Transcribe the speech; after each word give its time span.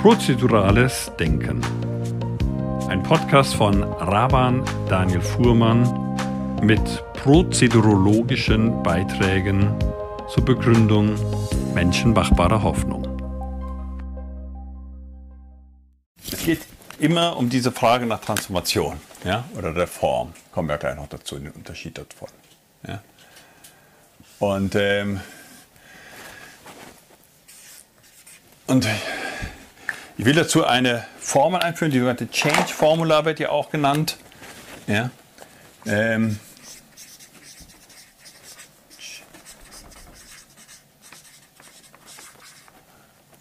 Prozedurales 0.00 1.12
Denken. 1.20 1.60
Ein 2.88 3.02
Podcast 3.02 3.54
von 3.54 3.82
Raban 3.82 4.64
Daniel 4.88 5.20
Fuhrmann 5.20 6.16
mit 6.62 6.80
prozedurologischen 7.12 8.82
Beiträgen 8.82 9.74
zur 10.32 10.42
Begründung 10.46 11.16
menschenmachbarer 11.74 12.62
Hoffnung. 12.62 13.06
Es 16.32 16.44
geht 16.46 16.62
immer 16.98 17.36
um 17.36 17.50
diese 17.50 17.70
Frage 17.70 18.06
nach 18.06 18.22
Transformation 18.22 18.98
ja, 19.22 19.44
oder 19.54 19.76
Reform. 19.76 20.32
Kommen 20.50 20.70
wir 20.70 20.78
gleich 20.78 20.96
noch 20.96 21.10
dazu, 21.10 21.38
den 21.38 21.50
Unterschied 21.50 21.98
davon. 21.98 22.30
Ja. 22.88 23.02
Und, 24.38 24.74
ähm, 24.76 25.20
und 28.66 28.88
ich 30.20 30.26
will 30.26 30.34
dazu 30.34 30.66
eine 30.66 31.02
Formel 31.18 31.62
einführen, 31.62 31.90
die 31.90 31.96
sogenannte 31.96 32.28
Change 32.28 32.74
Formula 32.74 33.24
wird 33.24 33.40
ja 33.40 33.48
auch 33.48 33.70
genannt. 33.70 34.18
Ja. 34.86 35.10
Ähm, 35.86 36.38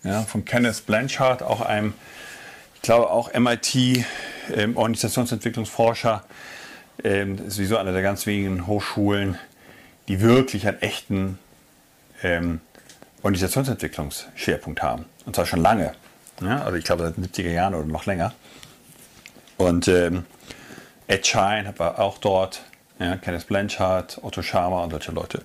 ja, 0.06 0.22
von 0.22 0.46
Kenneth 0.46 0.86
Blanchard, 0.86 1.44
auch 1.44 1.60
einem, 1.60 1.96
ich 2.76 2.82
glaube 2.82 3.10
auch 3.10 3.34
MIT, 3.34 4.06
ähm, 4.56 4.78
Organisationsentwicklungsforscher, 4.78 6.24
ähm, 7.04 7.46
ist 7.46 7.56
sowieso 7.56 7.76
einer 7.76 7.92
der 7.92 8.04
ganz 8.04 8.26
wenigen 8.26 8.68
Hochschulen, 8.68 9.38
die 10.08 10.22
wirklich 10.22 10.66
einen 10.66 10.82
echten 10.82 11.40
ähm, 12.24 12.62
Organisationsentwicklungsschwerpunkt 13.22 14.82
haben. 14.82 15.04
Und 15.26 15.36
zwar 15.36 15.46
schon 15.46 15.60
lange. 15.60 15.94
Ja, 16.42 16.64
also 16.64 16.78
ich 16.78 16.86
glaube 16.86 17.04
seit 17.04 17.18
den 17.18 17.26
70er 17.26 17.52
Jahren 17.52 17.76
oder 17.76 17.86
noch 17.86 18.06
länger. 18.06 18.34
Und 19.58 19.88
ähm, 19.88 20.26
Ed 21.08 21.28
Schein 21.28 21.74
war 21.78 22.00
auch 22.00 22.18
dort, 22.18 22.62
ja, 23.00 23.18
Kenneth 23.18 23.48
Blanchard, 23.48 24.20
Otto 24.22 24.42
Schama 24.42 24.84
und 24.84 24.92
solche 24.92 25.12
Leute. 25.12 25.44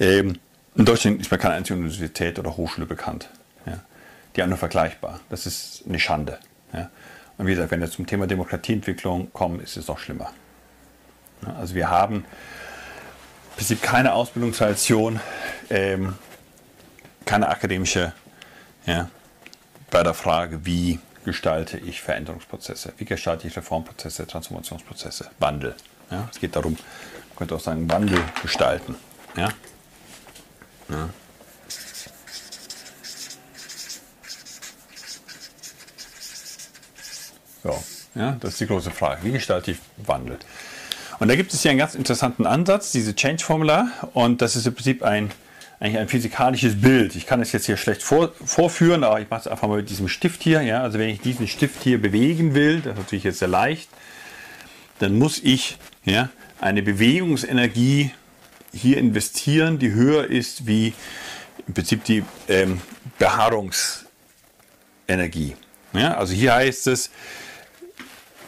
Ähm, 0.00 0.38
in 0.74 0.84
Deutschland 0.84 1.20
ist 1.20 1.30
mir 1.30 1.38
keine 1.38 1.54
einzige 1.54 1.78
Universität 1.78 2.38
oder 2.38 2.56
Hochschule 2.56 2.86
bekannt. 2.86 3.28
Ja, 3.66 3.80
die 4.36 4.42
andere 4.42 4.58
vergleichbar. 4.58 5.20
Das 5.28 5.44
ist 5.44 5.84
eine 5.86 6.00
Schande. 6.00 6.38
Ja. 6.72 6.90
Und 7.36 7.46
wie 7.46 7.50
gesagt, 7.50 7.70
wenn 7.70 7.80
wir 7.80 7.90
zum 7.90 8.06
Thema 8.06 8.26
Demokratieentwicklung 8.26 9.32
kommen, 9.32 9.60
ist 9.60 9.76
es 9.76 9.88
noch 9.88 9.98
schlimmer. 9.98 10.32
Ja, 11.46 11.54
also 11.56 11.74
wir 11.74 11.90
haben 11.90 12.16
im 12.16 12.24
Prinzip 13.56 13.82
keine 13.82 14.14
Ausbildungstradition, 14.14 15.20
ähm, 15.68 16.14
keine 17.26 17.48
akademische 17.48 18.14
ja, 18.86 19.08
bei 19.92 20.02
der 20.02 20.14
Frage, 20.14 20.64
wie 20.64 20.98
gestalte 21.24 21.78
ich 21.78 22.00
Veränderungsprozesse, 22.00 22.94
wie 22.96 23.04
gestalte 23.04 23.46
ich 23.46 23.56
Reformprozesse, 23.56 24.26
Transformationsprozesse, 24.26 25.30
Wandel. 25.38 25.76
Ja, 26.10 26.28
es 26.32 26.40
geht 26.40 26.56
darum, 26.56 26.72
man 26.72 27.36
könnte 27.36 27.54
auch 27.54 27.60
sagen, 27.60 27.88
Wandel 27.88 28.18
gestalten. 28.42 28.96
Ja? 29.36 29.50
Ja. 30.88 31.08
So, 37.62 37.84
ja, 38.14 38.32
das 38.40 38.54
ist 38.54 38.60
die 38.60 38.66
große 38.66 38.90
Frage. 38.90 39.22
Wie 39.22 39.30
gestalte 39.30 39.72
ich 39.72 39.78
Wandel? 39.98 40.38
Und 41.20 41.28
da 41.28 41.36
gibt 41.36 41.52
es 41.52 41.62
hier 41.62 41.70
einen 41.70 41.78
ganz 41.78 41.94
interessanten 41.94 42.46
Ansatz, 42.46 42.90
diese 42.90 43.14
Change-Formula. 43.14 43.92
Und 44.14 44.42
das 44.42 44.56
ist 44.56 44.66
im 44.66 44.74
Prinzip 44.74 45.04
ein, 45.04 45.30
eigentlich 45.82 45.98
ein 45.98 46.08
physikalisches 46.08 46.80
Bild. 46.80 47.16
Ich 47.16 47.26
kann 47.26 47.42
es 47.42 47.50
jetzt 47.50 47.66
hier 47.66 47.76
schlecht 47.76 48.04
vor, 48.04 48.32
vorführen, 48.44 49.02
aber 49.02 49.20
ich 49.20 49.28
mache 49.28 49.40
es 49.40 49.48
einfach 49.48 49.66
mal 49.66 49.78
mit 49.78 49.90
diesem 49.90 50.06
Stift 50.06 50.44
hier. 50.44 50.62
Ja? 50.62 50.82
Also 50.82 51.00
wenn 51.00 51.08
ich 51.08 51.20
diesen 51.20 51.48
Stift 51.48 51.82
hier 51.82 52.00
bewegen 52.00 52.54
will, 52.54 52.80
das 52.80 52.92
ist 52.92 52.98
natürlich 52.98 53.24
jetzt 53.24 53.40
sehr 53.40 53.48
leicht, 53.48 53.88
dann 55.00 55.18
muss 55.18 55.40
ich 55.42 55.78
ja, 56.04 56.28
eine 56.60 56.82
Bewegungsenergie 56.82 58.12
hier 58.72 58.98
investieren, 58.98 59.80
die 59.80 59.90
höher 59.90 60.26
ist 60.26 60.68
wie 60.68 60.94
im 61.66 61.74
Prinzip 61.74 62.04
die 62.04 62.22
ähm, 62.48 62.80
Beharrungsenergie. 63.18 65.56
Ja? 65.94 66.16
Also 66.16 66.32
hier 66.32 66.54
heißt 66.54 66.86
es, 66.86 67.10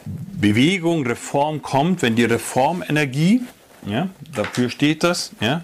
Bewegung, 0.04 1.04
Reform 1.04 1.62
kommt, 1.62 2.02
wenn 2.02 2.14
die 2.14 2.26
Reformenergie, 2.26 3.40
ja, 3.86 4.08
dafür 4.32 4.70
steht 4.70 5.02
das, 5.02 5.32
ja, 5.40 5.62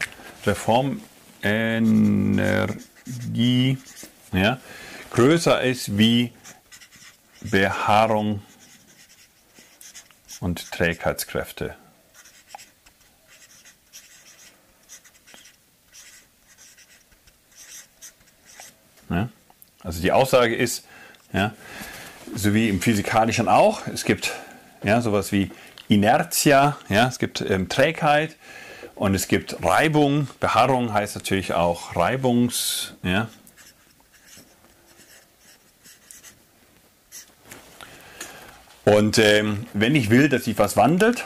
Reformenergie, 1.42 3.78
ja, 4.32 4.58
größer 5.12 5.62
ist 5.62 5.98
wie 5.98 6.32
Behaarung 7.40 8.42
und 10.40 10.70
Trägheitskräfte. 10.70 11.76
Ja, 19.08 19.28
also 19.82 20.00
die 20.00 20.12
Aussage 20.12 20.54
ist, 20.54 20.86
ja, 21.32 21.52
so 22.34 22.54
wie 22.54 22.68
im 22.68 22.80
Physikalischen 22.80 23.48
auch. 23.48 23.86
Es 23.88 24.04
gibt 24.04 24.32
ja, 24.84 25.00
sowas 25.00 25.32
wie 25.32 25.50
Inertia, 25.88 26.78
ja, 26.88 27.08
es 27.08 27.18
gibt 27.18 27.40
ähm, 27.40 27.68
Trägheit 27.68 28.36
und 29.00 29.15
es 29.15 29.28
gibt 29.28 29.65
Reibung. 29.65 30.28
Beharrung 30.41 30.93
heißt 30.93 31.15
natürlich 31.15 31.55
auch 31.55 31.97
Reibungs. 31.97 32.93
Ja. 33.03 33.28
Und 38.84 39.16
ähm, 39.16 39.66
wenn 39.72 39.94
ich 39.94 40.11
will, 40.11 40.28
dass 40.28 40.44
sich 40.44 40.59
was 40.59 40.77
wandelt, 40.77 41.25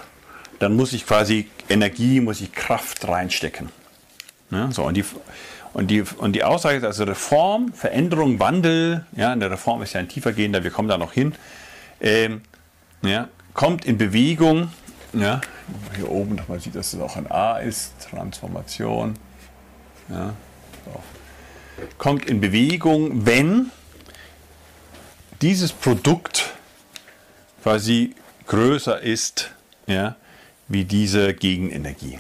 dann 0.61 0.77
muss 0.77 0.93
ich 0.93 1.05
quasi 1.05 1.49
Energie, 1.69 2.21
muss 2.21 2.41
ich 2.41 2.53
Kraft 2.53 3.09
reinstecken. 3.09 3.71
Ja, 4.53 4.71
so, 4.71 4.85
und 4.85 4.95
die, 4.97 5.05
und 5.73 5.89
die, 5.89 6.03
und 6.19 6.35
die 6.35 6.45
Aussage 6.45 6.77
ist 6.77 6.85
also 6.85 7.03
Reform, 7.03 7.73
Veränderung, 7.73 8.39
Wandel, 8.39 9.05
ja, 9.17 9.33
in 9.33 9.41
der 9.41 9.51
Reform 9.51 9.83
ist 9.83 9.95
ja 9.95 10.01
ein 10.01 10.09
tiefergehender, 10.09 10.63
wir 10.63 10.71
kommen 10.71 10.89
da 10.89 10.97
noch 10.97 11.13
hin, 11.13 11.35
ähm, 12.01 12.43
ja, 13.03 13.27
kommt 13.53 13.85
in 13.85 13.99
Bewegung, 13.99 14.69
ja, 15.13 15.41
hier 15.97 16.11
oben 16.11 16.41
man 16.49 16.61
sieht, 16.61 16.75
dass 16.75 16.93
es 16.93 17.01
auch 17.01 17.17
ein 17.17 17.31
A 17.31 17.59
ist, 17.59 17.93
Transformation, 18.11 19.15
ja, 20.09 20.35
so. 20.85 21.03
kommt 21.99 22.27
in 22.27 22.41
Bewegung, 22.41 23.27
wenn 23.27 23.71
dieses 25.41 25.73
Produkt 25.73 26.53
quasi 27.63 28.15
größer 28.47 29.01
ist 29.01 29.53
ja, 29.87 30.17
wie 30.69 30.85
diese 30.85 31.35
Gegenenergie 31.35 32.19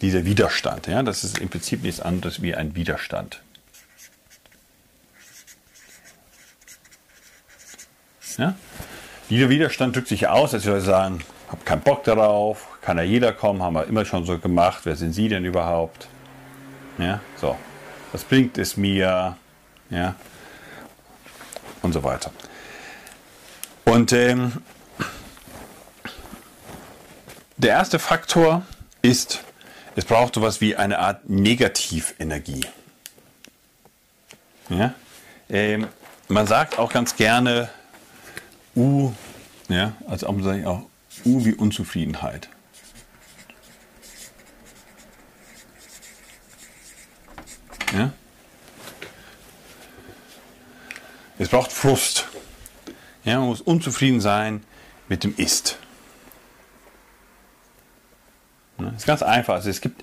dieser 0.00 0.24
Widerstand. 0.24 0.86
Ja, 0.86 1.02
das 1.02 1.24
ist 1.24 1.38
im 1.38 1.48
Prinzip 1.48 1.82
nichts 1.82 2.00
anderes 2.00 2.40
wie 2.40 2.54
ein 2.54 2.74
Widerstand. 2.74 3.42
Ja? 8.36 8.54
Dieser 9.30 9.48
Widerstand 9.48 9.96
drückt 9.96 10.08
sich 10.08 10.28
aus, 10.28 10.54
als 10.54 10.64
würde 10.64 10.80
sagen, 10.80 11.24
habe 11.48 11.64
keinen 11.64 11.82
Bock 11.82 12.04
darauf, 12.04 12.68
kann 12.80 12.98
ja 12.98 13.04
jeder 13.04 13.32
kommen, 13.32 13.62
haben 13.62 13.74
wir 13.74 13.86
immer 13.86 14.04
schon 14.04 14.24
so 14.24 14.38
gemacht, 14.38 14.80
wer 14.84 14.96
sind 14.96 15.12
Sie 15.12 15.28
denn 15.28 15.44
überhaupt? 15.44 16.08
Ja, 16.98 17.20
so, 17.36 17.56
was 18.12 18.24
bringt 18.24 18.58
es 18.58 18.76
mir? 18.76 19.36
Ja, 19.90 20.14
und 21.82 21.92
so 21.92 22.02
weiter. 22.04 22.30
Und 23.84 24.12
ähm, 24.12 24.52
der 27.56 27.70
erste 27.70 27.98
Faktor 27.98 28.62
ist 29.00 29.42
es 29.98 30.04
braucht 30.04 30.36
sowas 30.36 30.60
wie 30.60 30.76
eine 30.76 31.00
Art 31.00 31.28
Negativenergie. 31.28 32.64
Ja? 34.68 34.94
Ähm, 35.50 35.88
man 36.28 36.46
sagt 36.46 36.78
auch 36.78 36.92
ganz 36.92 37.16
gerne 37.16 37.68
U, 38.76 39.12
ja, 39.68 39.94
also 40.08 40.28
auch 40.28 40.86
U 41.28 41.44
wie 41.44 41.54
Unzufriedenheit. 41.54 42.48
Ja? 47.92 48.12
Es 51.38 51.48
braucht 51.48 51.70
Frust. 51.70 52.28
Ja, 53.24 53.38
man 53.38 53.48
muss 53.48 53.60
unzufrieden 53.60 54.20
sein 54.20 54.62
mit 55.08 55.22
dem 55.22 55.34
Ist. 55.36 55.78
Das 58.78 58.92
ist 58.94 59.06
ganz 59.06 59.22
einfach. 59.22 59.54
Also 59.54 59.70
es 59.70 59.80
gibt, 59.80 60.02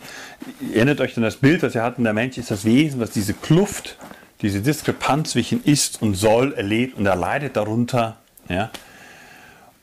erinnert 0.73 0.99
euch 1.01 1.15
an 1.17 1.23
das 1.23 1.37
Bild, 1.37 1.63
das 1.63 1.73
wir 1.73 1.83
hatten, 1.83 2.03
der 2.03 2.13
Mensch 2.13 2.37
ist 2.37 2.51
das 2.51 2.65
Wesen, 2.65 2.99
was 2.99 3.11
diese 3.11 3.33
Kluft, 3.33 3.97
diese 4.41 4.61
Diskrepanz 4.61 5.31
zwischen 5.31 5.63
ist 5.63 6.01
und 6.01 6.15
soll 6.15 6.53
erlebt 6.53 6.97
und 6.97 7.05
er 7.05 7.15
leidet 7.15 7.55
darunter. 7.55 8.17
Ja? 8.49 8.69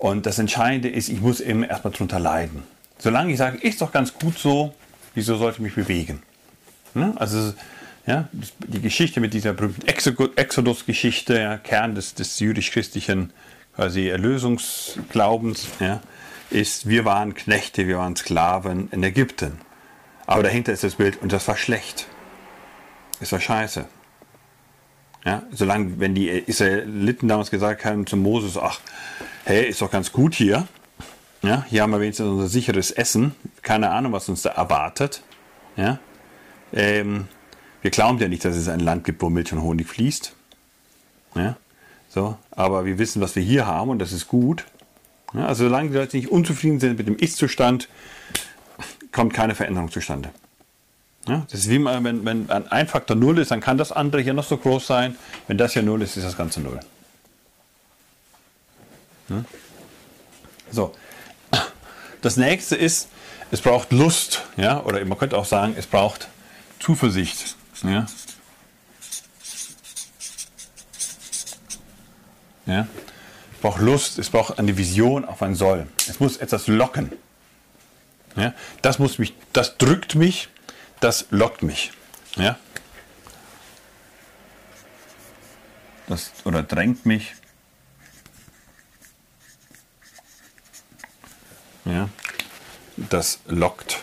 Und 0.02 0.26
das 0.26 0.40
Entscheidende 0.40 0.88
ist, 0.88 1.08
ich 1.08 1.20
muss 1.20 1.40
eben 1.40 1.62
erstmal 1.62 1.92
darunter 1.92 2.18
leiden. 2.18 2.64
Solange 2.98 3.30
ich 3.30 3.38
sage, 3.38 3.58
ist 3.58 3.80
doch 3.82 3.92
ganz 3.92 4.12
gut 4.12 4.36
so, 4.36 4.74
wieso 5.14 5.36
sollte 5.36 5.58
ich 5.58 5.62
mich 5.62 5.76
bewegen? 5.76 6.24
Ja? 6.96 7.12
Also 7.14 7.54
Ja, 8.04 8.28
die 8.66 8.80
Geschichte 8.80 9.20
mit 9.20 9.32
dieser 9.32 9.52
berühmten 9.52 9.86
Exodus-Geschichte, 9.86 11.38
ja, 11.38 11.56
Kern 11.56 11.94
des, 11.94 12.14
des 12.14 12.40
jüdisch-christlichen 12.40 13.32
Erlösungsglaubens, 13.76 15.68
ja, 15.78 16.00
ist, 16.50 16.88
wir 16.88 17.04
waren 17.04 17.34
Knechte, 17.34 17.86
wir 17.86 17.98
waren 17.98 18.16
Sklaven 18.16 18.88
in 18.90 19.04
Ägypten. 19.04 19.60
Aber 20.26 20.42
dahinter 20.42 20.72
ist 20.72 20.82
das 20.82 20.96
Bild, 20.96 21.22
und 21.22 21.32
das 21.32 21.46
war 21.46 21.56
schlecht. 21.56 22.08
Es 23.20 23.30
war 23.30 23.40
scheiße. 23.40 23.84
Ja, 25.24 25.44
solange, 25.52 26.00
wenn 26.00 26.16
die 26.16 26.28
Israeliten 26.28 27.28
damals 27.28 27.52
gesagt 27.52 27.84
haben 27.84 28.04
zu 28.08 28.16
Moses, 28.16 28.58
ach, 28.58 28.80
hey, 29.44 29.68
ist 29.68 29.82
doch 29.82 29.90
ganz 29.90 30.12
gut 30.12 30.34
hier. 30.34 30.66
Ja, 31.42 31.64
hier 31.68 31.82
haben 31.82 31.90
wir 31.90 32.00
wenigstens 32.00 32.28
unser 32.28 32.48
sicheres 32.48 32.90
Essen. 32.90 33.34
Keine 33.62 33.90
Ahnung, 33.90 34.12
was 34.12 34.28
uns 34.28 34.42
da 34.42 34.50
erwartet. 34.50 35.22
Ja, 35.76 35.98
ähm, 36.72 37.26
wir 37.80 37.90
glauben 37.90 38.18
ja 38.18 38.28
nicht, 38.28 38.44
dass 38.44 38.56
es 38.56 38.68
ein 38.68 38.80
Land 38.80 39.04
gibt, 39.04 39.22
wo 39.22 39.28
Milch 39.28 39.52
und 39.52 39.62
Honig 39.62 39.88
fließt. 39.88 40.34
Ja, 41.34 41.56
so, 42.08 42.36
aber 42.50 42.84
wir 42.84 42.98
wissen, 42.98 43.20
was 43.20 43.34
wir 43.34 43.42
hier 43.42 43.66
haben 43.66 43.90
und 43.90 43.98
das 43.98 44.12
ist 44.12 44.28
gut. 44.28 44.64
Ja, 45.34 45.46
also 45.46 45.64
solange 45.64 45.90
die 45.90 45.96
Leute 45.96 46.16
nicht 46.16 46.30
unzufrieden 46.30 46.78
sind 46.78 46.98
mit 46.98 47.06
dem 47.06 47.16
Ist-Zustand, 47.16 47.88
kommt 49.10 49.32
keine 49.32 49.54
Veränderung 49.54 49.90
zustande. 49.90 50.30
Ja, 51.26 51.46
das 51.50 51.60
ist 51.60 51.70
wie 51.70 51.82
wenn, 51.84 52.24
wenn 52.24 52.50
ein 52.50 52.88
Faktor 52.88 53.16
0 53.16 53.38
ist, 53.38 53.50
dann 53.50 53.60
kann 53.60 53.78
das 53.78 53.92
andere 53.92 54.22
hier 54.22 54.34
noch 54.34 54.44
so 54.44 54.56
groß 54.56 54.86
sein. 54.86 55.16
Wenn 55.46 55.56
das 55.56 55.72
hier 55.72 55.82
0 55.82 56.02
ist, 56.02 56.16
ist 56.16 56.26
das 56.26 56.36
Ganze 56.36 56.60
0. 56.60 56.80
Ja? 59.32 59.44
So. 60.70 60.94
Das 62.20 62.36
nächste 62.36 62.76
ist, 62.76 63.08
es 63.50 63.60
braucht 63.60 63.92
Lust, 63.92 64.42
ja, 64.56 64.80
oder 64.82 65.04
man 65.04 65.18
könnte 65.18 65.36
auch 65.36 65.44
sagen, 65.44 65.74
es 65.76 65.86
braucht 65.86 66.28
Zuversicht. 66.78 67.56
Ja. 67.82 68.06
Ja. 72.66 72.86
Es 73.52 73.60
braucht 73.60 73.80
Lust, 73.80 74.18
es 74.18 74.30
braucht 74.30 74.58
eine 74.58 74.76
Vision 74.76 75.24
auf 75.24 75.42
ein 75.42 75.54
Soll. 75.56 75.88
Es 76.08 76.20
muss 76.20 76.36
etwas 76.36 76.68
locken. 76.68 77.12
Ja. 78.36 78.54
Das 78.82 78.98
muss 78.98 79.18
mich, 79.18 79.34
das 79.52 79.76
drückt 79.78 80.14
mich, 80.14 80.48
das 81.00 81.26
lockt 81.30 81.62
mich. 81.62 81.92
Ja. 82.36 82.56
Das, 86.06 86.30
oder 86.44 86.62
drängt 86.62 87.04
mich. 87.04 87.34
Ja. 91.84 92.08
Das 92.96 93.40
lockt. 93.46 93.98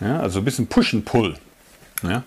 Ja, 0.00 0.20
also 0.20 0.40
ein 0.40 0.44
bisschen 0.44 0.66
Push 0.66 0.94
and 0.94 1.04
Pull. 1.04 1.38
Ja. 2.02 2.24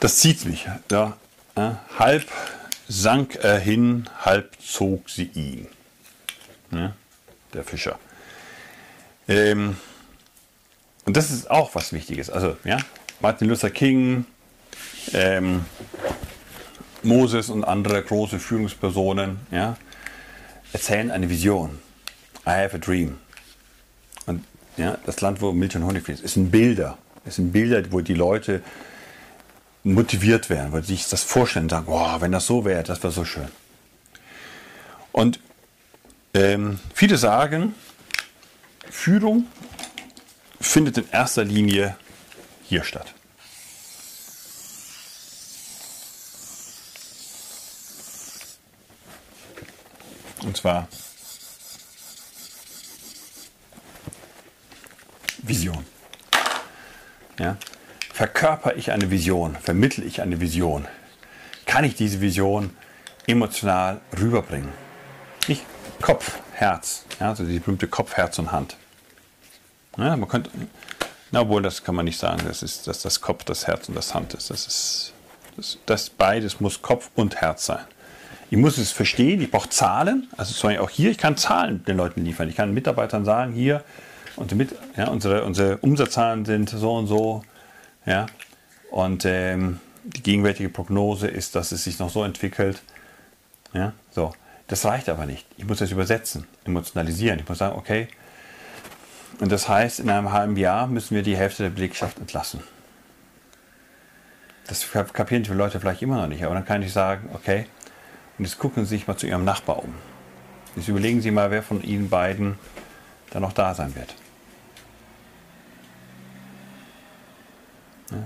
Das 0.00 0.18
zieht 0.18 0.44
mich. 0.44 0.66
Ja. 0.90 1.16
ja. 1.56 1.80
Halb 1.98 2.26
sank 2.88 3.36
er 3.36 3.58
hin, 3.58 4.08
halb 4.20 4.56
zog 4.60 5.08
sie 5.10 5.30
ihn. 5.34 5.66
Ja. 6.70 6.94
Der 7.54 7.64
Fischer. 7.64 7.98
Ähm, 9.28 9.76
und 11.04 11.16
das 11.16 11.30
ist 11.30 11.50
auch 11.50 11.74
was 11.74 11.92
Wichtiges. 11.92 12.30
Also, 12.30 12.56
ja, 12.64 12.78
Martin 13.20 13.48
Luther 13.48 13.70
King, 13.70 14.26
ähm, 15.12 15.64
Moses 17.02 17.50
und 17.50 17.64
andere 17.64 18.02
große 18.02 18.38
Führungspersonen 18.38 19.38
ja, 19.50 19.76
erzählen 20.72 21.10
eine 21.10 21.30
Vision. 21.30 21.78
I 22.46 22.50
have 22.50 22.76
a 22.76 22.78
dream. 22.78 23.18
Und 24.26 24.44
ja, 24.76 24.98
das 25.06 25.20
Land, 25.20 25.40
wo 25.40 25.52
Milch 25.52 25.76
und 25.76 25.84
Honig 25.84 26.04
fließt, 26.04 26.22
ist 26.22 26.36
ein 26.36 26.50
Bilder. 26.50 26.98
Es 27.24 27.36
sind 27.36 27.52
Bilder, 27.52 27.82
wo 27.90 28.00
die 28.00 28.14
Leute 28.14 28.62
motiviert 29.84 30.50
werden, 30.50 30.72
weil 30.72 30.82
sie 30.82 30.94
sich 30.94 31.08
das 31.08 31.22
vorstellen 31.22 31.66
und 31.66 31.70
sagen, 31.70 31.86
wow, 31.86 32.20
wenn 32.20 32.32
das 32.32 32.46
so 32.46 32.64
wäre, 32.64 32.82
das 32.82 33.02
wäre 33.02 33.12
so 33.12 33.24
schön. 33.24 33.48
Und 35.12 35.40
ähm, 36.34 36.78
viele 36.94 37.16
sagen, 37.16 37.74
Führung 38.90 39.46
findet 40.60 40.98
in 40.98 41.08
erster 41.10 41.44
Linie 41.44 41.96
hier 42.64 42.84
statt. 42.84 43.14
Und 50.42 50.56
zwar 50.56 50.88
Vision. 55.42 55.84
Ja? 57.38 57.56
Verkörper 58.18 58.74
ich 58.74 58.90
eine 58.90 59.12
Vision? 59.12 59.54
Vermittle 59.62 60.04
ich 60.04 60.20
eine 60.20 60.40
Vision? 60.40 60.88
Kann 61.66 61.84
ich 61.84 61.94
diese 61.94 62.20
Vision 62.20 62.70
emotional 63.28 64.00
rüberbringen? 64.20 64.70
Nicht 65.46 65.62
Kopf, 66.02 66.40
Herz, 66.52 67.04
ja, 67.20 67.28
also 67.28 67.44
die 67.44 67.60
berühmte 67.60 67.86
Kopf, 67.86 68.14
Herz 68.14 68.40
und 68.40 68.50
Hand. 68.50 68.76
Ja, 69.96 70.16
man 70.16 70.28
könnte, 70.28 70.50
na, 71.30 71.42
obwohl 71.42 71.62
das 71.62 71.84
kann 71.84 71.94
man 71.94 72.06
nicht 72.06 72.18
sagen, 72.18 72.42
das 72.44 72.64
ist, 72.64 72.88
dass 72.88 73.02
das 73.02 73.20
Kopf, 73.20 73.44
das 73.44 73.68
Herz 73.68 73.88
und 73.88 73.94
das 73.94 74.12
Hand 74.16 74.34
ist. 74.34 74.50
Das 74.50 74.66
ist, 74.66 75.12
das, 75.56 75.78
das 75.86 76.10
beides 76.10 76.58
muss 76.58 76.82
Kopf 76.82 77.10
und 77.14 77.36
Herz 77.36 77.66
sein. 77.66 77.84
Ich 78.50 78.58
muss 78.58 78.78
es 78.78 78.90
verstehen, 78.90 79.40
ich 79.40 79.52
brauche 79.52 79.68
Zahlen. 79.68 80.26
Also 80.36 80.68
auch 80.80 80.90
hier, 80.90 81.12
ich 81.12 81.18
kann 81.18 81.36
Zahlen 81.36 81.84
den 81.84 81.96
Leuten 81.96 82.24
liefern. 82.24 82.48
Ich 82.48 82.56
kann 82.56 82.74
Mitarbeitern 82.74 83.24
sagen, 83.24 83.52
hier, 83.52 83.84
mit, 84.56 84.74
ja, 84.96 85.06
unsere, 85.06 85.44
unsere 85.44 85.76
Umsatzzahlen 85.76 86.44
sind 86.46 86.68
so 86.68 86.96
und 86.96 87.06
so. 87.06 87.44
Ja, 88.08 88.26
und 88.90 89.24
ähm, 89.26 89.80
die 90.02 90.22
gegenwärtige 90.22 90.70
Prognose 90.70 91.28
ist, 91.28 91.54
dass 91.54 91.72
es 91.72 91.84
sich 91.84 91.98
noch 91.98 92.10
so 92.10 92.24
entwickelt. 92.24 92.82
Ja, 93.72 93.92
so. 94.10 94.32
Das 94.66 94.84
reicht 94.84 95.08
aber 95.08 95.24
nicht. 95.24 95.46
Ich 95.56 95.66
muss 95.66 95.78
das 95.78 95.90
übersetzen, 95.90 96.46
emotionalisieren. 96.64 97.38
Ich 97.38 97.48
muss 97.48 97.58
sagen, 97.58 97.76
okay, 97.76 98.08
und 99.40 99.52
das 99.52 99.68
heißt, 99.68 100.00
in 100.00 100.10
einem 100.10 100.32
halben 100.32 100.56
Jahr 100.56 100.86
müssen 100.86 101.14
wir 101.14 101.22
die 101.22 101.36
Hälfte 101.36 101.64
der 101.64 101.70
Belegschaft 101.70 102.18
entlassen. 102.18 102.60
Das 104.66 104.86
kapieren 104.90 105.44
die 105.44 105.50
Leute 105.52 105.80
vielleicht 105.80 106.02
immer 106.02 106.16
noch 106.16 106.26
nicht, 106.26 106.44
aber 106.44 106.54
dann 106.54 106.64
kann 106.64 106.82
ich 106.82 106.92
sagen, 106.92 107.30
okay, 107.32 107.66
und 108.38 108.44
jetzt 108.44 108.58
gucken 108.58 108.84
Sie 108.84 108.96
sich 108.96 109.06
mal 109.06 109.16
zu 109.16 109.26
Ihrem 109.26 109.44
Nachbar 109.44 109.82
um. 109.82 109.94
Jetzt 110.76 110.88
überlegen 110.88 111.22
Sie 111.22 111.30
mal, 111.30 111.50
wer 111.50 111.62
von 111.62 111.82
Ihnen 111.82 112.10
beiden 112.10 112.58
da 113.30 113.40
noch 113.40 113.52
da 113.52 113.74
sein 113.74 113.94
wird. 113.94 114.14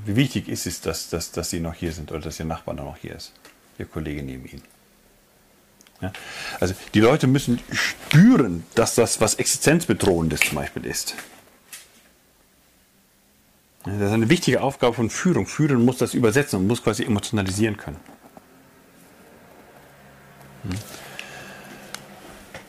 Wie 0.05 0.15
wichtig 0.17 0.49
ist 0.49 0.67
es, 0.67 0.81
dass, 0.81 1.09
dass, 1.09 1.33
dass 1.33 1.51
Sie 1.51 1.61
noch 1.61 1.75
hier 1.75 1.93
sind 1.93 2.13
oder 2.13 2.21
dass 2.21 2.39
Ihr 2.39 2.47
Nachbar 2.47 2.75
noch 2.75 2.97
hier 2.97 3.17
ist, 3.17 3.33
Ihr 3.79 3.87
Kollege 3.87 4.23
neben 4.23 4.47
Ihnen. 4.47 4.63
Ja? 6.01 6.13
Also 6.61 6.75
die 6.95 7.01
Leute 7.01 7.27
müssen 7.27 7.59
spüren, 7.73 8.65
dass 8.75 8.95
das 8.95 9.21
was 9.21 9.35
Existenzbedrohendes 9.35 10.41
zum 10.41 10.57
Beispiel 10.57 10.87
ist. 10.87 11.15
Das 13.85 13.95
ist 13.95 14.13
eine 14.13 14.29
wichtige 14.29 14.63
Aufgabe 14.63 14.95
von 14.95 15.11
Führung. 15.11 15.47
Führen 15.47 15.85
muss 15.85 15.99
das 15.99 16.15
übersetzen 16.15 16.61
und 16.61 16.69
muss 16.69 16.85
quasi 16.85 17.03
emotionalisieren 17.03 17.77
können. 17.77 17.97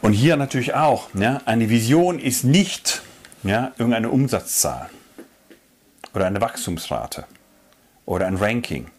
Und 0.02 0.14
hier 0.14 0.36
natürlich 0.36 0.74
auch, 0.74 1.10
ja, 1.14 1.42
eine 1.46 1.70
Vision 1.70 2.18
ist 2.18 2.44
nicht 2.44 3.04
ja, 3.44 3.72
irgendeine 3.78 4.10
Umsatzzahl 4.10 4.90
oder 6.14 6.26
eine 6.26 6.42
Wachstumsrate 6.42 7.26
oder 8.06 8.28
ein 8.28 8.38
Ranking. 8.38 8.90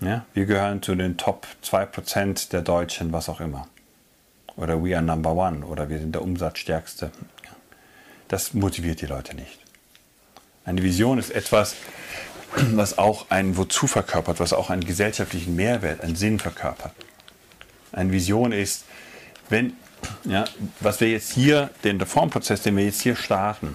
Ja, 0.00 0.24
wir 0.32 0.46
gehören 0.46 0.82
zu 0.82 0.94
den 0.94 1.16
Top 1.16 1.46
2% 1.64 2.50
der 2.50 2.62
Deutschen, 2.62 3.12
was 3.12 3.28
auch 3.28 3.40
immer. 3.40 3.66
Oder 4.56 4.82
we 4.82 4.94
are 4.94 5.04
number 5.04 5.32
one 5.32 5.64
oder 5.64 5.88
wir 5.88 5.98
sind 5.98 6.14
der 6.14 6.22
Umsatzstärkste. 6.22 7.10
Das 8.28 8.54
motiviert 8.54 9.00
die 9.00 9.06
Leute 9.06 9.34
nicht. 9.34 9.58
Eine 10.64 10.82
Vision 10.82 11.18
ist 11.18 11.30
etwas, 11.30 11.74
was 12.54 12.98
auch 12.98 13.26
ein 13.30 13.56
Wozu 13.56 13.86
verkörpert, 13.86 14.40
was 14.40 14.52
auch 14.52 14.70
einen 14.70 14.84
gesellschaftlichen 14.84 15.56
Mehrwert, 15.56 16.02
einen 16.02 16.16
Sinn 16.16 16.38
verkörpert. 16.38 16.92
Eine 17.92 18.12
Vision 18.12 18.52
ist, 18.52 18.84
wenn, 19.48 19.74
ja, 20.24 20.44
was 20.80 21.00
wir 21.00 21.10
jetzt 21.10 21.32
hier, 21.32 21.70
den 21.84 21.98
Reformprozess, 21.98 22.62
den 22.62 22.76
wir 22.76 22.84
jetzt 22.84 23.00
hier 23.00 23.16
starten, 23.16 23.74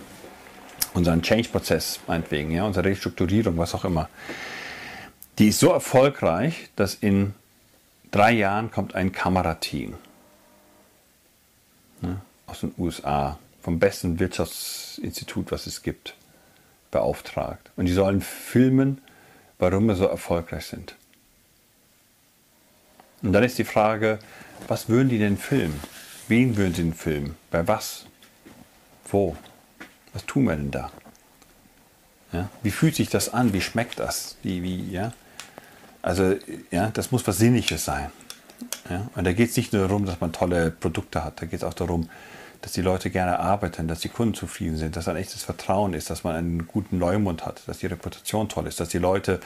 unseren 0.93 1.21
Change-Prozess 1.21 1.99
meinetwegen, 2.07 2.51
ja, 2.51 2.65
unsere 2.65 2.85
Restrukturierung, 2.89 3.57
was 3.57 3.73
auch 3.75 3.85
immer, 3.85 4.09
die 5.39 5.47
ist 5.47 5.59
so 5.59 5.71
erfolgreich, 5.71 6.69
dass 6.75 6.95
in 6.95 7.33
drei 8.11 8.31
Jahren 8.31 8.71
kommt 8.71 8.93
ein 8.93 9.11
Kamerateam 9.11 9.95
ja, 12.01 12.21
aus 12.45 12.59
den 12.59 12.73
USA, 12.77 13.39
vom 13.63 13.79
besten 13.79 14.19
Wirtschaftsinstitut, 14.19 15.51
was 15.51 15.67
es 15.67 15.81
gibt, 15.81 16.15
beauftragt. 16.91 17.71
Und 17.75 17.85
die 17.85 17.93
sollen 17.93 18.21
filmen, 18.21 19.01
warum 19.57 19.87
wir 19.87 19.95
so 19.95 20.05
erfolgreich 20.05 20.65
sind. 20.65 20.95
Und 23.23 23.31
dann 23.31 23.43
ist 23.43 23.57
die 23.57 23.63
Frage, 23.63 24.19
was 24.67 24.89
würden 24.89 25.09
die 25.09 25.17
denn 25.17 25.37
filmen? 25.37 25.79
Wen 26.27 26.55
würden 26.57 26.73
sie 26.73 26.83
denn 26.83 26.93
filmen? 26.93 27.35
Bei 27.49 27.67
was? 27.67 28.05
Wo? 29.05 29.35
Was 30.13 30.25
tun 30.25 30.45
wir 30.45 30.55
denn 30.55 30.71
da? 30.71 30.91
Ja? 32.31 32.49
Wie 32.61 32.71
fühlt 32.71 32.95
sich 32.95 33.09
das 33.09 33.33
an? 33.33 33.53
Wie 33.53 33.61
schmeckt 33.61 33.99
das? 33.99 34.37
Wie, 34.43 34.63
wie, 34.63 34.89
ja? 34.91 35.11
Also, 36.01 36.35
ja, 36.71 36.89
das 36.93 37.11
muss 37.11 37.25
was 37.27 37.37
Sinnliches 37.37 37.85
sein. 37.85 38.11
Ja? 38.89 39.07
Und 39.15 39.25
da 39.25 39.33
geht 39.33 39.49
es 39.49 39.57
nicht 39.57 39.73
nur 39.73 39.87
darum, 39.87 40.05
dass 40.05 40.19
man 40.19 40.33
tolle 40.33 40.71
Produkte 40.71 41.23
hat, 41.23 41.41
da 41.41 41.45
geht 41.45 41.59
es 41.59 41.63
auch 41.63 41.73
darum, 41.73 42.09
dass 42.61 42.71
die 42.71 42.81
Leute 42.81 43.09
gerne 43.09 43.39
arbeiten, 43.39 43.89
dass 43.89 43.99
die 43.99 44.09
Kunden 44.09 44.33
zufrieden 44.33 44.77
sind, 44.77 44.95
dass 44.95 45.09
ein 45.09 45.17
echtes 45.17 45.43
Vertrauen 45.43 45.93
ist, 45.93 46.09
dass 46.09 46.23
man 46.23 46.35
einen 46.35 46.65
guten 46.65 46.97
Leumund 46.97 47.45
hat, 47.45 47.61
dass 47.67 47.79
die 47.79 47.87
Reputation 47.87 48.47
toll 48.47 48.67
ist, 48.67 48.79
dass 48.79 48.87
die 48.87 48.99
Leute, 48.99 49.41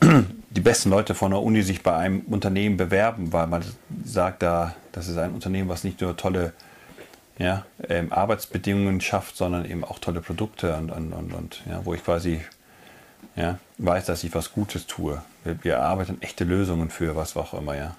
die 0.50 0.60
besten 0.60 0.90
Leute 0.90 1.14
von 1.14 1.30
der 1.30 1.40
Uni 1.40 1.62
sich 1.62 1.84
bei 1.84 1.96
einem 1.96 2.20
Unternehmen 2.22 2.76
bewerben, 2.76 3.32
weil 3.32 3.46
man 3.46 3.62
sagt, 4.04 4.42
da, 4.42 4.74
das 4.90 5.06
ist 5.06 5.18
ein 5.18 5.30
Unternehmen, 5.30 5.68
was 5.68 5.84
nicht 5.84 6.00
nur 6.00 6.16
tolle 6.16 6.52
ja, 7.38 7.64
ähm, 7.88 8.12
Arbeitsbedingungen 8.12 9.00
schafft, 9.00 9.36
sondern 9.36 9.64
eben 9.64 9.84
auch 9.84 9.98
tolle 9.98 10.20
Produkte 10.20 10.74
und, 10.76 10.90
und, 10.90 11.12
und, 11.12 11.32
und 11.32 11.62
ja, 11.68 11.80
wo 11.84 11.94
ich 11.94 12.04
quasi 12.04 12.40
ja, 13.36 13.58
weiß, 13.78 14.06
dass 14.06 14.24
ich 14.24 14.34
was 14.34 14.52
Gutes 14.52 14.86
tue. 14.86 15.22
Wir, 15.44 15.64
wir 15.64 15.80
arbeiten 15.80 16.20
echte 16.20 16.44
Lösungen 16.44 16.90
für 16.90 17.16
was 17.16 17.36
auch 17.36 17.54
immer, 17.54 17.76
ja 17.76 17.96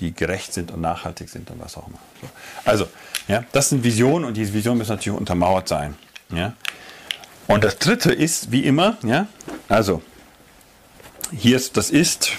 die 0.00 0.14
gerecht 0.14 0.52
sind 0.52 0.70
und 0.70 0.80
nachhaltig 0.80 1.28
sind 1.28 1.50
und 1.50 1.60
was 1.60 1.76
auch 1.76 1.86
immer. 1.86 1.98
So. 2.20 2.28
Also, 2.64 2.88
ja, 3.28 3.44
das 3.52 3.68
sind 3.68 3.84
Visionen 3.84 4.24
und 4.24 4.36
diese 4.36 4.52
Visionen 4.52 4.78
müssen 4.78 4.92
natürlich 4.92 5.18
untermauert 5.18 5.68
sein. 5.68 5.94
Ja. 6.30 6.54
Und 7.46 7.64
das 7.64 7.78
dritte 7.78 8.12
ist, 8.12 8.50
wie 8.50 8.64
immer, 8.64 8.96
ja, 9.02 9.26
also, 9.68 10.02
hier 11.32 11.56
ist 11.56 11.76
das 11.76 11.90
ist, 11.90 12.32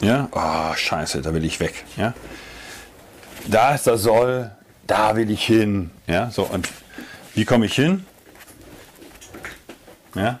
ja, 0.00 0.28
oh, 0.32 0.74
scheiße, 0.74 1.22
da 1.22 1.34
will 1.34 1.44
ich 1.44 1.60
weg, 1.60 1.84
ja. 1.96 2.14
Da 3.46 3.74
ist 3.74 3.86
das 3.86 4.02
soll, 4.02 4.50
da 4.86 5.16
will 5.16 5.30
ich 5.30 5.44
hin, 5.44 5.90
ja, 6.06 6.30
so, 6.30 6.42
und 6.44 6.68
wie 7.34 7.44
komme 7.44 7.66
ich 7.66 7.74
hin? 7.74 8.04
Ja, 10.14 10.40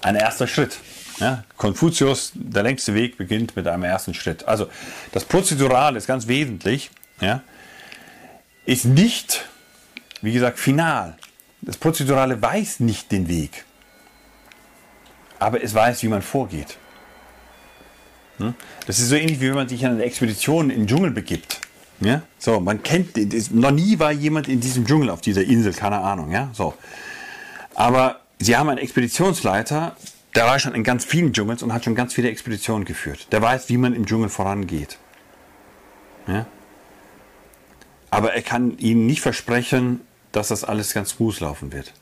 ein 0.00 0.16
erster 0.16 0.46
Schritt. 0.46 0.78
Ja, 1.18 1.44
Konfuzius, 1.58 2.32
der 2.34 2.62
längste 2.62 2.94
Weg 2.94 3.18
beginnt 3.18 3.54
mit 3.54 3.66
einem 3.66 3.84
ersten 3.84 4.14
Schritt. 4.14 4.48
Also 4.48 4.68
das 5.12 5.26
Prozedural 5.26 5.96
ist 5.96 6.06
ganz 6.06 6.26
wesentlich, 6.28 6.90
ja, 7.20 7.42
ist 8.64 8.86
nicht, 8.86 9.46
wie 10.22 10.32
gesagt, 10.32 10.58
final. 10.58 11.16
Das 11.60 11.76
Prozedurale 11.76 12.40
weiß 12.40 12.80
nicht 12.80 13.12
den 13.12 13.28
Weg, 13.28 13.66
aber 15.38 15.62
es 15.62 15.74
weiß, 15.74 16.02
wie 16.02 16.08
man 16.08 16.22
vorgeht. 16.22 16.78
Hm? 18.38 18.54
Das 18.86 18.98
ist 18.98 19.08
so 19.08 19.14
ähnlich, 19.14 19.40
wie 19.40 19.48
wenn 19.48 19.56
man 19.56 19.68
sich 19.68 19.84
an 19.84 19.92
eine 19.92 20.04
Expedition 20.04 20.70
in 20.70 20.80
den 20.80 20.86
Dschungel 20.86 21.10
begibt. 21.10 21.60
Ja? 22.00 22.22
So, 22.38 22.60
man 22.60 22.82
kennt, 22.82 23.16
noch 23.52 23.70
nie 23.70 23.98
war 23.98 24.10
jemand 24.10 24.48
in 24.48 24.60
diesem 24.60 24.86
Dschungel 24.86 25.10
auf 25.10 25.20
dieser 25.20 25.44
Insel, 25.44 25.72
keine 25.72 25.98
Ahnung. 25.98 26.30
Ja? 26.32 26.50
So. 26.52 26.74
Aber 27.74 28.20
sie 28.38 28.56
haben 28.56 28.68
einen 28.68 28.78
Expeditionsleiter, 28.78 29.96
der 30.34 30.44
war 30.46 30.58
schon 30.58 30.74
in 30.74 30.84
ganz 30.84 31.04
vielen 31.04 31.32
Dschungels 31.32 31.62
und 31.62 31.72
hat 31.72 31.84
schon 31.84 31.94
ganz 31.94 32.14
viele 32.14 32.28
Expeditionen 32.28 32.84
geführt. 32.84 33.28
Der 33.32 33.42
weiß, 33.42 33.68
wie 33.68 33.76
man 33.76 33.94
im 33.94 34.06
Dschungel 34.06 34.28
vorangeht. 34.28 34.98
Ja? 36.26 36.46
Aber 38.10 38.32
er 38.32 38.42
kann 38.42 38.78
ihnen 38.78 39.06
nicht 39.06 39.20
versprechen, 39.20 40.00
dass 40.32 40.48
das 40.48 40.64
alles 40.64 40.94
ganz 40.94 41.10
smooth 41.10 41.40
laufen 41.40 41.72
wird. 41.72 41.92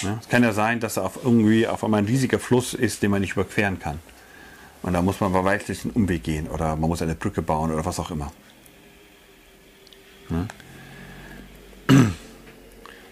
Ja? 0.00 0.18
Es 0.20 0.28
kann 0.28 0.42
ja 0.42 0.52
sein, 0.52 0.80
dass 0.80 0.96
er 0.96 1.04
auf 1.04 1.18
irgendwie 1.22 1.66
auf 1.66 1.84
einmal 1.84 2.02
ein 2.02 2.06
riesiger 2.06 2.38
Fluss 2.38 2.74
ist, 2.74 3.02
den 3.02 3.10
man 3.10 3.20
nicht 3.20 3.32
überqueren 3.32 3.78
kann. 3.78 3.98
Und 4.82 4.92
da 4.92 5.02
muss 5.02 5.20
man 5.20 5.32
bei 5.32 5.44
weitem 5.44 5.76
einen 5.82 5.92
Umweg 5.92 6.22
gehen 6.22 6.46
oder 6.48 6.76
man 6.76 6.88
muss 6.88 7.02
eine 7.02 7.14
Brücke 7.14 7.42
bauen 7.42 7.72
oder 7.72 7.84
was 7.84 7.98
auch 7.98 8.10
immer. 8.10 8.32
Ja? 10.30 10.46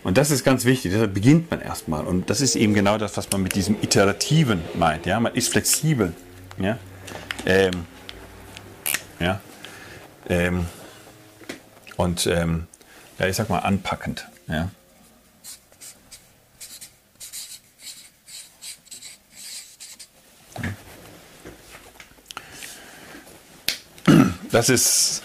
Und 0.04 0.18
das 0.18 0.30
ist 0.30 0.42
ganz 0.42 0.64
wichtig, 0.64 0.92
deshalb 0.92 1.14
beginnt 1.14 1.50
man 1.50 1.60
erstmal. 1.60 2.04
Und 2.04 2.28
das 2.28 2.40
ist 2.40 2.56
eben 2.56 2.74
genau 2.74 2.98
das, 2.98 3.16
was 3.16 3.30
man 3.30 3.42
mit 3.42 3.54
diesem 3.54 3.76
Iterativen 3.82 4.60
meint. 4.74 5.06
Ja? 5.06 5.20
Man 5.20 5.34
ist 5.34 5.48
flexibel. 5.48 6.12
Ja, 6.58 6.78
ähm, 7.46 7.86
ja? 9.20 9.40
Ähm, 10.28 10.66
und 11.96 12.26
ähm, 12.26 12.66
ja, 13.18 13.26
ich 13.26 13.36
sag 13.36 13.48
mal 13.48 13.60
anpackend. 13.60 14.26
Ja? 14.48 14.70
Das 24.50 24.68
ist 24.68 25.22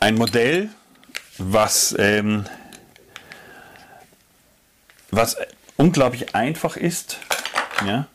ein 0.00 0.16
Modell, 0.16 0.68
was 1.38 1.94
ähm, 1.98 2.46
was 5.10 5.36
unglaublich 5.76 6.34
einfach 6.34 6.76
ist, 6.76 7.18
ja, 7.86 8.06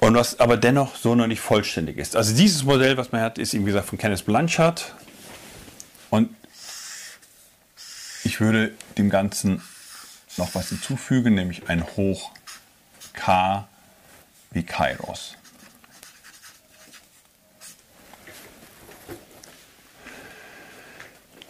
und 0.00 0.14
was 0.14 0.38
aber 0.38 0.56
dennoch 0.56 0.96
so 0.96 1.14
noch 1.14 1.26
nicht 1.26 1.40
vollständig 1.40 1.96
ist. 1.96 2.14
Also 2.14 2.34
dieses 2.34 2.64
Modell, 2.64 2.96
was 2.96 3.12
man 3.12 3.22
hat, 3.22 3.38
ist, 3.38 3.54
wie 3.54 3.62
gesagt, 3.62 3.88
von 3.88 3.98
Kenneth 3.98 4.24
Blanchard. 4.26 4.94
Und 6.10 6.34
ich 8.22 8.40
würde 8.40 8.72
dem 8.98 9.10
Ganzen 9.10 9.62
noch 10.36 10.54
was 10.54 10.68
hinzufügen, 10.68 11.34
nämlich 11.34 11.68
ein 11.68 11.86
Hoch 11.96 12.32
K 13.14 13.66
wie 14.50 14.62
Kairos. 14.62 15.36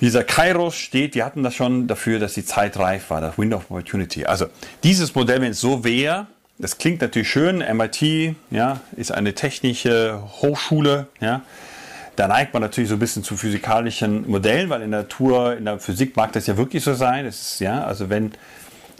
Dieser 0.05 0.23
Kairos 0.23 0.75
steht, 0.75 1.15
wir 1.15 1.25
hatten 1.25 1.43
das 1.43 1.55
schon 1.55 1.87
dafür, 1.87 2.19
dass 2.19 2.35
die 2.35 2.45
Zeit 2.45 2.79
reif 2.79 3.09
war, 3.09 3.23
das 3.23 3.39
Window 3.39 3.57
of 3.57 3.71
Opportunity. 3.71 4.27
Also 4.27 4.49
dieses 4.83 5.15
Modell, 5.15 5.41
wenn 5.41 5.53
es 5.53 5.63
so 5.63 5.83
wäre, 5.83 6.27
das 6.59 6.77
klingt 6.77 7.01
natürlich 7.01 7.31
schön, 7.31 7.65
MIT 7.75 8.35
ja, 8.51 8.81
ist 8.97 9.13
eine 9.13 9.35
technische 9.35 10.23
Hochschule, 10.43 11.07
ja, 11.23 11.41
da 12.17 12.29
neigt 12.29 12.53
man 12.53 12.61
natürlich 12.61 12.91
so 12.91 12.97
ein 12.97 12.99
bisschen 12.99 13.25
zu 13.25 13.39
physikalischen 13.39 14.31
Modellen, 14.31 14.69
weil 14.69 14.83
in 14.83 14.91
der 14.91 15.01
Natur, 15.01 15.57
in 15.57 15.65
der 15.65 15.79
Physik 15.79 16.15
mag 16.19 16.33
das 16.33 16.49
ja 16.49 16.59
wirklich 16.59 16.85
so 16.85 16.93
sein. 16.93 17.25
Das 17.25 17.41
ist, 17.41 17.61
ja, 17.61 17.83
also 17.83 18.11
wenn 18.11 18.33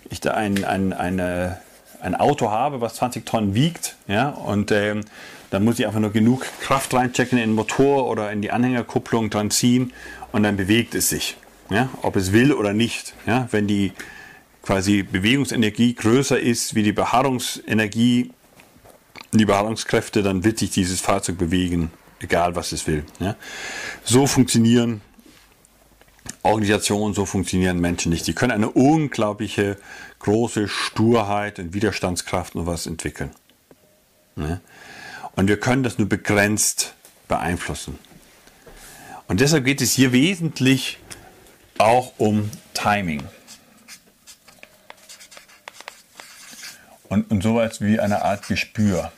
ich 0.09 0.23
da 0.23 0.31
ein, 0.31 0.65
ein, 0.65 0.95
eine, 0.95 1.59
ein 2.01 2.15
Auto 2.15 2.51
habe, 2.51 2.81
was 2.81 2.95
20 2.95 3.27
Tonnen 3.27 3.55
wiegt, 3.55 3.97
ja, 4.09 4.31
und 4.31 4.73
ähm, 4.73 5.03
dann 5.51 5.65
muss 5.65 5.79
ich 5.79 5.87
einfach 5.87 6.01
nur 6.01 6.13
genug 6.13 6.47
Kraft 6.61 6.95
reinchecken 6.95 7.39
in 7.39 7.51
den 7.51 7.55
Motor 7.55 8.09
oder 8.09 8.33
in 8.33 8.43
die 8.43 8.51
Anhängerkupplung 8.51 9.31
dran 9.31 9.51
ziehen 9.51 9.93
und 10.33 10.43
dann 10.43 10.57
bewegt 10.57 10.95
es 10.95 11.09
sich. 11.09 11.37
Ja? 11.71 11.89
Ob 12.03 12.17
es 12.17 12.33
will 12.33 12.53
oder 12.53 12.73
nicht. 12.73 13.15
Ja? 13.27 13.49
Wenn 13.51 13.67
die 13.67 13.93
quasi 14.63 15.03
Bewegungsenergie 15.03 15.95
größer 15.95 16.39
ist 16.39 16.75
wie 16.75 16.83
die 16.83 16.93
Beharrungsenergie, 16.93 18.33
die 19.33 19.45
Beharrungskräfte, 19.45 20.23
dann 20.23 20.45
wird 20.45 20.59
sich 20.59 20.71
dieses 20.71 21.01
Fahrzeug 21.01 21.39
bewegen, 21.39 21.91
egal 22.21 22.57
was 22.57 22.73
es 22.73 22.87
will. 22.87 23.05
Ja? 23.21 23.37
So 24.05 24.27
funktionieren 24.27 25.01
Organisationen, 26.43 27.15
so 27.15 27.25
funktionieren 27.25 27.81
Menschen 27.81 28.11
nicht. 28.11 28.27
Die 28.27 28.35
können 28.35 28.53
eine 28.53 28.71
unglaubliche 28.71 29.79
große 30.19 30.69
Sturheit 30.69 31.59
und 31.59 31.73
Widerstandskraft 31.73 32.55
und 32.55 32.67
was 32.67 32.87
entwickeln. 32.87 33.31
Ja? 34.37 34.61
Und 35.37 35.49
wir 35.49 35.59
können 35.59 35.83
das 35.83 35.99
nur 35.99 36.09
begrenzt 36.09 36.95
beeinflussen. 37.29 37.99
Und 39.27 39.41
deshalb 39.41 39.65
geht 39.65 39.81
es 39.81 39.93
hier 39.93 40.13
wesentlich 40.13 40.99
auch 41.79 42.13
um 42.19 42.51
Timing. 42.75 43.23
Und, 47.09 47.31
und 47.31 47.43
sowas 47.43 47.81
wie 47.81 48.01
eine 48.01 48.23
Art 48.23 48.47
Gespür 48.49 49.13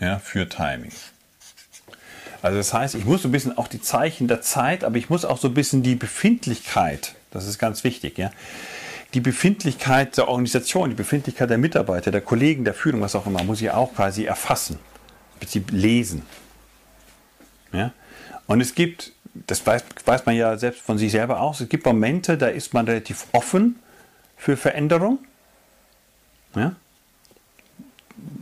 ja, 0.00 0.18
für 0.18 0.48
Timing. 0.48 0.92
Also 2.42 2.56
das 2.56 2.72
heißt, 2.72 2.94
ich 2.94 3.04
muss 3.04 3.22
so 3.22 3.28
ein 3.28 3.32
bisschen 3.32 3.56
auch 3.58 3.68
die 3.68 3.82
Zeichen 3.82 4.26
der 4.26 4.40
Zeit, 4.40 4.84
aber 4.84 4.96
ich 4.96 5.10
muss 5.10 5.24
auch 5.24 5.38
so 5.38 5.48
ein 5.48 5.54
bisschen 5.54 5.82
die 5.82 5.94
Befindlichkeit, 5.94 7.14
das 7.30 7.46
ist 7.46 7.58
ganz 7.58 7.84
wichtig, 7.84 8.16
ja, 8.16 8.30
die 9.14 9.20
Befindlichkeit 9.20 10.16
der 10.16 10.28
Organisation, 10.28 10.90
die 10.90 10.96
Befindlichkeit 10.96 11.50
der 11.50 11.58
Mitarbeiter, 11.58 12.10
der 12.10 12.20
Kollegen, 12.20 12.64
der 12.64 12.74
Führung, 12.74 13.00
was 13.00 13.14
auch 13.14 13.26
immer, 13.26 13.42
muss 13.42 13.60
ich 13.60 13.70
auch 13.70 13.94
quasi 13.94 14.24
erfassen, 14.24 14.78
lesen. 15.70 16.22
Ja? 17.72 17.92
Und 18.46 18.60
es 18.60 18.74
gibt, 18.74 19.12
das 19.34 19.66
weiß, 19.66 19.84
weiß 20.04 20.26
man 20.26 20.36
ja 20.36 20.56
selbst 20.56 20.82
von 20.82 20.98
sich 20.98 21.12
selber 21.12 21.40
auch, 21.40 21.60
es 21.60 21.68
gibt 21.68 21.86
Momente, 21.86 22.38
da 22.38 22.48
ist 22.48 22.72
man 22.72 22.86
relativ 22.86 23.26
offen 23.32 23.78
für 24.36 24.56
Veränderung. 24.56 25.18
Ja? 26.54 26.76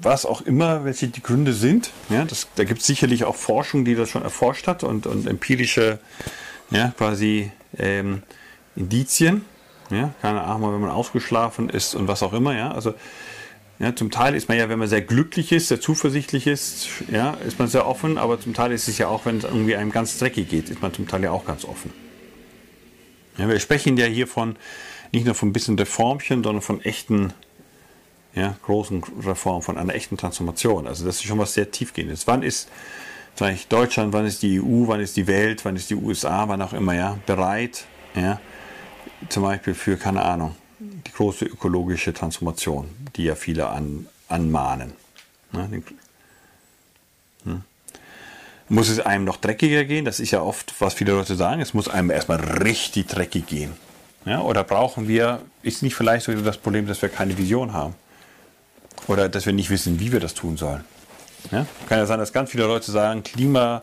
Was 0.03 0.27
auch 0.27 0.43
immer, 0.43 0.85
welche 0.85 1.09
die 1.09 1.23
Gründe 1.23 1.53
sind. 1.55 1.93
Ja? 2.11 2.25
Das, 2.25 2.49
da 2.57 2.65
gibt 2.65 2.81
es 2.81 2.87
sicherlich 2.87 3.25
auch 3.25 3.37
Forschung, 3.37 3.85
die 3.85 3.95
das 3.95 4.11
schon 4.11 4.23
erforscht 4.23 4.67
hat 4.67 4.85
und, 4.85 5.07
und 5.07 5.27
empirische 5.27 5.99
ja, 6.71 6.93
quasi 6.97 7.51
ähm, 7.79 8.23
Indizien. 8.77 9.45
Ja, 9.91 10.13
keine 10.21 10.43
Ahnung, 10.43 10.75
wenn 10.75 10.81
man 10.81 10.91
ausgeschlafen 10.91 11.71
ist 11.71 11.95
und 11.95 12.09
was 12.09 12.23
auch 12.23 12.33
immer. 12.33 12.55
Ja, 12.55 12.73
also 12.73 12.95
ja, 13.79 13.95
zum 13.95 14.11
Teil 14.11 14.35
ist 14.35 14.49
man 14.49 14.59
ja, 14.59 14.69
wenn 14.69 14.79
man 14.79 14.89
sehr 14.89 15.03
glücklich 15.03 15.53
ist, 15.53 15.69
sehr 15.69 15.81
zuversichtlich 15.81 16.47
ist, 16.47 16.89
ja, 17.11 17.35
ist 17.47 17.59
man 17.59 17.69
sehr 17.69 17.87
offen, 17.87 18.19
aber 18.19 18.41
zum 18.41 18.53
Teil 18.53 18.73
ist 18.73 18.89
es 18.89 18.99
ja 18.99 19.07
auch, 19.07 19.25
wenn 19.25 19.39
es 19.39 19.45
irgendwie 19.45 19.77
einem 19.77 19.93
ganz 19.93 20.19
dreckig 20.19 20.49
geht, 20.49 20.69
ist 20.69 20.83
man 20.83 20.93
zum 20.93 21.07
Teil 21.07 21.23
ja 21.23 21.31
auch 21.31 21.45
ganz 21.45 21.65
offen. 21.65 21.93
Ja, 23.37 23.49
wir 23.49 23.61
sprechen 23.61 23.97
ja 23.97 24.07
hier 24.07 24.27
von 24.27 24.57
nicht 25.13 25.25
nur 25.25 25.35
von 25.35 25.51
ein 25.51 25.53
bisschen 25.53 25.79
Reformchen, 25.79 26.43
sondern 26.43 26.61
von 26.61 26.83
echten, 26.83 27.33
ja, 28.35 28.57
großen 28.65 29.03
Reformen, 29.25 29.63
von 29.63 29.79
einer 29.79 29.95
echten 29.95 30.17
Transformation. 30.17 30.87
Also 30.87 31.07
das 31.07 31.17
ist 31.17 31.25
schon 31.25 31.39
was 31.39 31.55
sehr 31.55 31.71
tiefgehendes. 31.71 32.27
Wann 32.27 32.43
ist 32.43 32.69
ich, 33.47 33.69
Deutschland, 33.69 34.13
wann 34.13 34.27
ist 34.27 34.43
die 34.43 34.61
EU, 34.61 34.89
wann 34.89 34.99
ist 34.99 35.17
die 35.17 35.29
Welt, 35.29 35.65
wann 35.65 35.77
ist 35.77 35.91
die 35.91 35.95
USA, 35.95 36.49
wann 36.49 36.61
auch 36.61 36.73
immer, 36.73 36.95
ja, 36.95 37.19
bereit, 37.27 37.85
ja, 38.17 38.41
zum 39.29 39.43
Beispiel 39.43 39.75
für, 39.75 39.97
keine 39.97 40.23
Ahnung, 40.23 40.55
die 40.79 41.13
große 41.13 41.45
ökologische 41.45 42.13
Transformation, 42.13 42.89
die 43.17 43.25
ja 43.25 43.35
viele 43.35 43.69
an, 43.69 44.07
anmahnen. 44.29 44.93
Ne? 45.53 45.83
Hm. 47.45 47.63
Muss 48.69 48.89
es 48.89 49.01
einem 49.01 49.25
noch 49.25 49.39
dreckiger 49.39 49.85
gehen? 49.85 50.05
Das 50.05 50.21
ist 50.21 50.31
ja 50.31 50.43
oft, 50.43 50.75
was 50.79 50.95
viele 50.95 51.13
Leute 51.13 51.35
sagen, 51.35 51.61
es 51.61 51.75
muss 51.75 51.89
einem 51.89 52.11
erstmal 52.11 52.41
richtig 52.63 53.07
dreckig 53.07 53.47
gehen. 53.47 53.73
Ja? 54.25 54.43
Oder 54.43 54.63
brauchen 54.63 55.09
wir, 55.09 55.41
ist 55.63 55.83
nicht 55.83 55.95
vielleicht 55.95 56.27
so 56.27 56.33
das 56.33 56.59
Problem, 56.59 56.87
dass 56.87 57.01
wir 57.01 57.09
keine 57.09 57.37
Vision 57.39 57.73
haben? 57.73 57.95
Oder 59.07 59.29
dass 59.29 59.47
wir 59.47 59.53
nicht 59.53 59.71
wissen, 59.71 60.01
wie 60.01 60.13
wir 60.13 60.21
das 60.21 60.35
tun 60.35 60.57
sollen? 60.57 60.85
Ja? 61.51 61.67
Kann 61.89 61.99
ja 61.99 62.07
sein, 62.07 62.19
dass 62.19 62.33
ganz 62.33 62.51
viele 62.51 62.67
Leute 62.67 62.91
sagen, 62.91 63.23
Klima 63.23 63.83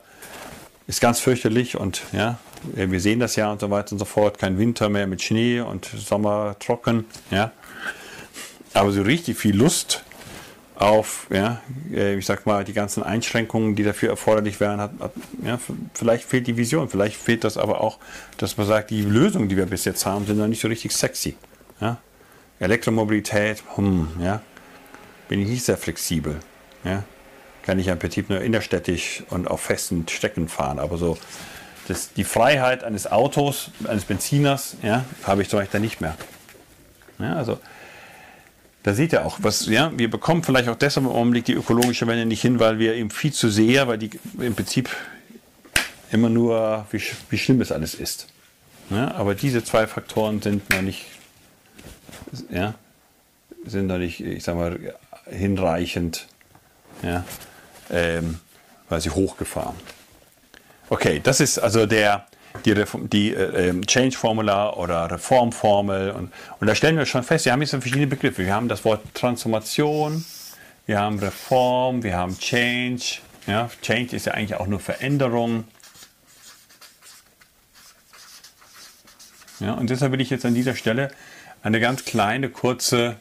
ist 0.87 1.01
ganz 1.01 1.19
fürchterlich 1.19 1.77
und 1.77 2.03
ja, 2.11 2.37
wir 2.73 2.99
sehen 2.99 3.19
das 3.19 3.35
ja 3.35 3.51
und 3.51 3.61
so 3.61 3.69
weiter 3.69 3.93
und 3.93 3.99
so 3.99 4.05
fort. 4.05 4.37
Kein 4.37 4.57
Winter 4.57 4.89
mehr 4.89 5.07
mit 5.07 5.21
Schnee 5.21 5.61
und 5.61 5.85
Sommer 5.85 6.55
trocken. 6.59 7.05
Ja. 7.31 7.51
Aber 8.73 8.91
so 8.91 9.01
richtig 9.01 9.37
viel 9.37 9.55
Lust 9.55 10.03
auf, 10.75 11.27
ja, 11.29 11.61
äh, 11.93 12.15
ich 12.15 12.25
sag 12.25 12.45
mal, 12.45 12.65
die 12.65 12.73
ganzen 12.73 13.01
Einschränkungen, 13.01 13.75
die 13.75 13.83
dafür 13.83 14.09
erforderlich 14.09 14.59
wären, 14.59 14.81
hat, 14.81 14.91
hat, 14.99 15.13
ja, 15.41 15.57
vielleicht 15.93 16.25
fehlt 16.25 16.47
die 16.47 16.57
Vision, 16.57 16.89
vielleicht 16.89 17.15
fehlt 17.15 17.45
das 17.45 17.57
aber 17.57 17.79
auch, 17.79 17.97
dass 18.35 18.57
man 18.57 18.67
sagt, 18.67 18.89
die 18.89 19.01
Lösungen, 19.01 19.47
die 19.47 19.55
wir 19.55 19.67
bis 19.67 19.85
jetzt 19.85 20.05
haben, 20.05 20.25
sind 20.25 20.37
noch 20.37 20.47
nicht 20.47 20.61
so 20.61 20.67
richtig 20.67 20.91
sexy. 20.91 21.37
Ja. 21.79 21.97
Elektromobilität, 22.59 23.63
hm, 23.75 24.09
ja, 24.19 24.41
bin 25.29 25.39
ich 25.39 25.47
nicht 25.47 25.63
sehr 25.63 25.77
flexibel. 25.77 26.39
Ja 26.83 27.05
kann 27.65 27.79
ich 27.79 27.87
im 27.87 27.97
Prinzip 27.97 28.29
nur 28.29 28.41
innerstädtisch 28.41 29.23
und 29.31 29.47
auf 29.47 29.61
festen 29.61 30.07
Strecken 30.07 30.47
fahren. 30.47 30.77
Aber 30.77 30.97
so 30.97 31.17
das, 31.87 32.13
die 32.13 32.23
Freiheit 32.23 32.83
eines 32.83 33.11
Autos, 33.11 33.69
eines 33.87 34.05
Benziners, 34.05 34.77
ja, 34.81 35.05
habe 35.23 35.41
ich 35.41 35.49
zum 35.49 35.59
Beispiel 35.59 35.79
nicht 35.79 36.01
mehr. 36.01 36.15
Ja, 37.19 37.35
also 37.35 37.59
da 38.83 38.93
seht 38.93 39.13
ihr 39.13 39.25
auch, 39.25 39.39
was, 39.41 39.65
ja, 39.65 39.91
wir 39.95 40.09
bekommen 40.09 40.43
vielleicht 40.43 40.69
auch 40.69 40.75
deshalb 40.75 41.07
im 41.07 41.11
Augenblick 41.11 41.45
die 41.45 41.53
ökologische 41.53 42.05
Wende 42.07 42.25
nicht 42.25 42.41
hin, 42.41 42.59
weil 42.59 42.77
wir 42.77 42.93
eben 42.93 43.09
viel 43.09 43.33
zu 43.33 43.49
sehr, 43.49 43.87
weil 43.87 43.97
die 43.97 44.11
im 44.39 44.53
Prinzip 44.53 44.89
immer 46.11 46.29
nur, 46.29 46.85
wie, 46.91 47.01
wie 47.29 47.37
schlimm 47.37 47.61
es 47.61 47.71
alles 47.71 47.95
ist. 47.95 48.27
Ja, 48.89 49.15
aber 49.15 49.33
diese 49.33 49.63
zwei 49.63 49.87
Faktoren 49.87 50.41
sind 50.41 50.69
noch 50.69 50.83
nicht, 50.83 51.05
ja, 52.51 52.75
sind 53.65 53.87
noch 53.87 53.97
nicht, 53.97 54.19
ich 54.19 54.43
sag 54.43 54.55
mal, 54.55 54.77
hinreichend, 55.29 56.27
ja, 57.01 57.23
ähm, 57.89 58.39
quasi 58.87 59.09
hochgefahren. 59.09 59.75
Okay, 60.89 61.19
das 61.23 61.39
ist 61.39 61.57
also 61.57 61.85
der, 61.85 62.27
die, 62.63 62.71
Reform, 62.71 63.09
die 63.09 63.33
äh, 63.33 63.69
ähm, 63.69 63.85
Change-Formula 63.85 64.73
oder 64.73 65.09
Reformformel. 65.09 66.11
Und, 66.11 66.31
und 66.59 66.67
da 66.67 66.75
stellen 66.75 66.97
wir 66.97 67.05
schon 67.05 67.23
fest, 67.23 67.45
wir 67.45 67.51
haben 67.51 67.61
jetzt 67.61 67.71
verschiedene 67.71 68.07
Begriffe. 68.07 68.45
Wir 68.45 68.53
haben 68.53 68.67
das 68.67 68.85
Wort 68.85 69.01
Transformation, 69.15 70.23
wir 70.85 70.99
haben 70.99 71.17
Reform, 71.19 72.03
wir 72.03 72.15
haben 72.15 72.37
Change. 72.37 73.19
Ja, 73.47 73.69
Change 73.81 74.15
ist 74.15 74.25
ja 74.27 74.33
eigentlich 74.33 74.55
auch 74.55 74.67
nur 74.67 74.79
Veränderung. 74.79 75.65
Ja, 79.59 79.73
und 79.73 79.89
deshalb 79.89 80.11
will 80.11 80.21
ich 80.21 80.29
jetzt 80.29 80.45
an 80.45 80.53
dieser 80.53 80.75
Stelle 80.75 81.09
eine 81.63 81.79
ganz 81.79 82.05
kleine, 82.05 82.49
kurze 82.49 83.15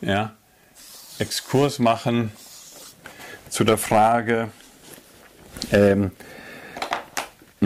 ja, 0.00 0.34
Exkurs 1.18 1.78
machen 1.78 2.30
zu 3.48 3.64
der 3.64 3.78
Frage, 3.78 4.50
ähm, 5.72 6.12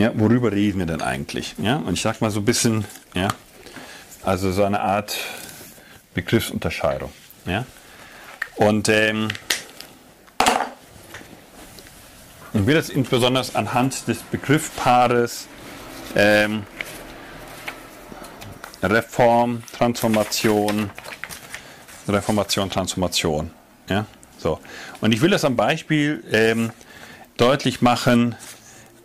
ja, 0.01 0.13
worüber 0.15 0.53
reden 0.53 0.79
wir 0.79 0.87
denn 0.87 1.03
eigentlich? 1.03 1.55
Ja, 1.59 1.77
und 1.77 1.95
ich 1.95 2.03
sage 2.03 2.19
mal 2.21 2.31
so 2.31 2.41
ein 2.41 2.45
bisschen, 2.45 2.85
ja, 3.15 3.29
also 4.23 4.53
so 4.53 4.65
eine 4.65 4.81
Art 4.81 5.17
Begriffsunterscheidung. 6.15 7.13
Ja, 7.47 7.65
und 8.57 8.89
ähm, 8.89 9.29
ich 12.53 12.67
will 12.67 12.75
das 12.75 12.89
insbesondere 12.89 13.45
anhand 13.55 14.09
des 14.09 14.19
Begriffpaares 14.19 15.47
ähm, 16.17 16.65
Reform, 18.83 19.63
Transformation, 19.77 20.91
Reformation, 22.09 22.71
Transformation. 22.71 23.51
Ja, 23.89 24.07
so. 24.39 24.61
Und 25.01 25.13
ich 25.13 25.21
will 25.21 25.31
das 25.31 25.45
am 25.45 25.57
Beispiel 25.57 26.23
ähm, 26.31 26.71
deutlich 27.37 27.81
machen 27.83 28.37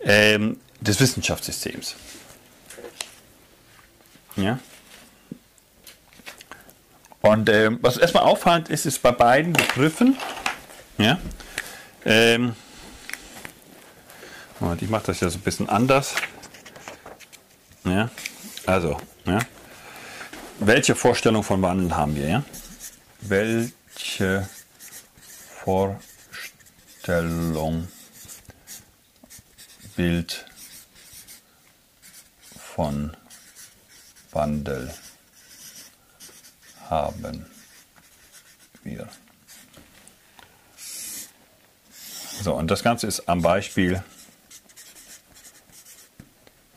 ähm, 0.02 0.58
des 0.86 1.00
Wissenschaftssystems. 1.00 1.96
Ja. 4.36 4.58
Und 7.22 7.48
ähm, 7.48 7.78
was 7.80 7.96
erstmal 7.96 8.24
auffallend 8.24 8.68
ist, 8.68 8.84
ist 8.84 9.00
bei 9.00 9.12
beiden 9.12 9.54
Begriffen, 9.54 10.18
ja, 10.98 11.18
ähm, 12.04 12.54
Moment, 14.60 14.82
ich 14.82 14.90
mache 14.90 15.06
das 15.06 15.20
ja 15.20 15.30
so 15.30 15.38
ein 15.38 15.42
bisschen 15.42 15.68
anders. 15.68 16.14
Ja, 17.84 18.10
also, 18.66 19.00
ja, 19.24 19.38
welche 20.58 20.94
Vorstellung 20.94 21.42
von 21.42 21.62
Wandel 21.62 21.96
haben 21.96 22.14
wir? 22.14 22.28
Ja? 22.28 22.44
Welche 23.20 24.48
Vorstellung, 25.64 27.88
Bild 29.96 30.44
von 32.74 33.16
Wandel 34.32 34.92
haben 36.90 37.46
wir. 38.82 39.08
So, 42.42 42.54
und 42.54 42.68
das 42.68 42.82
Ganze 42.82 43.06
ist 43.06 43.28
am 43.28 43.42
Beispiel 43.42 44.02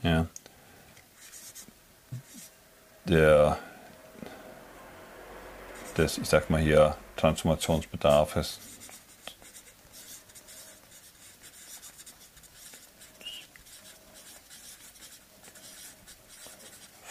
ja, 0.03 0.27
der 3.05 3.57
des, 5.97 6.19
ich 6.19 6.29
sag 6.29 6.51
mal 6.51 6.61
hier, 6.61 6.95
Transformationsbedarfes 7.15 8.59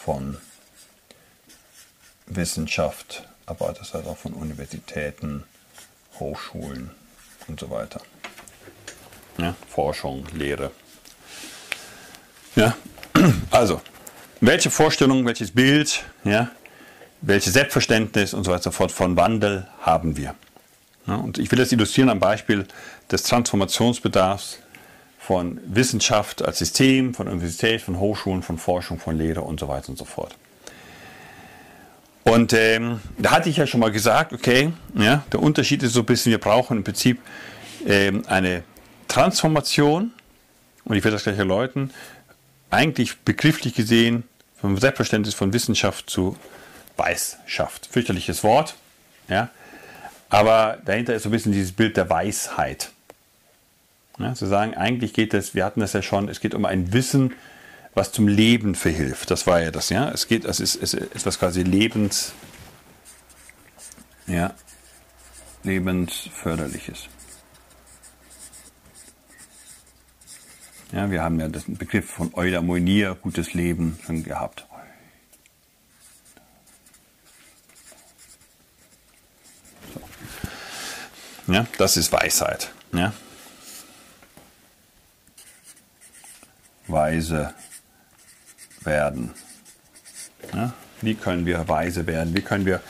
von 0.07 0.37
Wissenschaft, 2.27 3.25
aber 3.45 3.75
das 3.77 3.93
heißt 3.93 4.07
auch 4.07 4.17
von 4.17 4.35
Universitäten, 4.35 5.43
Hochschulen 6.21 6.93
und 7.49 7.59
so 7.59 7.71
weiter. 7.71 8.01
Ja, 9.37 9.57
Forschung, 9.69 10.25
Lehre. 10.33 10.71
Ja, 12.55 12.77
also, 13.51 13.83
welche 14.41 14.71
Vorstellung, 14.71 15.27
welches 15.27 15.51
Bild, 15.51 16.05
ja, 16.23 16.53
welches 17.21 17.55
Selbstverständnis 17.55 18.33
und 18.33 18.45
so 18.45 18.53
weiter 18.53 18.71
fort 18.71 18.93
von 18.93 19.17
Wandel 19.17 19.67
haben 19.81 20.17
wir? 20.17 20.37
Ja, 21.09 21.17
und 21.17 21.39
ich 21.39 21.51
will 21.51 21.59
das 21.59 21.73
illustrieren 21.73 22.11
am 22.11 22.21
Beispiel 22.21 22.65
des 23.11 23.25
Transformationsbedarfs 23.25 24.59
von 25.27 25.61
Wissenschaft 25.67 26.45
als 26.45 26.59
System, 26.59 27.13
von 27.13 27.27
Universität, 27.27 27.83
von 27.83 27.99
Hochschulen, 27.99 28.45
von 28.45 28.59
Forschung, 28.59 29.01
von 29.01 29.19
Lehre 29.19 29.41
und 29.41 29.59
so 29.59 29.67
weiter 29.67 29.89
und 29.89 29.99
so 29.99 30.05
fort. 30.05 30.37
Und 32.23 32.53
ähm, 32.53 33.01
da 33.19 33.33
hatte 33.33 33.49
ich 33.49 33.57
ja 33.57 33.67
schon 33.67 33.81
mal 33.81 33.91
gesagt, 33.91 34.33
okay, 34.33 34.73
ja, 34.95 35.25
der 35.33 35.43
Unterschied 35.43 35.83
ist 35.83 35.95
so 35.95 36.01
ein 36.01 36.07
bisschen, 36.07 36.31
wir 36.31 36.39
brauchen 36.39 36.77
im 36.77 36.85
Prinzip 36.85 37.19
ähm, 37.85 38.23
eine 38.29 38.63
Transformation, 39.09 40.13
und 40.85 40.97
ich 40.97 41.03
werde 41.03 41.17
das 41.17 41.25
gleich 41.25 41.39
erläutern, 41.39 41.93
eigentlich 42.71 43.19
begrifflich 43.19 43.75
gesehen 43.75 44.23
vom 44.61 44.79
Selbstverständnis 44.79 45.35
von 45.35 45.53
Wissenschaft 45.53 46.09
zu 46.09 46.37
Weisschaft. 46.97 47.89
Fürchterliches 47.91 48.45
Wort, 48.45 48.77
ja, 49.29 49.51
aber 50.29 50.79
dahinter 50.85 51.15
ist 51.15 51.25
so 51.25 51.31
ein 51.31 51.33
bisschen 51.33 51.51
dieses 51.51 51.73
Bild 51.73 51.97
der 51.97 52.09
Weisheit. 52.09 52.93
Ja, 54.19 54.35
zu 54.35 54.47
sagen, 54.47 54.75
eigentlich 54.75 55.13
geht 55.13 55.35
es, 55.35 55.55
wir 55.55 55.65
hatten 55.65 55.81
das 55.81 55.93
ja 55.93 56.01
schon, 56.01 56.29
es 56.29 56.41
geht 56.41 56.55
um 56.55 56.65
ein 56.65 56.93
Wissen, 56.93 57.35
was 57.95 58.13
zum 58.13 58.29
Leben 58.29 58.75
verhilft. 58.75 59.31
Das 59.31 59.47
war 59.47 59.61
ja 59.61 59.71
das, 59.71 59.91
ja. 59.91 60.11
Es 60.11 60.27
geht, 60.27 60.45
es 60.45 60.61
ist 60.61 60.95
etwas 60.95 61.39
quasi 61.39 61.63
Lebens, 61.63 62.33
ja, 64.27 64.55
lebensförderliches. 65.65 67.09
Ja, 70.93 71.11
wir 71.11 71.23
haben 71.23 71.41
ja 71.41 71.49
den 71.49 71.77
Begriff 71.77 72.09
von 72.09 72.33
Eudaimonia, 72.35 73.15
gutes 73.15 73.55
Leben, 73.55 73.99
schon 74.07 74.23
gehabt. 74.23 74.67
So. 79.93 81.53
Ja, 81.53 81.67
das 81.77 81.97
ist 81.97 82.13
Weisheit. 82.13 82.73
Ja. 82.93 83.13
Weise 86.89 87.55
werden. 88.83 89.33
Ja, 90.55 90.73
wie 91.03 91.15
können 91.15 91.47
wir 91.47 91.69
weise 91.69 92.07
werden? 92.07 92.35
Wie 92.35 92.43
können 92.43 92.67
wir 92.67 92.81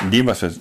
in 0.00 0.10
dem, 0.10 0.26
was 0.26 0.42
wir 0.42 0.52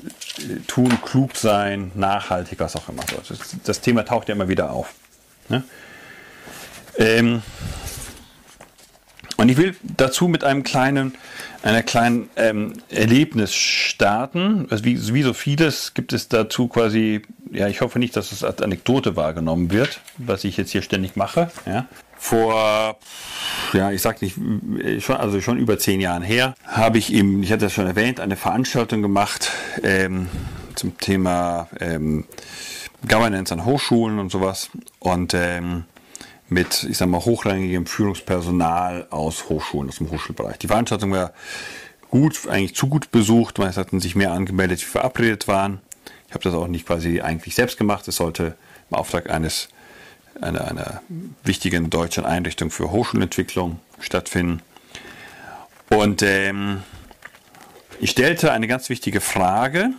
tun, 0.68 0.98
klug 1.04 1.36
sein, 1.36 1.92
nachhaltig, 1.96 2.60
was 2.60 2.76
auch 2.76 2.90
immer. 2.90 3.04
Das, 3.28 3.56
das 3.64 3.82
Thema 3.82 4.06
taucht 4.06 4.30
ja 4.30 4.36
immer 4.36 4.50
wieder 4.50 4.72
auf. 4.72 4.94
Ja? 5.50 5.64
Ähm, 6.98 7.42
und 9.38 9.50
ich 9.50 9.58
will 9.58 9.76
dazu 9.82 10.28
mit 10.28 10.44
einem 10.44 10.64
kleinen, 10.64 11.16
einer 11.64 11.82
kleinen 11.82 12.30
ähm, 12.36 12.74
Erlebnis 12.90 13.54
starten. 13.54 14.68
Also 14.70 14.86
wie, 14.86 15.14
wie, 15.14 15.24
so 15.24 15.34
vieles 15.34 15.94
gibt 15.94 16.14
es 16.14 16.28
dazu 16.28 16.68
quasi, 16.68 17.24
ja, 17.52 17.68
ich 17.68 17.82
hoffe 17.82 17.98
nicht, 17.98 18.16
dass 18.16 18.32
es 18.32 18.44
als 18.44 18.62
Anekdote 18.62 19.16
wahrgenommen 19.16 19.72
wird, 19.72 20.00
was 20.18 20.44
ich 20.44 20.58
jetzt 20.58 20.72
hier 20.72 20.84
ständig 20.84 21.16
mache. 21.16 21.50
Ja. 21.66 21.88
Vor, 22.24 22.98
ja, 23.74 23.92
ich 23.92 24.04
sag 24.04 24.22
nicht, 24.22 24.36
schon, 25.00 25.16
also 25.16 25.42
schon 25.42 25.58
über 25.58 25.80
zehn 25.80 26.00
Jahren 26.00 26.22
her, 26.22 26.54
habe 26.68 27.00
ich 27.00 27.12
eben, 27.12 27.42
ich 27.42 27.52
hatte 27.52 27.66
das 27.66 27.74
schon 27.74 27.88
erwähnt, 27.88 28.20
eine 28.20 28.36
Veranstaltung 28.36 29.02
gemacht 29.02 29.50
ähm, 29.82 30.30
zum 30.76 30.96
Thema 31.00 31.68
ähm, 31.80 32.26
Governance 33.10 33.52
an 33.52 33.66
Hochschulen 33.66 34.20
und 34.20 34.32
sowas. 34.32 34.70
Und 35.00 35.34
ähm, 35.34 35.86
mit, 36.48 36.84
ich 36.84 37.00
sag 37.00 37.10
mal, 37.10 37.26
hochrangigem 37.26 37.88
Führungspersonal 37.88 39.08
aus 39.10 39.50
Hochschulen, 39.50 39.90
aus 39.90 39.98
dem 39.98 40.12
Hochschulbereich. 40.12 40.60
Die 40.60 40.68
Veranstaltung 40.68 41.12
war 41.12 41.34
gut, 42.12 42.48
eigentlich 42.48 42.76
zu 42.76 42.88
gut 42.88 43.10
besucht, 43.12 43.58
weil 43.58 43.70
es 43.70 43.78
hatten 43.78 44.00
sich 44.00 44.16
mehr 44.16 44.32
angemeldet, 44.32 44.80
wie 44.80 44.86
verabredet 44.86 45.48
waren. 45.48 45.82
Ich 46.28 46.36
habe 46.36 46.44
das 46.44 46.54
auch 46.54 46.68
nicht 46.68 46.86
quasi 46.86 47.20
eigentlich 47.20 47.56
selbst 47.56 47.80
gemacht. 47.80 48.08
Es 48.08 48.18
sollte 48.18 48.56
im 48.92 48.98
Auftrag 48.98 49.32
eines 49.32 49.70
einer, 50.40 50.68
einer 50.68 51.02
wichtigen 51.44 51.90
deutschen 51.90 52.26
Einrichtung 52.26 52.72
für 52.72 52.92
Hochschulentwicklung 52.92 53.80
stattfinden. 54.00 54.62
Und 55.90 56.22
ähm, 56.22 56.84
ich 58.00 58.12
stellte 58.12 58.52
eine 58.52 58.68
ganz 58.68 58.90
wichtige 58.90 59.22
Frage, 59.22 59.92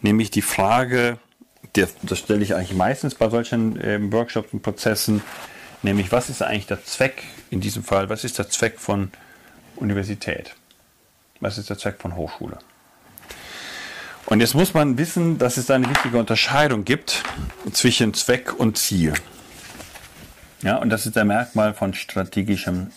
nämlich 0.00 0.30
die 0.30 0.42
Frage, 0.42 1.18
das 1.72 2.18
stelle 2.18 2.42
ich 2.42 2.54
eigentlich 2.54 2.74
meistens 2.74 3.14
bei 3.14 3.28
solchen 3.28 3.80
äh, 3.80 3.98
Workshops 4.12 4.52
und 4.52 4.62
Prozessen, 4.62 5.22
nämlich 5.82 6.12
was 6.12 6.30
ist 6.30 6.42
eigentlich 6.42 6.66
der 6.66 6.84
Zweck 6.84 7.24
in 7.50 7.60
diesem 7.60 7.82
Fall, 7.82 8.08
was 8.08 8.24
ist 8.24 8.38
der 8.38 8.48
Zweck 8.48 8.78
von 8.78 9.10
Universität? 9.76 10.54
Was 11.40 11.58
ist 11.58 11.68
der 11.68 11.78
Zweck 11.78 11.96
von 11.98 12.16
Hochschule? 12.16 12.58
Und 14.26 14.40
jetzt 14.40 14.54
muss 14.54 14.72
man 14.72 14.96
wissen, 14.96 15.38
dass 15.38 15.58
es 15.58 15.66
da 15.66 15.74
eine 15.74 15.88
wichtige 15.88 16.18
Unterscheidung 16.18 16.84
gibt 16.84 17.22
zwischen 17.72 18.14
Zweck 18.14 18.58
und 18.58 18.78
Ziel. 18.78 19.12
Ja, 20.62 20.76
und 20.76 20.88
das 20.88 21.04
ist 21.04 21.14
der 21.14 21.26
Merkmal 21.26 21.74
von 21.74 21.92
strategischem. 21.92 22.90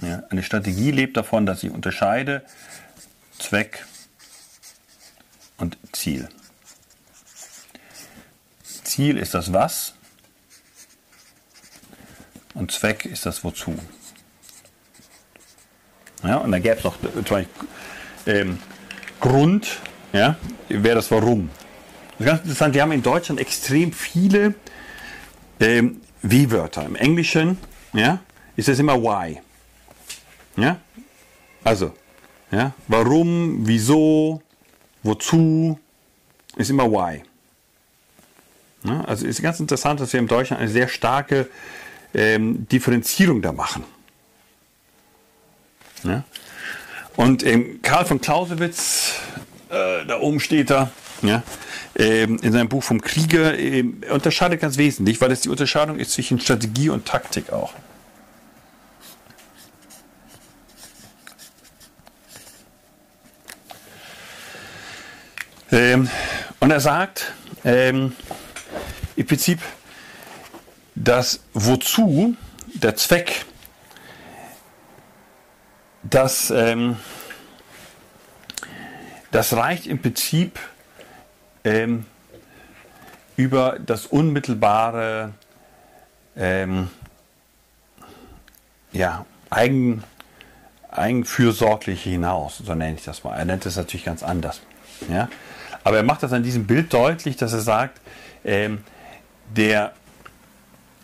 Ja, 0.00 0.24
eine 0.30 0.42
Strategie 0.42 0.90
lebt 0.90 1.16
davon, 1.16 1.46
dass 1.46 1.62
ich 1.62 1.70
unterscheide 1.70 2.42
Zweck 3.38 3.86
und 5.58 5.78
Ziel. 5.92 6.28
Ziel 8.64 9.16
ist 9.16 9.32
das 9.32 9.52
Was 9.52 9.94
und 12.54 12.72
Zweck 12.72 13.04
ist 13.04 13.26
das 13.26 13.44
Wozu. 13.44 13.78
Ja, 16.24 16.38
und 16.38 16.50
dann 16.50 16.62
gäbe 16.62 16.76
es 16.76 16.84
noch 16.84 16.96
ähm, 18.26 18.58
Grund, 19.20 19.80
ja, 20.12 20.36
wäre 20.68 20.96
das 20.96 21.10
Warum. 21.10 21.50
Das 22.18 22.20
ist 22.20 22.26
ganz 22.26 22.40
interessant, 22.42 22.74
wir 22.74 22.82
haben 22.82 22.92
in 22.92 23.02
Deutschland 23.02 23.40
extrem 23.40 23.92
viele 23.92 24.54
ähm, 25.60 26.00
Wie-Wörter. 26.22 26.84
Im 26.84 26.96
Englischen 26.96 27.58
ja, 27.92 28.20
ist 28.56 28.68
es 28.68 28.78
immer 28.78 29.00
Why. 29.02 29.40
Ja? 30.56 30.78
Also, 31.64 31.92
ja, 32.50 32.72
warum, 32.88 33.66
wieso, 33.66 34.42
wozu, 35.02 35.78
ist 36.56 36.70
immer 36.70 36.90
why. 36.90 37.22
Ja, 38.84 39.00
also 39.02 39.26
ist 39.26 39.40
ganz 39.40 39.60
interessant, 39.60 40.00
dass 40.00 40.12
wir 40.12 40.20
in 40.20 40.26
Deutschland 40.26 40.60
eine 40.60 40.70
sehr 40.70 40.88
starke 40.88 41.48
ähm, 42.14 42.66
Differenzierung 42.68 43.40
da 43.40 43.52
machen. 43.52 43.84
Ja? 46.02 46.24
Und 47.16 47.44
ähm, 47.44 47.80
Karl 47.82 48.04
von 48.04 48.20
Clausewitz, 48.20 49.14
äh, 49.70 50.06
da 50.06 50.20
oben 50.20 50.40
steht 50.40 50.70
er, 50.70 50.90
ja, 51.22 51.42
ähm, 51.96 52.38
in 52.42 52.52
seinem 52.52 52.68
Buch 52.68 52.82
vom 52.82 53.00
Krieger, 53.00 53.58
ähm, 53.58 54.02
unterscheidet 54.10 54.60
ganz 54.60 54.78
wesentlich, 54.78 55.20
weil 55.20 55.30
es 55.30 55.42
die 55.42 55.50
Unterscheidung 55.50 55.98
ist 55.98 56.12
zwischen 56.12 56.40
Strategie 56.40 56.88
und 56.88 57.06
Taktik 57.06 57.52
auch. 57.52 57.74
Ähm, 65.70 66.08
und 66.60 66.70
er 66.70 66.80
sagt 66.80 67.32
ähm, 67.64 68.12
im 69.16 69.26
Prinzip, 69.26 69.58
dass 70.94 71.40
wozu 71.54 72.36
der 72.74 72.96
Zweck, 72.96 73.46
dass 76.02 76.50
ähm, 76.50 76.96
das 79.30 79.54
reicht 79.54 79.86
im 79.86 80.00
Prinzip 80.00 80.58
ähm, 81.64 82.06
über 83.36 83.78
das 83.84 84.06
unmittelbare 84.06 85.32
ähm, 86.36 86.90
ja, 88.92 89.24
Eigen, 89.50 90.04
Eigenfürsorgliche 90.90 92.10
hinaus, 92.10 92.58
so 92.58 92.74
nenne 92.74 92.96
ich 92.96 93.04
das 93.04 93.24
mal. 93.24 93.36
Er 93.36 93.44
nennt 93.44 93.64
es 93.64 93.76
natürlich 93.76 94.04
ganz 94.04 94.22
anders. 94.22 94.60
Ja? 95.08 95.28
Aber 95.84 95.96
er 95.96 96.02
macht 96.02 96.22
das 96.22 96.32
an 96.32 96.42
diesem 96.42 96.66
Bild 96.66 96.92
deutlich, 96.92 97.36
dass 97.36 97.52
er 97.52 97.60
sagt, 97.60 98.00
ähm, 98.44 98.84
der 99.56 99.92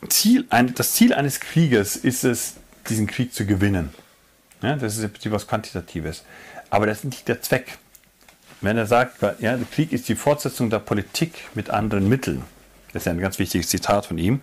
Ziel, 0.08 0.46
ein, 0.50 0.74
das 0.74 0.92
Ziel 0.92 1.12
eines 1.14 1.40
Krieges 1.40 1.96
ist 1.96 2.24
es, 2.24 2.54
diesen 2.88 3.06
Krieg 3.06 3.34
zu 3.34 3.46
gewinnen. 3.46 3.92
Ja, 4.62 4.76
das 4.76 4.96
ist 4.96 5.04
etwas 5.04 5.46
Quantitatives. 5.46 6.24
Aber 6.70 6.86
das 6.86 6.98
ist 6.98 7.04
nicht 7.04 7.28
der 7.28 7.42
Zweck. 7.42 7.78
Wenn 8.60 8.76
er 8.76 8.86
sagt, 8.86 9.22
ja, 9.22 9.56
der 9.56 9.66
Krieg 9.70 9.92
ist 9.92 10.08
die 10.08 10.16
Fortsetzung 10.16 10.68
der 10.68 10.80
Politik 10.80 11.48
mit 11.54 11.70
anderen 11.70 12.08
Mitteln, 12.08 12.42
das 12.92 13.02
ist 13.02 13.06
ja 13.06 13.12
ein 13.12 13.20
ganz 13.20 13.38
wichtiges 13.38 13.68
Zitat 13.68 14.06
von 14.06 14.18
ihm, 14.18 14.40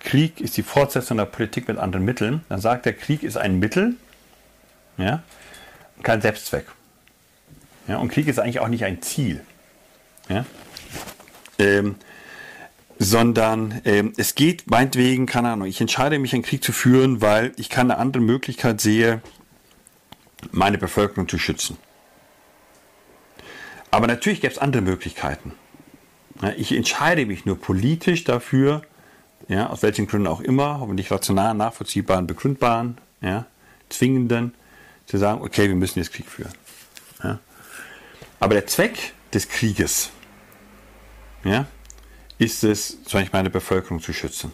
Krieg 0.00 0.40
ist 0.40 0.56
die 0.56 0.62
Fortsetzung 0.62 1.16
der 1.16 1.24
Politik 1.24 1.68
mit 1.68 1.78
anderen 1.78 2.04
Mitteln, 2.04 2.44
dann 2.48 2.60
sagt 2.60 2.86
er, 2.86 2.92
Krieg 2.92 3.22
ist 3.22 3.36
ein 3.38 3.58
Mittel, 3.58 3.94
ja, 4.98 5.22
kein 6.02 6.20
Selbstzweck. 6.20 6.66
Ja, 7.88 7.96
und 7.98 8.08
Krieg 8.10 8.28
ist 8.28 8.38
eigentlich 8.38 8.60
auch 8.60 8.68
nicht 8.68 8.84
ein 8.84 9.00
Ziel. 9.00 9.40
Ja? 10.28 10.44
Ähm, 11.58 11.96
sondern 12.98 13.80
ähm, 13.84 14.12
es 14.16 14.34
geht 14.34 14.70
meinetwegen, 14.70 15.26
keine 15.26 15.50
Ahnung, 15.50 15.68
ich 15.68 15.80
entscheide 15.80 16.18
mich, 16.18 16.32
einen 16.32 16.42
Krieg 16.42 16.64
zu 16.64 16.72
führen, 16.72 17.20
weil 17.20 17.52
ich 17.56 17.68
keine 17.68 17.98
andere 17.98 18.22
Möglichkeit 18.22 18.80
sehe, 18.80 19.20
meine 20.52 20.78
Bevölkerung 20.78 21.28
zu 21.28 21.38
schützen. 21.38 21.76
Aber 23.90 24.06
natürlich 24.06 24.40
gäbe 24.40 24.52
es 24.52 24.58
andere 24.58 24.82
Möglichkeiten. 24.82 25.52
Ich 26.56 26.72
entscheide 26.72 27.24
mich 27.24 27.46
nur 27.46 27.58
politisch 27.58 28.24
dafür, 28.24 28.82
ja, 29.48 29.68
aus 29.68 29.82
welchen 29.82 30.06
Gründen 30.06 30.26
auch 30.26 30.40
immer, 30.40 30.80
hoffentlich 30.80 31.10
rational, 31.10 31.54
nachvollziehbaren, 31.54 32.26
begründbaren, 32.26 32.98
ja, 33.20 33.46
zwingenden, 33.88 34.54
zu 35.06 35.18
sagen, 35.18 35.40
okay, 35.40 35.68
wir 35.68 35.76
müssen 35.76 36.00
jetzt 36.00 36.12
Krieg 36.12 36.26
führen. 36.28 36.52
Ja. 37.22 37.38
Aber 38.40 38.54
der 38.54 38.66
Zweck 38.66 39.14
des 39.32 39.48
Krieges 39.48 40.10
ja, 41.44 41.66
ist 42.38 42.64
es, 42.64 43.02
zum 43.04 43.20
Beispiel 43.20 43.38
meine 43.38 43.50
Bevölkerung 43.50 44.00
zu 44.00 44.12
schützen. 44.12 44.52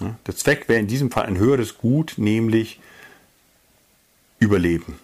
Ja, 0.00 0.14
der 0.26 0.36
Zweck 0.36 0.68
wäre 0.68 0.78
in 0.78 0.86
diesem 0.86 1.10
Fall 1.10 1.26
ein 1.26 1.36
höheres 1.36 1.76
Gut, 1.76 2.14
nämlich 2.16 2.80
Überleben 4.38 4.98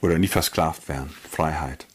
oder 0.00 0.18
nicht 0.18 0.32
versklavt 0.32 0.88
werden, 0.88 1.10
Freiheit. 1.30 1.86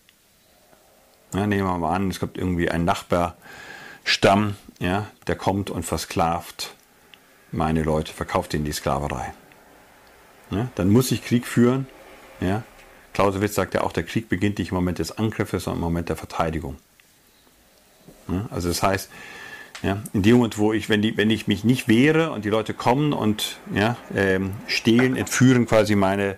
Ja, 1.33 1.47
nehmen 1.47 1.67
wir 1.67 1.77
mal 1.77 1.95
an, 1.95 2.09
es 2.09 2.19
gibt 2.19 2.37
irgendwie 2.37 2.69
einen 2.69 2.85
Nachbarstamm 2.85 4.55
ja, 4.83 5.07
der 5.27 5.35
kommt 5.35 5.69
und 5.69 5.83
versklavt 5.83 6.75
meine 7.53 7.83
Leute, 7.83 8.11
verkauft 8.11 8.53
ihnen 8.53 8.65
die 8.65 8.73
Sklaverei. 8.73 9.33
Ja, 10.51 10.69
dann 10.75 10.89
muss 10.89 11.11
ich 11.11 11.23
Krieg 11.23 11.47
führen. 11.47 11.87
Ja. 12.41 12.63
Clausewitz 13.13 13.55
sagt 13.55 13.75
ja 13.75 13.81
auch, 13.81 13.93
der 13.93 14.03
Krieg 14.03 14.27
beginnt 14.27 14.57
nicht 14.57 14.71
im 14.71 14.75
Moment 14.75 14.99
des 14.99 15.17
Angriffes, 15.17 15.63
sondern 15.63 15.77
im 15.79 15.83
Moment 15.85 16.09
der 16.09 16.15
Verteidigung. 16.15 16.77
Ja, 18.27 18.47
also 18.49 18.67
das 18.67 18.83
heißt, 18.83 19.09
ja, 19.83 20.01
in 20.13 20.23
dem 20.23 20.37
Moment, 20.37 20.57
wo 20.57 20.71
ich, 20.71 20.87
wenn, 20.87 21.01
die, 21.01 21.17
wenn 21.17 21.29
ich 21.29 21.47
mich 21.47 21.65
nicht 21.65 21.89
wehre 21.89 22.31
und 22.31 22.45
die 22.45 22.49
Leute 22.49 22.73
kommen 22.73 23.11
und 23.11 23.57
ja, 23.75 23.97
ähm, 24.15 24.53
stehlen, 24.67 25.17
entführen 25.17 25.65
quasi 25.65 25.95
meine, 25.95 26.37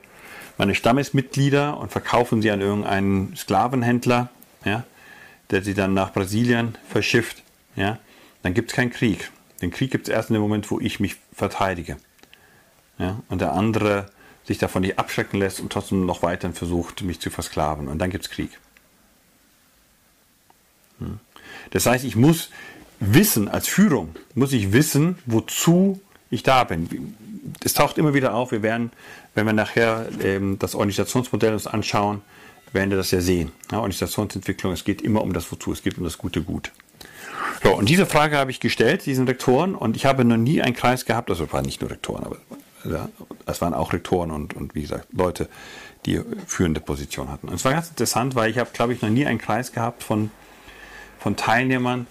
meine 0.58 0.74
Stammesmitglieder 0.74 1.78
und 1.78 1.92
verkaufen 1.92 2.42
sie 2.42 2.50
an 2.50 2.60
irgendeinen 2.60 3.36
Sklavenhändler, 3.36 4.30
ja, 4.66 4.84
der 5.52 5.62
sie 5.62 5.76
dann 5.76 5.94
nach 5.94 6.12
Brasilien 6.12 6.76
verschifft, 6.90 7.44
ja, 7.76 8.00
dann 8.42 8.56
gibt 8.56 8.72
es 8.72 8.76
keinen 8.76 8.92
Krieg. 8.92 9.32
Den 9.62 9.70
Krieg 9.70 9.92
gibt 9.92 10.08
es 10.08 10.14
erst 10.14 10.32
in 10.32 10.34
dem 10.34 10.42
Moment, 10.42 10.70
wo 10.72 10.80
ich 10.80 11.00
mich 11.00 11.18
verteidige. 11.32 11.98
Ja, 12.98 13.22
und 13.30 13.42
der 13.42 13.54
andere 13.54 14.08
sich 14.44 14.58
davon 14.58 14.82
nicht 14.82 14.98
abschrecken 14.98 15.40
lässt 15.40 15.60
und 15.60 15.72
trotzdem 15.72 16.06
noch 16.06 16.24
weiterhin 16.24 16.56
versucht, 16.56 17.04
mich 17.04 17.20
zu 17.20 17.30
versklaven. 17.30 17.88
Und 17.88 18.00
dann 18.00 18.10
gibt 18.10 18.26
es 18.26 18.32
Krieg. 18.32 18.52
Hm. 21.00 21.20
Das 21.72 21.86
heißt, 21.86 22.06
ich 22.06 22.16
muss 22.16 22.50
wissen, 23.00 23.48
als 23.48 23.68
Führung, 23.68 24.16
muss 24.34 24.54
ich 24.54 24.74
wissen, 24.74 25.18
wozu 25.26 26.02
ich 26.30 26.44
da 26.44 26.64
bin. 26.64 27.16
Es 27.64 27.74
taucht 27.74 27.98
immer 27.98 28.14
wieder 28.14 28.34
auf, 28.34 28.52
wir 28.52 28.64
werden, 28.64 28.92
wenn 29.34 29.46
wir 29.46 29.54
nachher 29.54 30.08
ähm, 30.24 30.58
das 30.60 30.76
Organisationsmodell 30.76 31.54
uns 31.54 31.68
anschauen, 31.68 32.22
werden 32.72 32.90
wir 32.90 32.98
das 32.98 33.12
ja 33.12 33.22
sehen. 33.22 33.52
Ja, 33.72 33.78
Organisationsentwicklung, 33.78 34.74
es 34.74 34.84
geht 34.84 35.02
immer 35.02 35.22
um 35.22 35.34
das 35.34 35.52
Wozu, 35.52 35.72
es 35.72 35.84
geht 35.84 35.98
um 35.98 36.04
das 36.04 36.18
gute 36.18 36.42
Gut. 36.42 36.72
So, 37.64 37.76
und 37.76 37.90
diese 37.90 38.06
Frage 38.06 38.38
habe 38.38 38.52
ich 38.52 38.60
gestellt, 38.60 39.06
diesen 39.06 39.28
Rektoren, 39.28 39.76
und 39.76 39.96
ich 39.96 40.06
habe 40.06 40.26
noch 40.26 40.38
nie 40.38 40.62
einen 40.62 40.76
Kreis 40.76 41.06
gehabt, 41.06 41.30
also 41.30 41.52
waren 41.52 41.66
nicht 41.66 41.82
nur 41.82 41.90
Rektoren, 41.90 42.24
aber 42.24 42.38
ja, 42.84 43.10
es 43.46 43.62
waren 43.62 43.74
auch 43.74 43.94
Rektoren 43.94 44.32
und, 44.32 44.54
und 44.54 44.76
wie 44.76 44.82
gesagt, 44.82 45.08
Leute, 45.12 45.50
die 46.06 46.22
führende 46.46 46.80
Position 46.80 47.30
hatten. 47.30 47.48
Und 47.48 47.56
es 47.56 47.66
war 47.66 47.74
ganz 47.74 47.90
interessant, 47.90 48.36
weil 48.36 48.52
ich 48.52 48.60
habe, 48.60 48.70
glaube 48.74 48.94
ich, 48.94 49.02
noch 49.02 49.10
nie 49.10 49.26
einen 49.26 49.40
Kreis 49.40 49.72
gehabt 49.72 50.04
von, 50.04 50.30
von 51.20 51.36
Teilnehmern, 51.36 52.06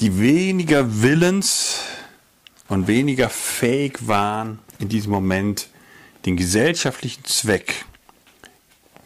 die 0.00 0.18
weniger 0.18 1.02
willens 1.02 1.82
und 2.68 2.86
weniger 2.86 3.28
fähig 3.28 4.06
waren, 4.06 4.58
in 4.78 4.88
diesem 4.88 5.12
Moment 5.12 5.68
den 6.24 6.36
gesellschaftlichen 6.36 7.24
Zweck 7.24 7.84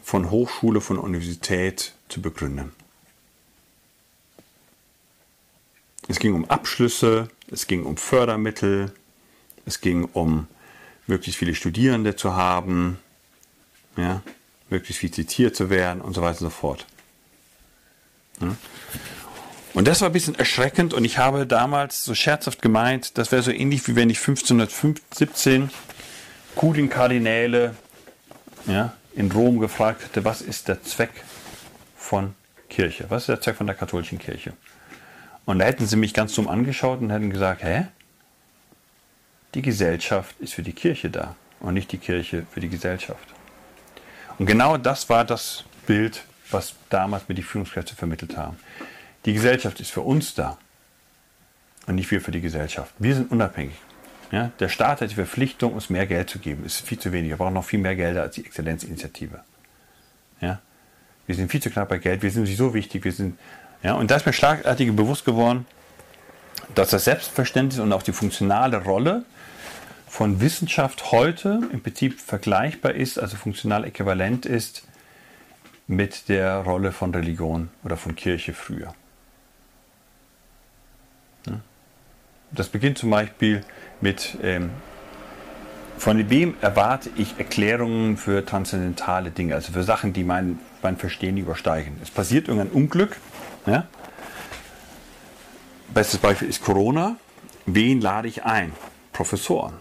von 0.03 0.31
Hochschule, 0.31 0.81
von 0.81 0.97
Universität 0.97 1.93
zu 2.07 2.21
begründen. 2.21 2.71
Es 6.07 6.19
ging 6.19 6.33
um 6.33 6.45
Abschlüsse, 6.45 7.29
es 7.51 7.67
ging 7.67 7.83
um 7.83 7.97
Fördermittel, 7.97 8.93
es 9.65 9.81
ging 9.81 10.05
um 10.05 10.47
möglichst 11.07 11.39
viele 11.39 11.55
Studierende 11.55 12.15
zu 12.15 12.35
haben, 12.35 12.99
ja, 13.97 14.21
möglichst 14.69 14.99
viel 14.99 15.11
zitiert 15.11 15.55
zu 15.55 15.69
werden 15.69 16.01
und 16.01 16.13
so 16.13 16.21
weiter 16.21 16.41
und 16.41 16.47
so 16.47 16.49
fort. 16.51 16.85
Ja. 18.39 18.55
Und 19.75 19.89
das 19.89 19.99
war 19.99 20.09
ein 20.09 20.13
bisschen 20.13 20.35
erschreckend 20.35 20.93
und 20.93 21.03
ich 21.03 21.17
habe 21.17 21.45
damals 21.45 22.05
so 22.05 22.15
scherzhaft 22.15 22.61
gemeint, 22.61 23.17
das 23.17 23.33
wäre 23.33 23.43
so 23.43 23.51
ähnlich 23.51 23.85
wie 23.89 23.97
wenn 23.97 24.09
ich 24.09 24.19
1517 24.19 25.69
Kardinäle 26.89 27.75
ja, 28.67 28.93
in 29.15 29.29
Rom 29.33 29.59
gefragt 29.59 30.05
hätte, 30.05 30.23
was 30.23 30.41
ist 30.41 30.69
der 30.69 30.81
Zweck 30.81 31.11
von 31.97 32.35
Kirche? 32.69 33.05
Was 33.09 33.23
ist 33.23 33.27
der 33.27 33.41
Zweck 33.41 33.57
von 33.57 33.67
der 33.67 33.75
katholischen 33.75 34.17
Kirche? 34.17 34.53
Und 35.43 35.59
da 35.59 35.65
hätten 35.65 35.85
sie 35.85 35.97
mich 35.97 36.13
ganz 36.13 36.33
dumm 36.33 36.47
angeschaut 36.47 37.01
und 37.01 37.09
hätten 37.09 37.29
gesagt, 37.29 37.61
hä? 37.61 37.87
Die 39.55 39.61
Gesellschaft 39.61 40.39
ist 40.39 40.53
für 40.53 40.63
die 40.63 40.73
Kirche 40.73 41.09
da 41.09 41.35
und 41.59 41.73
nicht 41.73 41.91
die 41.91 41.97
Kirche 41.97 42.45
für 42.49 42.61
die 42.61 42.69
Gesellschaft. 42.69 43.27
Und 44.39 44.45
genau 44.45 44.77
das 44.77 45.09
war 45.09 45.25
das 45.25 45.65
Bild, 45.85 46.23
was 46.49 46.75
damals 46.89 47.27
mir 47.27 47.35
die 47.35 47.43
Führungskräfte 47.43 47.93
vermittelt 47.93 48.37
haben. 48.37 48.57
Die 49.25 49.33
Gesellschaft 49.33 49.79
ist 49.79 49.91
für 49.91 50.01
uns 50.01 50.35
da 50.35 50.57
und 51.87 51.95
nicht 51.95 52.09
wir 52.11 52.21
für 52.21 52.31
die 52.31 52.41
Gesellschaft. 52.41 52.93
Wir 52.99 53.15
sind 53.15 53.31
unabhängig. 53.31 53.75
Ja, 54.31 54.51
der 54.59 54.69
Staat 54.69 55.01
hat 55.01 55.11
die 55.11 55.15
Verpflichtung, 55.15 55.73
uns 55.73 55.89
mehr 55.89 56.07
Geld 56.07 56.29
zu 56.29 56.39
geben. 56.39 56.65
Ist 56.65 56.81
viel 56.81 56.99
zu 56.99 57.11
wenig. 57.11 57.29
Wir 57.29 57.37
brauchen 57.37 57.53
noch 57.53 57.65
viel 57.65 57.79
mehr 57.79 57.95
Gelder 57.95 58.23
als 58.23 58.35
die 58.35 58.45
Exzellenzinitiative. 58.45 59.39
Ja, 60.41 60.61
wir 61.27 61.35
sind 61.35 61.51
viel 61.51 61.61
zu 61.61 61.69
knapp 61.69 61.89
bei 61.89 61.97
Geld. 61.97 62.21
Wir 62.21 62.31
sind 62.31 62.47
so 62.47 62.73
wichtig. 62.73 63.03
Wir 63.03 63.11
sind, 63.11 63.39
ja, 63.83 63.93
und 63.93 64.09
da 64.11 64.15
ist 64.15 64.25
mir 64.25 64.33
schlagartig 64.33 64.95
bewusst 64.95 65.25
geworden, 65.25 65.65
dass 66.73 66.89
das 66.89 67.05
Selbstverständnis 67.05 67.79
und 67.79 67.93
auch 67.93 68.03
die 68.03 68.13
funktionale 68.13 68.83
Rolle 68.83 69.25
von 70.07 70.41
Wissenschaft 70.41 71.11
heute 71.11 71.61
im 71.71 71.81
Prinzip 71.81 72.19
vergleichbar 72.19 72.93
ist, 72.93 73.19
also 73.19 73.37
funktional 73.37 73.85
äquivalent 73.85 74.45
ist 74.45 74.83
mit 75.87 76.29
der 76.29 76.57
Rolle 76.57 76.91
von 76.91 77.13
Religion 77.13 77.69
oder 77.83 77.97
von 77.97 78.15
Kirche 78.15 78.53
früher. 78.53 78.95
Das 82.51 82.69
beginnt 82.69 82.97
zum 82.97 83.09
Beispiel 83.09 83.63
mit, 84.01 84.37
ähm, 84.41 84.69
von 85.97 86.29
wem 86.29 86.55
erwarte 86.61 87.09
ich 87.15 87.35
Erklärungen 87.37 88.17
für 88.17 88.45
transzendentale 88.45 89.31
Dinge, 89.31 89.55
also 89.55 89.71
für 89.71 89.83
Sachen, 89.83 90.13
die 90.13 90.23
mein, 90.23 90.59
mein 90.81 90.97
Verstehen 90.97 91.37
übersteigen. 91.37 91.97
Es 92.01 92.09
passiert 92.09 92.47
irgendein 92.47 92.71
Unglück. 92.73 93.17
Ja? 93.65 93.87
Bestes 95.93 96.19
Beispiel 96.19 96.49
ist 96.49 96.63
Corona. 96.63 97.15
Wen 97.65 98.01
lade 98.01 98.27
ich 98.27 98.43
ein? 98.43 98.73
Professoren. 99.11 99.73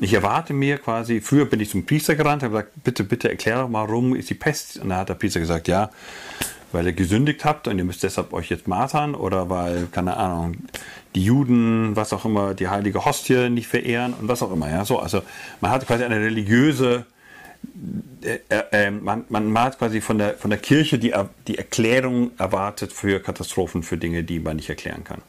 Ich 0.00 0.12
erwarte 0.12 0.52
mir 0.52 0.78
quasi, 0.78 1.20
früher 1.20 1.44
bin 1.44 1.60
ich 1.60 1.70
zum 1.70 1.86
Priester 1.86 2.16
gerannt, 2.16 2.42
habe 2.42 2.52
gesagt, 2.52 2.72
bitte, 2.82 3.04
bitte 3.04 3.28
erkläre 3.28 3.68
mal, 3.68 3.86
warum 3.86 4.16
ist 4.16 4.30
die 4.30 4.34
Pest? 4.34 4.78
Und 4.78 4.88
dann 4.88 4.98
hat 4.98 5.08
der 5.08 5.14
Priester 5.14 5.38
gesagt, 5.38 5.68
ja, 5.68 5.90
weil 6.72 6.86
ihr 6.86 6.92
gesündigt 6.92 7.44
habt 7.44 7.68
und 7.68 7.78
ihr 7.78 7.84
müsst 7.84 8.02
deshalb 8.02 8.32
euch 8.32 8.48
jetzt 8.50 8.68
martern 8.68 9.14
oder 9.14 9.50
weil, 9.50 9.86
keine 9.90 10.16
Ahnung, 10.16 10.56
die 11.14 11.24
Juden, 11.24 11.94
was 11.96 12.12
auch 12.12 12.24
immer, 12.24 12.54
die 12.54 12.68
heilige 12.68 13.04
Hostie 13.04 13.50
nicht 13.50 13.66
verehren 13.66 14.14
und 14.14 14.28
was 14.28 14.42
auch 14.42 14.52
immer. 14.52 14.70
Ja, 14.70 14.84
so, 14.84 14.98
also 14.98 15.22
man 15.60 15.70
hat 15.70 15.86
quasi 15.86 16.04
eine 16.04 16.20
religiöse, 16.20 17.06
äh, 18.22 18.38
äh, 18.48 18.62
ähm, 18.72 19.04
man, 19.04 19.24
man 19.28 19.58
hat 19.58 19.78
quasi 19.78 20.00
von 20.00 20.18
der, 20.18 20.34
von 20.34 20.50
der 20.50 20.58
Kirche 20.58 20.98
die, 20.98 21.14
die 21.46 21.58
Erklärung 21.58 22.30
erwartet 22.38 22.92
für 22.92 23.20
Katastrophen, 23.20 23.82
für 23.82 23.96
Dinge, 23.96 24.24
die 24.24 24.40
man 24.40 24.56
nicht 24.56 24.68
erklären 24.68 25.04
kann. 25.04 25.22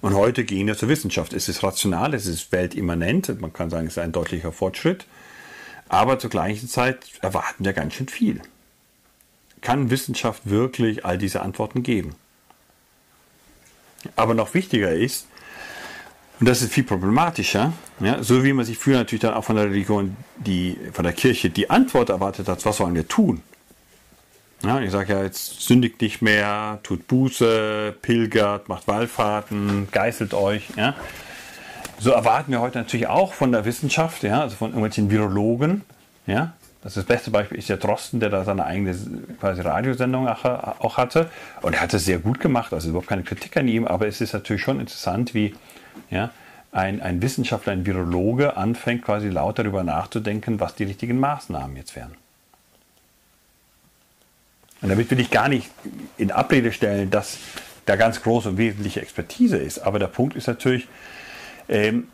Und 0.00 0.14
heute 0.14 0.44
gehen 0.44 0.66
wir 0.66 0.76
zur 0.76 0.90
Wissenschaft. 0.90 1.32
Es 1.32 1.48
ist 1.48 1.62
rational, 1.62 2.12
es 2.12 2.26
ist 2.26 2.52
weltimmanent, 2.52 3.40
man 3.40 3.52
kann 3.52 3.70
sagen, 3.70 3.86
es 3.86 3.94
ist 3.94 4.02
ein 4.02 4.12
deutlicher 4.12 4.52
Fortschritt. 4.52 5.06
Aber 5.88 6.18
zur 6.18 6.30
gleichen 6.30 6.68
Zeit 6.68 7.06
erwarten 7.20 7.64
wir 7.64 7.72
ganz 7.72 7.94
schön 7.94 8.08
viel. 8.08 8.40
Kann 9.64 9.88
Wissenschaft 9.88 10.42
wirklich 10.44 11.06
all 11.06 11.16
diese 11.16 11.40
Antworten 11.40 11.82
geben? 11.82 12.14
Aber 14.14 14.34
noch 14.34 14.52
wichtiger 14.52 14.92
ist, 14.92 15.26
und 16.38 16.46
das 16.46 16.60
ist 16.60 16.70
viel 16.70 16.84
problematischer, 16.84 17.72
ja, 18.00 18.22
so 18.22 18.44
wie 18.44 18.52
man 18.52 18.66
sich 18.66 18.76
früher 18.76 18.98
natürlich 18.98 19.22
dann 19.22 19.32
auch 19.32 19.44
von 19.44 19.56
der 19.56 19.64
Religion, 19.64 20.18
die, 20.36 20.78
von 20.92 21.04
der 21.04 21.14
Kirche 21.14 21.48
die 21.48 21.70
Antwort 21.70 22.10
erwartet 22.10 22.46
hat, 22.46 22.62
was 22.66 22.76
sollen 22.76 22.94
wir 22.94 23.08
tun? 23.08 23.40
Ja, 24.62 24.80
ich 24.80 24.90
sage 24.90 25.14
ja, 25.14 25.22
jetzt 25.22 25.62
sündigt 25.62 25.98
nicht 26.02 26.20
mehr, 26.20 26.80
tut 26.82 27.06
Buße, 27.08 27.96
pilgert, 28.02 28.68
macht 28.68 28.86
Wallfahrten, 28.86 29.88
geißelt 29.92 30.34
euch. 30.34 30.68
Ja. 30.76 30.94
So 31.98 32.10
erwarten 32.10 32.52
wir 32.52 32.60
heute 32.60 32.76
natürlich 32.76 33.06
auch 33.06 33.32
von 33.32 33.50
der 33.50 33.64
Wissenschaft, 33.64 34.24
ja, 34.24 34.42
also 34.42 34.56
von 34.56 34.68
irgendwelchen 34.68 35.10
Virologen. 35.10 35.82
Ja. 36.26 36.52
Das, 36.84 36.94
das 36.94 37.04
beste 37.04 37.30
Beispiel 37.30 37.58
ist 37.58 37.70
der 37.70 37.78
Drosten, 37.78 38.20
der 38.20 38.28
da 38.28 38.44
seine 38.44 38.66
eigene 38.66 38.94
quasi 39.40 39.62
Radiosendung 39.62 40.28
auch 40.28 40.96
hatte. 40.98 41.30
Und 41.62 41.74
er 41.74 41.80
hat 41.80 41.94
es 41.94 42.04
sehr 42.04 42.18
gut 42.18 42.40
gemacht, 42.40 42.72
also 42.72 42.90
überhaupt 42.90 43.08
keine 43.08 43.22
Kritik 43.22 43.56
an 43.56 43.66
ihm, 43.66 43.86
aber 43.86 44.06
es 44.06 44.20
ist 44.20 44.34
natürlich 44.34 44.62
schon 44.62 44.78
interessant, 44.78 45.32
wie 45.34 45.54
ja, 46.10 46.30
ein, 46.72 47.00
ein 47.00 47.22
Wissenschaftler, 47.22 47.72
ein 47.72 47.86
Virologe 47.86 48.56
anfängt, 48.58 49.02
quasi 49.02 49.30
laut 49.30 49.58
darüber 49.58 49.82
nachzudenken, 49.82 50.60
was 50.60 50.74
die 50.74 50.84
richtigen 50.84 51.18
Maßnahmen 51.18 51.74
jetzt 51.76 51.96
wären. 51.96 52.14
Und 54.82 54.90
damit 54.90 55.10
will 55.10 55.20
ich 55.20 55.30
gar 55.30 55.48
nicht 55.48 55.70
in 56.18 56.30
Abrede 56.30 56.70
stellen, 56.70 57.10
dass 57.10 57.38
da 57.86 57.96
ganz 57.96 58.22
große 58.22 58.50
und 58.50 58.58
wesentliche 58.58 59.00
Expertise 59.00 59.56
ist. 59.56 59.78
Aber 59.78 59.98
der 59.98 60.08
Punkt 60.08 60.36
ist 60.36 60.46
natürlich, 60.46 60.86
ähm, 61.70 62.08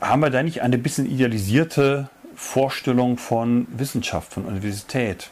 haben 0.00 0.20
wir 0.20 0.30
da 0.30 0.42
nicht 0.42 0.62
eine 0.62 0.78
bisschen 0.78 1.04
idealisierte 1.04 2.08
Vorstellung 2.38 3.18
von 3.18 3.66
Wissenschaft, 3.70 4.32
von 4.32 4.44
Universität? 4.44 5.30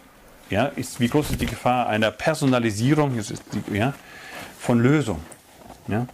Ja, 0.51 0.66
ist, 0.66 0.99
wie 0.99 1.09
groß 1.09 1.31
ist 1.31 1.40
die 1.40 1.47
Gefahr 1.47 1.88
einer 1.88 2.11
Personalisierung 2.11 3.16
die, 3.16 3.77
ja, 3.77 3.95
von 4.59 4.81
Lösung? 4.81 5.23
Ja? 5.87 6.07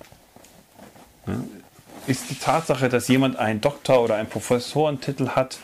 Ist 2.07 2.29
die 2.29 2.35
Tatsache, 2.35 2.91
dass 2.91 3.09
jemand 3.09 3.37
einen 3.37 3.63
Doktor- 3.63 4.03
oder 4.03 4.17
einen 4.17 4.29
Professorentitel 4.29 5.29
hat, 5.29 5.59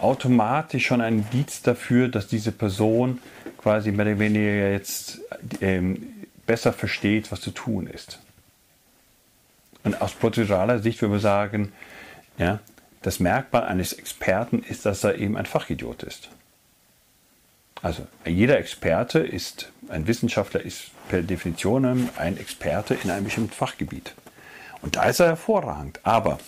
automatisch 0.00 0.86
schon 0.86 1.00
ein 1.00 1.20
Indiz 1.20 1.62
dafür, 1.62 2.08
dass 2.08 2.26
diese 2.26 2.52
Person 2.52 3.20
quasi 3.56 3.90
mehr 3.90 4.06
oder 4.06 4.18
weniger 4.18 4.70
jetzt 4.70 5.20
ähm, 5.62 6.08
besser 6.46 6.74
versteht, 6.74 7.32
was 7.32 7.40
zu 7.40 7.52
tun 7.52 7.86
ist. 7.86 8.20
Und 9.82 10.00
aus 10.02 10.12
prozeduraler 10.12 10.80
Sicht 10.80 11.00
würde 11.00 11.12
man 11.12 11.20
sagen, 11.20 11.72
ja, 12.36 12.60
das 13.02 13.20
Merkmal 13.20 13.64
eines 13.64 13.92
Experten 13.92 14.62
ist, 14.62 14.86
dass 14.86 15.04
er 15.04 15.16
eben 15.16 15.36
ein 15.36 15.46
Fachidiot 15.46 16.02
ist. 16.02 16.28
Also 17.82 18.06
jeder 18.26 18.58
Experte 18.58 19.20
ist, 19.20 19.70
ein 19.88 20.06
Wissenschaftler 20.06 20.60
ist 20.62 20.90
per 21.08 21.22
Definition 21.22 22.10
ein 22.16 22.36
Experte 22.36 22.94
in 23.02 23.10
einem 23.10 23.24
bestimmten 23.24 23.52
Fachgebiet. 23.52 24.14
Und 24.82 24.96
da 24.96 25.04
ist 25.04 25.20
er 25.20 25.28
hervorragend. 25.28 26.00
Aber 26.02 26.38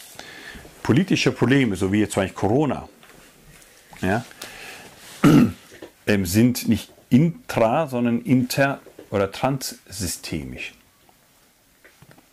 politische 0.83 1.33
Probleme, 1.33 1.77
so 1.77 1.93
wie 1.93 2.01
jetzt 2.01 2.13
zum 2.13 2.23
Beispiel 2.23 2.39
Corona, 2.39 2.89
ja, 4.01 4.25
ähm, 6.07 6.27
sind 6.27 6.69
nicht 6.69 6.93
intra, 7.11 7.87
sondern 7.87 8.23
inter- 8.23 8.81
oder 9.11 9.31
transsystemisch. 9.31 10.75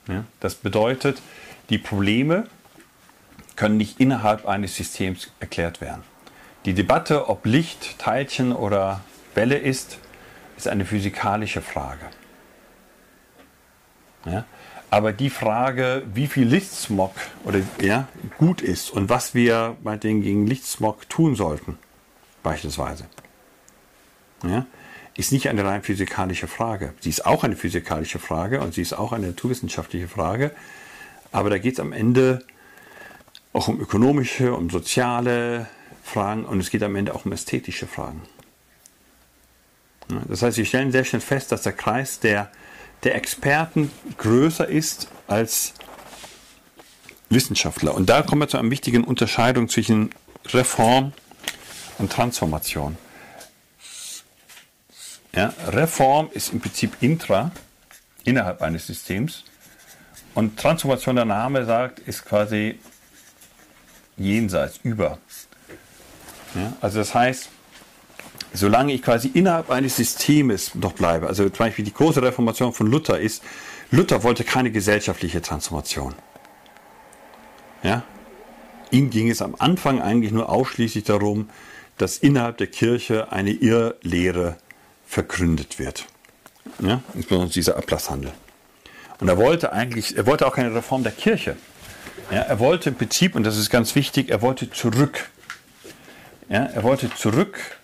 Ja, 0.07 0.23
das 0.39 0.55
bedeutet, 0.55 1.21
die 1.69 1.77
Probleme 1.77 2.47
können 3.57 3.75
nicht 3.75 3.99
innerhalb 3.99 4.47
eines 4.47 4.75
Systems 4.75 5.29
erklärt 5.41 5.81
werden. 5.81 6.03
Die 6.63 6.73
Debatte, 6.73 7.27
ob 7.27 7.45
Licht, 7.45 7.99
Teilchen 7.99 8.53
oder 8.53 9.01
Welle 9.35 9.57
ist, 9.57 9.99
ist 10.55 10.67
eine 10.67 10.85
physikalische 10.85 11.61
Frage. 11.61 12.05
Ja? 14.25 14.45
Aber 14.89 15.11
die 15.11 15.29
Frage, 15.29 16.03
wie 16.13 16.27
viel 16.27 16.47
Lichtsmog 16.47 17.11
oder, 17.43 17.59
ja, 17.81 18.07
gut 18.37 18.61
ist 18.61 18.89
und 18.89 19.09
was 19.09 19.33
wir 19.35 19.75
bei 19.83 19.97
gegen 19.97 20.47
Lichtsmog 20.47 21.09
tun 21.09 21.35
sollten, 21.35 21.77
beispielsweise, 22.41 23.05
ja, 24.43 24.65
ist 25.15 25.31
nicht 25.31 25.49
eine 25.49 25.65
rein 25.65 25.81
physikalische 25.81 26.47
Frage. 26.47 26.93
Sie 27.01 27.09
ist 27.09 27.25
auch 27.25 27.43
eine 27.43 27.55
physikalische 27.55 28.19
Frage 28.19 28.61
und 28.61 28.75
sie 28.75 28.81
ist 28.81 28.93
auch 28.93 29.11
eine 29.11 29.27
naturwissenschaftliche 29.27 30.07
Frage. 30.07 30.51
Aber 31.31 31.49
da 31.49 31.57
geht 31.57 31.73
es 31.73 31.79
am 31.79 31.91
Ende 31.91 32.45
auch 33.57 33.67
um 33.67 33.79
ökonomische, 33.81 34.53
um 34.53 34.69
soziale 34.69 35.67
Fragen 36.03 36.45
und 36.45 36.59
es 36.59 36.69
geht 36.69 36.83
am 36.83 36.95
Ende 36.95 37.15
auch 37.15 37.25
um 37.25 37.31
ästhetische 37.31 37.87
Fragen. 37.87 38.21
Das 40.27 40.41
heißt, 40.41 40.57
wir 40.57 40.65
stellen 40.65 40.91
sehr 40.91 41.03
schnell 41.03 41.21
fest, 41.21 41.51
dass 41.51 41.63
der 41.63 41.73
Kreis 41.73 42.19
der, 42.19 42.51
der 43.03 43.15
Experten 43.15 43.91
größer 44.17 44.67
ist 44.67 45.09
als 45.27 45.73
Wissenschaftler. 47.29 47.93
Und 47.95 48.07
da 48.09 48.21
kommen 48.21 48.41
wir 48.41 48.47
zu 48.47 48.57
einer 48.57 48.69
wichtigen 48.69 49.03
Unterscheidung 49.03 49.67
zwischen 49.67 50.11
Reform 50.45 51.11
und 51.97 52.11
Transformation. 52.11 52.97
Ja, 55.35 55.53
Reform 55.67 56.29
ist 56.31 56.53
im 56.53 56.61
Prinzip 56.61 56.95
intra, 57.01 57.51
innerhalb 58.23 58.61
eines 58.61 58.87
Systems. 58.87 59.43
Und 60.35 60.57
Transformation, 60.57 61.15
der 61.15 61.25
Name 61.25 61.65
sagt, 61.65 61.99
ist 61.99 62.23
quasi 62.23 62.79
jenseits, 64.17 64.79
über. 64.83 65.17
Ja, 66.55 66.73
also 66.81 66.99
das 66.99 67.13
heißt, 67.13 67.49
solange 68.53 68.93
ich 68.93 69.01
quasi 69.01 69.29
innerhalb 69.33 69.69
eines 69.69 69.95
Systems 69.97 70.75
noch 70.75 70.93
bleibe, 70.93 71.27
also 71.27 71.47
zum 71.49 71.57
Beispiel 71.57 71.85
die 71.85 71.93
große 71.93 72.21
Reformation 72.21 72.73
von 72.73 72.87
Luther 72.87 73.19
ist, 73.19 73.43
Luther 73.91 74.23
wollte 74.23 74.43
keine 74.43 74.71
gesellschaftliche 74.71 75.41
Transformation. 75.41 76.13
Ja? 77.83 78.03
Ihm 78.91 79.09
ging 79.09 79.29
es 79.29 79.41
am 79.41 79.55
Anfang 79.59 80.01
eigentlich 80.01 80.31
nur 80.31 80.49
ausschließlich 80.49 81.03
darum, 81.03 81.49
dass 81.97 82.17
innerhalb 82.17 82.57
der 82.57 82.67
Kirche 82.67 83.31
eine 83.31 83.51
Irrlehre 83.51 84.57
vergründet 85.05 85.79
wird. 85.79 86.05
Ja? 86.79 87.01
Insbesondere 87.13 87.51
dieser 87.51 87.77
Ablasshandel. 87.77 88.31
Und 89.19 89.27
er 89.27 89.37
wollte 89.37 89.71
eigentlich, 89.71 90.15
er 90.17 90.25
wollte 90.25 90.45
auch 90.45 90.53
keine 90.53 90.73
Reform 90.75 91.03
der 91.03 91.11
Kirche. 91.11 91.57
Ja, 92.31 92.41
er 92.41 92.59
wollte 92.59 92.89
im 92.89 92.95
Prinzip, 92.95 93.35
und 93.35 93.43
das 93.43 93.57
ist 93.57 93.69
ganz 93.69 93.95
wichtig, 93.95 94.29
er 94.29 94.41
wollte 94.41 94.69
zurück. 94.69 95.29
Ja, 96.49 96.65
er 96.65 96.83
wollte 96.83 97.13
zurück 97.13 97.77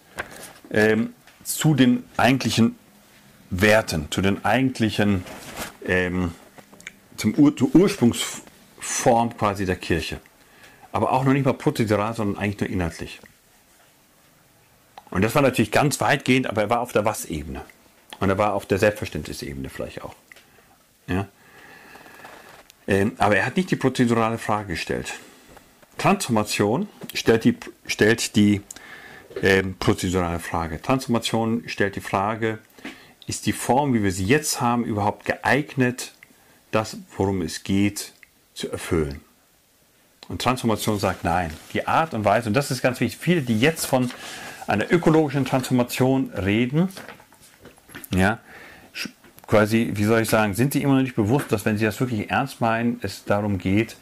ähm, 0.72 1.13
zu 1.43 1.76
den 1.76 2.04
eigentlichen 2.17 2.78
Werten, 3.50 4.08
zu 4.12 4.22
den 4.22 4.43
eigentlichen, 4.43 5.24
ähm, 5.86 6.34
zum 7.17 7.36
Ur 7.36 7.56
zur 7.56 7.74
Ursprungsform 7.76 9.38
quasi 9.38 9.65
der 9.65 9.76
Kirche. 9.76 10.19
Aber 10.91 11.12
auch 11.12 11.24
noch 11.24 11.34
nicht 11.34 11.46
mal 11.46 11.54
prozedural, 11.54 12.13
sondern 12.13 12.41
eigentlich 12.41 12.60
nur 12.62 12.69
inhaltlich. 12.69 13.19
Und 15.10 15.22
das 15.22 15.36
war 15.36 15.41
natürlich 15.41 15.72
ganz 15.72 16.02
weitgehend, 16.02 16.48
aber 16.48 16.63
er 16.63 16.69
war 16.69 16.80
auf 16.82 16.91
der 16.91 17.06
Was-Ebene. 17.06 17.62
Und 18.19 18.30
er 18.30 18.38
war 18.38 18.54
auf 18.54 18.65
der 18.65 18.80
Selbstverständnisebene 18.80 19.69
vielleicht 19.69 20.02
auch. 20.02 20.15
Ja? 21.08 21.28
Ähm, 22.88 23.13
aber 23.17 23.38
er 23.38 23.46
hat 23.46 23.58
nicht 23.58 23.72
die 23.72 23.76
prozedurale 23.76 24.38
Frage 24.38 24.74
gestellt. 24.74 25.13
Transformation 25.98 26.88
stellt 27.13 27.43
die, 27.43 27.58
stellt 27.86 28.36
die 28.36 28.62
ähm, 29.41 29.76
prozedurale 29.80 30.39
Frage. 30.39 30.82
Transformation 30.82 31.63
stellt 31.67 31.96
die 31.96 32.02
Frage, 32.02 32.60
ist 33.28 33.46
die 33.46 33.54
Form, 33.54 33.93
wie 33.93 34.04
wir 34.04 34.12
sie 34.12 34.26
jetzt 34.26 34.60
haben, 34.60 34.84
überhaupt 34.84 35.26
geeignet, 35.26 36.13
das, 36.72 36.98
worum 37.15 37.41
es 37.41 37.63
geht, 37.63 38.12
zu 38.54 38.69
erfüllen? 38.69 39.22
Und 40.28 40.41
Transformation 40.41 41.00
sagt 41.00 41.24
nein. 41.24 41.52
Die 41.74 41.88
Art 41.88 42.13
und 42.13 42.26
Weise, 42.26 42.48
und 42.48 42.54
das 42.54 42.72
ist 42.72 42.82
ganz 42.82 43.00
wichtig, 43.00 43.19
viele, 43.19 43.41
die 43.41 43.60
jetzt 43.60 43.86
von 43.86 44.12
einer 44.67 44.91
ökologischen 44.91 45.46
Transformation 45.46 46.32
reden, 46.32 46.89
ja, 48.13 48.39
quasi, 49.54 49.92
wie 49.94 50.06
soll 50.06 50.22
ich 50.22 50.30
sagen, 50.30 50.56
sind 50.56 50.74
sie 50.74 50.82
immer 50.82 50.96
noch 50.96 51.04
nicht 51.04 51.16
bewusst, 51.16 51.52
dass 51.52 51.63
wenn 51.63 51.78
sie 51.78 51.86
das 51.86 52.00
wirklich 52.00 52.32
ernst 52.32 52.60
meinen, 52.60 53.00
es 53.04 53.24
darum 53.24 53.60
geht, 53.60 53.98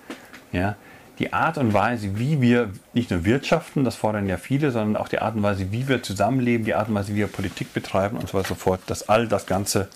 ja, 0.54 0.78
die 1.20 1.34
Art 1.34 1.58
und 1.58 1.74
Weise, 1.74 2.18
wie 2.18 2.40
wir 2.40 2.72
nicht 2.94 3.12
nur 3.12 3.26
wirtschaften, 3.26 3.84
das 3.84 3.98
fordern 3.98 4.30
ja 4.30 4.38
viele, 4.38 4.72
sondern 4.72 4.96
auch 4.96 5.10
die 5.10 5.20
Art 5.20 5.36
und 5.36 5.44
Weise, 5.44 5.74
wie 5.74 5.90
wir 5.90 6.02
zusammenleben, 6.04 6.66
die 6.66 6.74
Art 6.74 6.88
und 6.88 6.96
Weise, 6.96 7.12
wie 7.12 7.18
wir 7.18 7.28
Politik 7.28 7.74
betreiben 7.74 8.16
und 8.16 8.30
so 8.30 8.38
weiter 8.38 8.52
und 8.52 8.60
so 8.60 8.64
fort, 8.64 8.80
dass 8.88 9.10
all 9.10 9.28
das 9.28 9.46
Ganze 9.46 9.90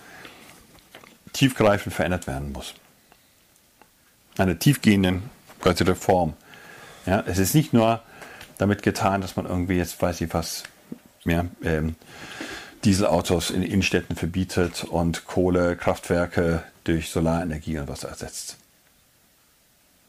tiefgreifend 1.31 1.95
verändert 1.95 2.27
werden 2.27 2.51
muss. 2.51 2.73
Eine 4.37 4.59
tiefgehende 4.59 5.21
quasi 5.61 5.85
Reform. 5.85 6.33
Ja, 7.05 7.23
es 7.25 7.37
ist 7.37 7.55
nicht 7.55 7.71
nur 7.71 8.01
damit 8.57 8.83
getan, 8.83 9.21
dass 9.21 9.37
man 9.37 9.45
irgendwie 9.45 9.77
jetzt 9.77 10.01
weiß 10.01 10.19
ich 10.19 10.33
was, 10.33 10.63
ja, 11.23 11.45
ähm, 11.63 11.95
Dieselautos 12.85 13.49
in 13.49 13.63
Innenstädten 13.63 14.15
verbietet 14.15 14.83
und 14.83 15.25
Kohlekraftwerke 15.25 16.63
durch 16.83 17.09
Solarenergie 17.09 17.79
und 17.79 17.87
was 17.87 18.03
ersetzt. 18.03 18.57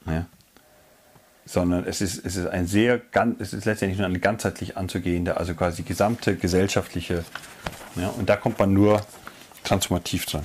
Ja 0.07 0.27
sondern 1.47 1.85
es 1.85 2.01
ist, 2.01 2.25
es 2.25 2.37
ist 2.37 2.47
ein 2.49 2.67
sehr, 2.67 3.01
es 3.39 3.53
ist 3.53 3.65
letztendlich 3.65 3.99
nur 3.99 4.09
eine 4.09 4.19
ganzheitlich 4.19 4.77
anzugehende, 4.77 5.37
also 5.37 5.55
quasi 5.55 5.85
gesamte 5.85 6.37
gesellschaftliche, 6.37 7.25
ja, 7.95 8.09
und 8.09 8.29
da 8.29 8.37
kommt 8.37 8.59
man 8.59 8.73
nur 8.73 9.07
transformativ 9.63 10.27
dran. 10.27 10.45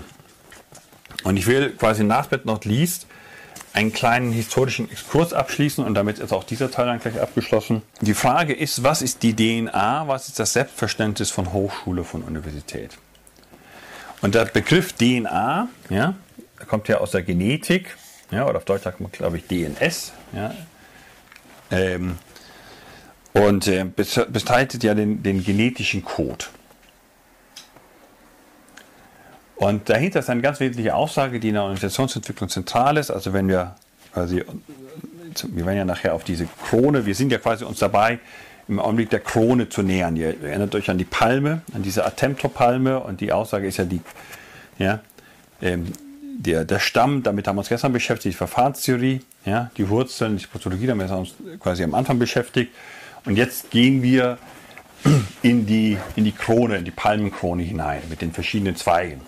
Und 1.24 1.38
ich 1.38 1.48
will 1.48 1.72
quasi 1.72 2.04
nach 2.04 2.30
not 2.46 2.66
least 2.66 3.08
einen 3.74 3.94
kleinen 3.94 4.32
historischen 4.32 4.90
Exkurs 4.92 5.34
abschließen 5.34 5.84
und 5.84 5.94
damit 5.94 6.20
ist 6.20 6.34
auch 6.34 6.44
dieser 6.44 6.72
Teil 6.72 6.88
dann 6.88 7.00
gleich 7.00 7.20
abgeschlossen. 7.20 7.82
Die 8.02 8.14
Frage 8.14 8.54
ist, 8.54 8.84
was 8.84 9.02
ist 9.02 9.24
die 9.24 9.36
DNA, 9.36 10.08
was 10.08 10.28
ist 10.28 10.40
das 10.40 10.54
Selbstverständnis 10.54 11.32
von 11.32 11.54
Hochschule, 11.54 12.04
von 12.04 12.22
Universität? 12.24 12.98
Und 14.22 14.36
der 14.36 14.46
Begriff 14.46 14.94
DNA, 14.94 15.70
ja, 15.90 16.16
kommt 16.68 16.88
ja 16.88 16.98
aus 16.98 17.12
der 17.12 17.24
Genetik, 17.24 17.98
ja, 18.30 18.48
oder 18.48 18.58
auf 18.58 18.66
Deutsch 18.66 18.84
sagt 18.84 19.00
man, 19.00 19.12
glaube 19.12 19.38
ich, 19.38 19.48
DNS, 19.48 20.14
ja, 20.34 20.54
ähm, 21.72 22.18
und 23.34 23.68
äh, 23.68 23.86
bestreitet 23.86 24.84
ja 24.84 24.94
den, 24.94 25.24
den 25.24 25.44
genetischen 25.44 26.04
Code. 26.04 26.46
Und 29.62 29.90
dahinter 29.92 30.22
ist 30.22 30.30
eine 30.32 30.42
ganz 30.42 30.60
wesentliche 30.60 30.96
Aussage, 30.96 31.40
die 31.40 31.50
in 31.50 31.54
der 31.54 31.62
Organisationsentwicklung 31.62 32.50
zentral 32.50 32.98
ist. 32.98 33.12
Also 33.12 33.32
wenn 33.32 33.48
wir 33.48 33.76
quasi, 34.12 34.44
wir 35.50 35.66
werden 35.68 35.78
ja 35.78 35.86
nachher 35.86 36.16
auf 36.16 36.24
diese 36.24 36.48
Krone, 36.68 37.06
wir 37.06 37.14
sind 37.14 37.32
ja 37.32 37.38
quasi 37.38 37.64
uns 37.64 37.78
dabei, 37.78 38.18
im 38.68 38.80
Augenblick 38.80 39.12
der 39.12 39.20
Krone 39.20 39.70
zu 39.70 39.84
nähern. 39.84 40.16
Ihr 40.16 40.42
erinnert 40.42 40.74
euch 40.74 40.90
an 40.90 40.98
die 40.98 41.06
Palme, 41.06 41.62
an 41.76 41.84
diese 41.84 42.06
Attempto-Palme 42.06 43.02
und 43.02 43.22
die 43.22 43.32
Aussage 43.32 43.68
ist 43.68 43.78
ja 43.78 43.86
die, 43.86 44.02
ja, 44.80 45.02
ähm, 45.62 45.92
der, 46.40 46.66
der 46.66 46.80
Stamm, 46.80 47.22
damit 47.22 47.48
haben 47.48 47.56
wir 47.58 47.60
uns 47.60 47.70
gestern 47.70 47.94
beschäftigt, 47.94 48.34
die 48.34 48.38
Verfahrenstheorie, 48.38 49.22
ja, 49.46 49.70
die 49.78 49.88
Wurzeln, 49.90 50.38
die 50.38 50.48
Pathologie, 50.48 50.88
damit 50.88 51.12
haben 51.12 51.26
wir 51.26 51.52
uns 51.52 51.60
quasi 51.60 51.84
am 51.84 51.94
Anfang 51.94 52.18
beschäftigt. 52.18 52.74
Und 53.26 53.36
jetzt 53.36 53.70
gehen 53.70 54.02
wir 54.02 54.40
in 55.44 55.68
die, 55.68 56.00
in 56.16 56.26
die 56.26 56.32
Krone, 56.32 56.78
in 56.78 56.86
die 56.86 56.90
Palmenkrone 56.90 57.62
hinein 57.62 58.02
mit 58.10 58.24
den 58.24 58.32
verschiedenen 58.32 58.76
Zweigen. 58.76 59.22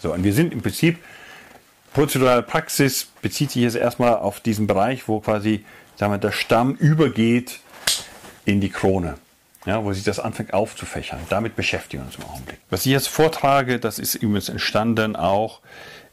So, 0.00 0.12
und 0.12 0.24
wir 0.24 0.32
sind 0.32 0.52
im 0.52 0.62
Prinzip, 0.62 0.98
prozedurale 1.92 2.42
Praxis 2.42 3.08
bezieht 3.22 3.50
sich 3.50 3.62
jetzt 3.62 3.76
erstmal 3.76 4.14
auf 4.14 4.40
diesen 4.40 4.66
Bereich, 4.66 5.08
wo 5.08 5.20
quasi 5.20 5.64
sagen 5.96 6.12
wir, 6.12 6.18
der 6.18 6.32
Stamm 6.32 6.74
übergeht 6.74 7.60
in 8.44 8.60
die 8.60 8.70
Krone. 8.70 9.16
ja, 9.66 9.84
wo 9.84 9.92
sich 9.92 10.04
das 10.04 10.18
anfängt 10.18 10.54
aufzufächern. 10.54 11.20
Damit 11.28 11.54
beschäftigen 11.54 12.02
wir 12.02 12.06
uns 12.06 12.16
im 12.16 12.24
Augenblick. 12.24 12.58
Was 12.70 12.86
ich 12.86 12.92
jetzt 12.92 13.08
vortrage, 13.08 13.78
das 13.78 13.98
ist 13.98 14.14
übrigens 14.14 14.48
entstanden 14.48 15.16
auch, 15.16 15.60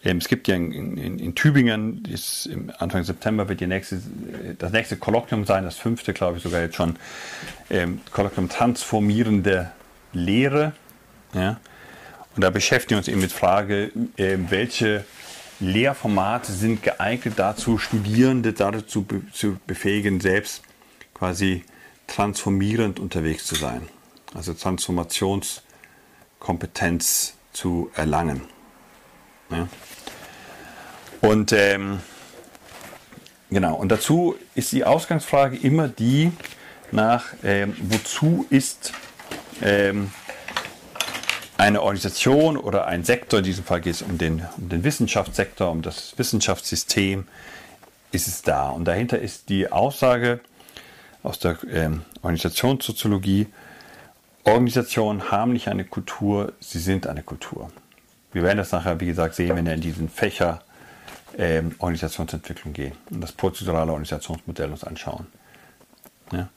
ähm, 0.04 0.18
es 0.18 0.28
gibt 0.28 0.48
ja 0.48 0.56
in, 0.56 0.98
in, 0.98 1.18
in 1.18 1.36
Tübingen, 1.36 2.04
ist 2.06 2.50
Anfang 2.78 3.04
September 3.04 3.48
wird 3.50 3.62
nächste, 3.62 4.02
das 4.60 4.72
nächste 4.72 4.98
Kolloquium 4.98 5.46
sein, 5.46 5.64
das 5.64 5.78
fünfte, 5.78 6.14
glaube 6.14 6.38
ich, 6.38 6.44
sogar 6.44 6.62
jetzt 6.62 6.76
schon, 6.76 6.98
ähm, 7.70 8.02
Kolloquium 8.12 8.50
Transformierende 8.50 9.72
Lehre. 10.14 10.74
Ja? 11.34 11.60
Und 12.38 12.44
da 12.44 12.50
beschäftigen 12.52 12.92
wir 12.92 13.00
uns 13.00 13.08
eben 13.08 13.22
mit 13.22 13.32
Frage, 13.32 13.92
äh, 14.16 14.38
welche 14.50 15.04
Lehrformate 15.60 16.52
sind 16.52 16.84
geeignet 16.84 17.34
dazu, 17.38 17.80
Studierende 17.80 18.54
dazu 18.54 19.08
zu 19.34 19.58
befähigen, 19.66 20.22
selbst 20.22 20.62
quasi 21.16 21.64
transformierend 22.06 23.00
unterwegs 23.00 23.48
zu 23.48 23.56
sein. 23.56 23.90
Also 24.36 24.54
Transformationskompetenz 24.54 27.34
zu 27.54 27.90
erlangen. 27.96 28.42
Ja. 29.50 29.68
Und 31.22 31.54
ähm, 31.54 32.02
genau, 33.50 33.78
und 33.78 33.92
dazu 33.92 34.36
ist 34.54 34.72
die 34.74 34.86
Ausgangsfrage 34.86 35.58
immer 35.58 35.88
die 35.88 36.32
nach, 36.92 37.34
ähm, 37.44 37.76
wozu 37.80 38.46
ist 38.52 38.94
ähm, 39.64 40.12
eine 41.58 41.82
Organisation 41.82 42.58
oder 42.58 42.88
ein 42.88 43.04
Sektor, 43.04 43.40
in 43.40 43.46
diesem 43.46 43.64
Fall 43.64 43.82
geht 43.82 43.96
es 43.96 44.02
um 44.02 44.18
den, 44.18 44.46
um 44.58 44.70
den 44.70 44.84
Wissenschaftssektor, 44.84 45.72
um 45.72 45.82
das 45.82 46.18
Wissenschaftssystem, 46.18 47.28
ist 48.12 48.28
es 48.28 48.42
da. 48.42 48.70
Und 48.70 48.86
dahinter 48.86 49.20
ist 49.20 49.50
die 49.50 49.72
Aussage 49.72 50.40
aus 51.24 51.40
der 51.40 51.58
ähm, 51.72 52.04
Organisationssoziologie, 52.22 53.48
Organisationen 54.44 55.30
haben 55.30 55.52
nicht 55.52 55.68
eine 55.68 55.84
Kultur, 55.84 56.54
sie 56.62 56.80
sind 56.80 57.06
eine 57.06 57.22
Kultur. 57.22 57.70
Wir 58.32 58.44
werden 58.44 58.60
das 58.60 58.72
nachher, 58.72 59.00
wie 59.02 59.08
gesagt, 59.08 59.36
sehen, 59.36 59.56
wenn 59.56 59.66
wir 59.66 59.74
in 59.74 59.82
diesen 59.82 60.08
Fächer 60.08 60.62
ähm, 61.38 61.76
Organisationsentwicklung 61.80 62.72
gehen 62.72 62.94
und 63.10 63.20
das 63.20 63.34
prozedurale 63.34 63.92
Organisationsmodell 63.92 64.72
uns 64.72 64.86
anschauen. 64.86 65.28
Ja? 66.32 66.48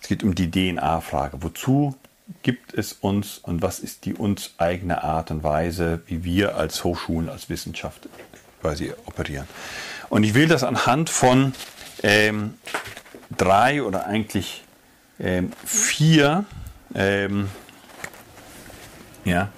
Es 0.00 0.06
geht 0.06 0.22
um 0.22 0.36
die 0.36 0.50
DNA-Frage. 0.50 1.42
Wozu 1.42 1.96
gibt 2.42 2.74
es 2.74 2.92
uns 2.92 3.38
und 3.38 3.62
was 3.62 3.78
ist 3.78 4.04
die 4.04 4.14
uns 4.14 4.54
eigene 4.58 5.02
Art 5.02 5.30
und 5.30 5.42
Weise, 5.42 6.02
wie 6.06 6.24
wir 6.24 6.56
als 6.56 6.84
Hochschulen, 6.84 7.28
als 7.28 7.48
Wissenschaft 7.48 8.08
quasi 8.60 8.92
operieren. 9.06 9.46
Und 10.08 10.24
ich 10.24 10.34
will 10.34 10.46
das 10.46 10.62
anhand 10.62 11.10
von 11.10 11.52
ähm, 12.02 12.54
drei 13.36 13.82
oder 13.82 14.06
eigentlich 14.06 14.62
ähm, 15.18 15.52
vier 15.64 16.44
ähm, 16.94 17.48
ja, 19.24 19.50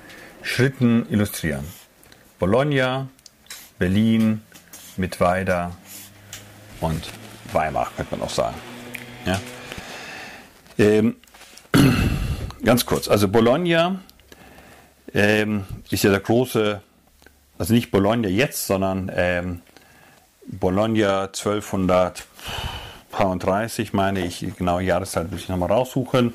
Schritten 0.43 1.07
illustrieren. 1.11 1.65
Bologna, 2.39 3.09
Berlin, 3.79 4.43
Mittweida 4.97 5.73
und 6.81 7.09
Weimar, 7.53 7.91
könnte 7.97 8.17
man 8.17 8.27
auch 8.27 8.31
sagen. 8.31 8.57
Ja. 9.25 9.41
Ähm, 10.79 11.17
Ganz 12.65 12.87
kurz, 12.87 13.09
also 13.09 13.29
Bologna 13.29 14.01
ähm, 15.13 15.65
ist 15.91 16.03
ja 16.03 16.11
der 16.11 16.21
große, 16.21 16.81
also 17.59 17.75
nicht 17.75 17.91
Bologna 17.91 18.29
jetzt, 18.29 18.67
sondern 18.67 19.13
ähm, 19.15 19.61
Bologna 20.47 21.25
1230, 21.25 23.93
meine 23.93 24.25
ich, 24.25 24.47
genau 24.57 24.81
Jahreszeit 24.81 25.31
muss 25.31 25.43
ich 25.43 25.51
nochmal 25.51 25.73
raussuchen. 25.73 26.33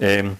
Ähm, 0.00 0.36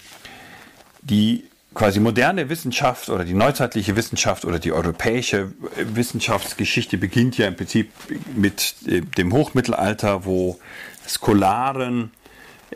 die 1.02 1.42
quasi 1.74 1.98
moderne 1.98 2.48
Wissenschaft 2.48 3.08
oder 3.08 3.24
die 3.24 3.34
neuzeitliche 3.34 3.96
Wissenschaft 3.96 4.44
oder 4.44 4.60
die 4.60 4.70
europäische 4.70 5.50
Wissenschaftsgeschichte 5.76 6.98
beginnt 6.98 7.36
ja 7.36 7.48
im 7.48 7.56
Prinzip 7.56 7.90
mit 8.36 8.76
äh, 8.86 9.00
dem 9.00 9.32
Hochmittelalter, 9.32 10.24
wo 10.24 10.60
Skolaren 11.08 12.12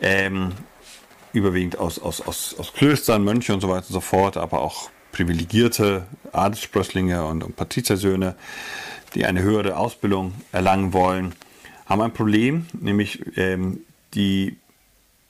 ähm, 0.01 0.51
überwiegend 1.35 1.77
aus, 1.77 1.99
aus, 1.99 2.21
aus, 2.21 2.55
aus 2.57 2.73
Klöstern, 2.73 3.23
Mönche 3.23 3.53
und 3.53 3.61
so 3.61 3.69
weiter 3.69 3.87
und 3.87 3.93
so 3.93 4.01
fort, 4.01 4.37
aber 4.37 4.61
auch 4.61 4.89
privilegierte 5.11 6.07
Adelssprösslinge 6.31 7.25
und, 7.25 7.43
und 7.43 7.55
Patrizersöhne, 7.55 8.35
die 9.13 9.25
eine 9.25 9.41
höhere 9.41 9.77
Ausbildung 9.77 10.33
erlangen 10.51 10.93
wollen, 10.93 11.33
haben 11.85 12.01
ein 12.01 12.13
Problem, 12.13 12.65
nämlich 12.73 13.23
ähm, 13.37 13.81
die 14.13 14.57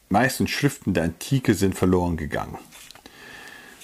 meisten 0.10 0.48
Schriften 0.48 0.94
der 0.94 1.04
Antike 1.04 1.54
sind 1.54 1.76
verloren 1.76 2.18
gegangen. 2.18 2.58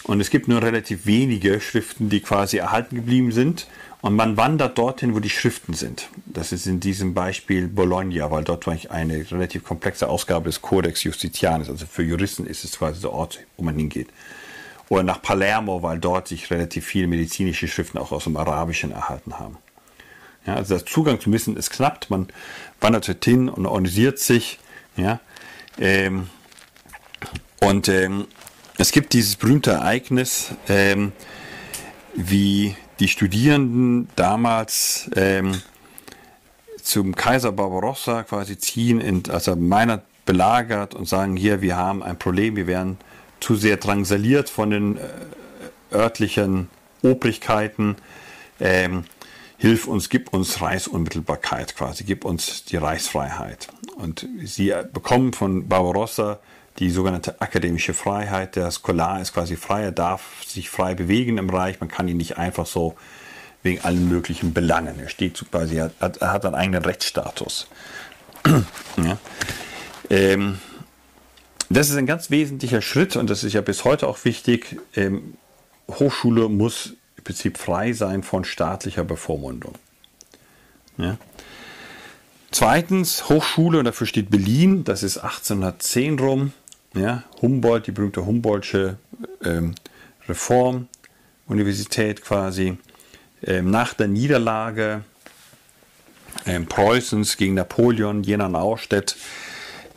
Und 0.04 0.20
es 0.20 0.30
gibt 0.30 0.48
nur 0.48 0.62
relativ 0.64 1.06
wenige 1.06 1.62
Schriften, 1.62 2.10
die 2.10 2.22
quasi 2.22 2.58
erhalten 2.58 2.96
geblieben 2.96 3.32
sind. 3.32 3.68
Und 4.02 4.16
man 4.16 4.36
wandert 4.36 4.80
dorthin, 4.80 5.14
wo 5.14 5.20
die 5.20 5.30
Schriften 5.30 5.74
sind. 5.74 6.10
Das 6.26 6.52
ist 6.52 6.66
in 6.66 6.80
diesem 6.80 7.14
Beispiel 7.14 7.68
Bologna, 7.68 8.32
weil 8.32 8.44
dort 8.44 8.68
eine 8.68 9.32
relativ 9.32 9.64
komplexe 9.64 10.10
Ausgabe 10.10 10.46
des 10.46 10.62
Codex 10.62 11.04
Justitianus, 11.04 11.70
also 11.70 11.86
für 11.86 12.04
Juristen 12.04 12.48
ist 12.48 12.64
es 12.64 12.80
quasi 12.80 13.00
der 13.00 13.14
Ort, 13.14 13.40
wo 13.58 13.64
man 13.64 13.76
hingeht. 13.76 14.10
Oder 14.90 15.04
nach 15.04 15.22
Palermo, 15.22 15.84
weil 15.84 16.00
dort 16.00 16.28
sich 16.28 16.50
relativ 16.50 16.86
viele 16.86 17.08
medizinische 17.08 17.68
Schriften 17.68 18.00
auch 18.00 18.12
aus 18.12 18.24
dem 18.24 18.36
Arabischen 18.38 18.92
erhalten 18.92 19.38
haben. 19.40 19.58
Ja, 20.46 20.56
also 20.56 20.76
der 20.76 20.86
Zugang 20.86 21.20
zum 21.20 21.32
Wissen 21.34 21.56
ist 21.56 21.70
knapp, 21.70 22.10
man 22.10 22.28
wandert 22.80 23.08
dorthin 23.08 23.50
und 23.50 23.68
organisiert 23.68 24.18
sich. 24.18 24.60
Ja, 24.98 25.20
ähm, 25.80 26.28
und 27.62 27.88
ähm, 27.88 28.28
es 28.78 28.92
gibt 28.92 29.14
dieses 29.14 29.36
berühmte 29.36 29.72
Ereignis, 29.72 30.50
ähm, 30.68 31.12
wie 32.16 32.76
die 33.02 33.08
Studierenden 33.08 34.08
damals 34.16 35.10
ähm, 35.16 35.60
zum 36.82 37.16
Kaiser 37.16 37.52
Barbarossa 37.52 38.22
quasi 38.22 38.60
ziehen, 38.60 39.02
in, 39.02 39.24
also 39.30 39.56
Meinert 39.56 40.04
belagert 40.26 40.94
und 40.94 41.08
sagen, 41.08 41.36
hier, 41.36 41.62
wir 41.62 41.78
haben 41.78 42.04
ein 42.04 42.20
Problem, 42.20 42.56
wir 42.56 42.68
werden 42.68 43.00
zu 43.40 43.56
sehr 43.56 43.78
drangsaliert 43.78 44.50
von 44.50 44.70
den 44.70 44.98
äh, 44.98 45.02
örtlichen 45.92 46.70
Obrigkeiten. 47.02 47.96
Ähm, 48.60 49.06
hilf 49.58 49.88
uns, 49.88 50.10
gib 50.10 50.32
uns 50.32 50.62
Reichsunmittelbarkeit 50.62 51.76
quasi, 51.76 52.04
gib 52.04 52.24
uns 52.24 52.66
die 52.66 52.78
Reichsfreiheit. 52.78 53.68
Und 53.96 54.28
sie 54.44 54.76
bekommen 54.94 55.34
von 55.34 55.68
Barbarossa 55.68 56.40
die 56.80 56.90
sogenannte 56.90 57.42
akademische 57.42 57.94
Freiheit. 57.94 58.56
Der 58.56 58.72
Scholar 58.72 59.22
ist 59.22 59.34
quasi 59.34 59.56
frei, 59.56 59.84
er 59.84 59.92
darf 59.92 60.44
sich 60.46 60.70
frei 60.70 60.96
bewegen 60.96 61.38
im 61.38 61.50
Reich. 61.50 61.80
Man 61.80 61.90
kann 61.90 62.08
ihn 62.08 62.18
nicht 62.18 62.38
einfach 62.38 62.66
so 62.66 62.96
wegen 63.64 63.82
allen 63.82 64.10
möglichen 64.10 64.54
Belangen. 64.54 65.00
Er 65.00 65.10
steht 65.10 65.44
quasi, 65.52 65.78
er 65.78 65.92
hat, 66.00 66.18
er 66.18 66.32
hat 66.32 66.46
einen 66.46 66.56
eigenen 66.56 66.84
Rechtsstatus. 66.84 67.68
ja. 68.98 69.18
ähm, 70.10 70.60
das 71.70 71.90
ist 71.90 71.96
ein 71.96 72.08
ganz 72.08 72.32
wesentlicher 72.32 72.82
Schritt 72.82 73.16
und 73.16 73.30
das 73.30 73.44
ist 73.44 73.54
ja 73.54 73.62
bis 73.62 73.86
heute 73.86 74.08
auch 74.08 74.26
wichtig. 74.26 74.80
Ähm, 74.96 75.36
Hochschule 75.88 76.50
muss 76.50 76.94
im 77.18 77.24
Prinzip 77.24 77.58
frei 77.58 77.94
sein 77.94 78.24
von 78.24 78.44
staatlicher 78.44 79.04
Bevormundung. 79.04 79.76
Ja. 80.98 81.18
Zweitens, 82.52 83.30
Hochschule, 83.30 83.80
und 83.80 83.86
dafür 83.86 84.08
steht 84.08 84.30
Berlin, 84.30 84.84
das 84.84 85.04
ist 85.04 85.20
1810 85.20 86.20
rum, 86.20 86.52
ja, 86.94 87.24
Humboldt, 87.42 87.88
die 87.88 87.92
berühmte 87.92 88.26
Humboldtsche 88.26 88.98
ähm, 89.44 89.76
Reformuniversität 90.28 92.22
quasi. 92.22 92.78
Ähm, 93.44 93.72
nach 93.72 93.94
der 93.94 94.08
Niederlage 94.08 95.04
ähm, 96.46 96.68
Preußens 96.68 97.38
gegen 97.38 97.56
Napoleon, 97.56 98.24
Jena-Naustedt, 98.24 99.16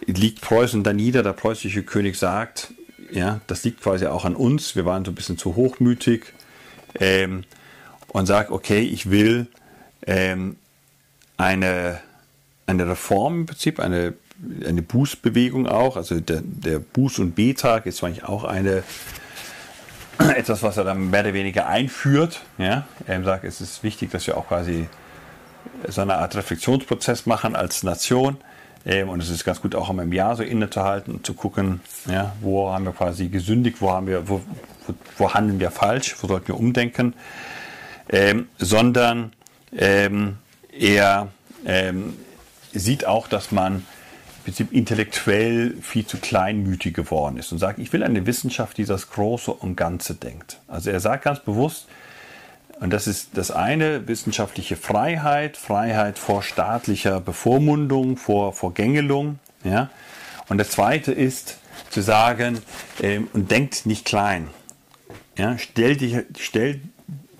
liegt 0.06 0.40
Preußen 0.40 0.82
da 0.82 0.92
nieder. 0.92 1.22
Der 1.22 1.32
preußische 1.32 1.82
König 1.82 2.16
sagt, 2.16 2.72
ja, 3.10 3.40
das 3.46 3.64
liegt 3.64 3.80
quasi 3.82 4.06
auch 4.06 4.24
an 4.24 4.36
uns. 4.36 4.76
Wir 4.76 4.84
waren 4.84 5.04
so 5.04 5.10
ein 5.10 5.14
bisschen 5.14 5.38
zu 5.38 5.56
hochmütig 5.56 6.26
ähm, 7.00 7.44
und 8.08 8.26
sagt, 8.26 8.50
okay, 8.50 8.80
ich 8.80 9.10
will 9.10 9.46
ähm, 10.06 10.56
eine, 11.36 12.00
eine 12.66 12.88
Reform 12.88 13.40
im 13.40 13.46
Prinzip, 13.46 13.80
eine 13.80 14.14
eine 14.66 14.82
Bußbewegung 14.82 15.66
auch. 15.66 15.96
Also 15.96 16.20
der, 16.20 16.42
der 16.42 16.80
Buß- 16.80 17.20
und 17.20 17.34
B-Tag 17.34 17.86
ist 17.86 18.02
eigentlich 18.02 18.24
auch 18.24 18.44
eine 18.44 18.82
etwas, 20.18 20.62
was 20.62 20.76
er 20.76 20.84
dann 20.84 21.10
mehr 21.10 21.20
oder 21.20 21.34
weniger 21.34 21.66
einführt. 21.66 22.40
Ja? 22.58 22.86
Er 23.06 23.22
sagt, 23.24 23.44
es 23.44 23.60
ist 23.60 23.82
wichtig, 23.82 24.10
dass 24.10 24.26
wir 24.26 24.36
auch 24.36 24.48
quasi 24.48 24.86
so 25.88 26.02
eine 26.02 26.16
Art 26.16 26.36
Reflexionsprozess 26.36 27.26
machen 27.26 27.56
als 27.56 27.82
Nation. 27.82 28.36
Ähm, 28.86 29.08
und 29.08 29.22
es 29.22 29.30
ist 29.30 29.44
ganz 29.44 29.60
gut 29.60 29.74
auch 29.74 29.88
einmal 29.88 30.04
im 30.04 30.12
Jahr 30.12 30.36
so 30.36 30.42
innezuhalten 30.42 31.14
und 31.14 31.26
zu 31.26 31.34
gucken, 31.34 31.80
ja, 32.06 32.34
wo 32.40 32.70
haben 32.70 32.84
wir 32.84 32.92
quasi 32.92 33.28
gesündigt, 33.28 33.78
wo 33.80 33.90
haben 33.90 34.06
wir, 34.06 34.28
wo, 34.28 34.42
wo, 34.86 34.94
wo 35.16 35.32
handeln 35.32 35.58
wir 35.58 35.70
falsch, 35.70 36.16
wo 36.20 36.28
sollten 36.28 36.48
wir 36.48 36.58
umdenken. 36.58 37.14
Ähm, 38.10 38.48
sondern 38.58 39.32
ähm, 39.76 40.36
er 40.78 41.28
ähm, 41.64 42.14
sieht 42.72 43.06
auch, 43.06 43.28
dass 43.28 43.50
man 43.52 43.86
Prinzip 44.44 44.72
intellektuell 44.72 45.74
viel 45.80 46.06
zu 46.06 46.18
kleinmütig 46.18 46.94
geworden 46.94 47.38
ist 47.38 47.50
und 47.50 47.58
sagt, 47.58 47.78
ich 47.78 47.92
will 47.92 48.02
eine 48.02 48.26
Wissenschaft, 48.26 48.76
die 48.76 48.84
das 48.84 49.10
Große 49.10 49.50
und 49.50 49.74
Ganze 49.74 50.14
denkt. 50.14 50.60
Also 50.68 50.90
er 50.90 51.00
sagt 51.00 51.24
ganz 51.24 51.40
bewusst, 51.40 51.86
und 52.80 52.92
das 52.92 53.06
ist 53.06 53.30
das 53.34 53.50
eine, 53.50 54.06
wissenschaftliche 54.08 54.76
Freiheit, 54.76 55.56
Freiheit 55.56 56.18
vor 56.18 56.42
staatlicher 56.42 57.20
Bevormundung, 57.20 58.16
vor, 58.16 58.52
vor 58.52 58.74
Gängelung. 58.74 59.38
Ja? 59.62 59.90
Und 60.48 60.58
das 60.58 60.70
zweite 60.70 61.12
ist 61.12 61.58
zu 61.90 62.02
sagen, 62.02 62.58
ähm, 63.00 63.28
und 63.32 63.50
denkt 63.50 63.86
nicht 63.86 64.04
klein. 64.04 64.48
Ja? 65.38 65.56
Stellt, 65.56 66.02
stellt, 66.38 66.80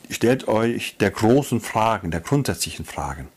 stellt 0.09 0.49
euch 0.49 0.97
der 0.97 1.11
großen 1.11 1.61
Fragen, 1.61 2.11
der 2.11 2.21
grundsätzlichen 2.21 2.85
Fragen. 2.85 3.29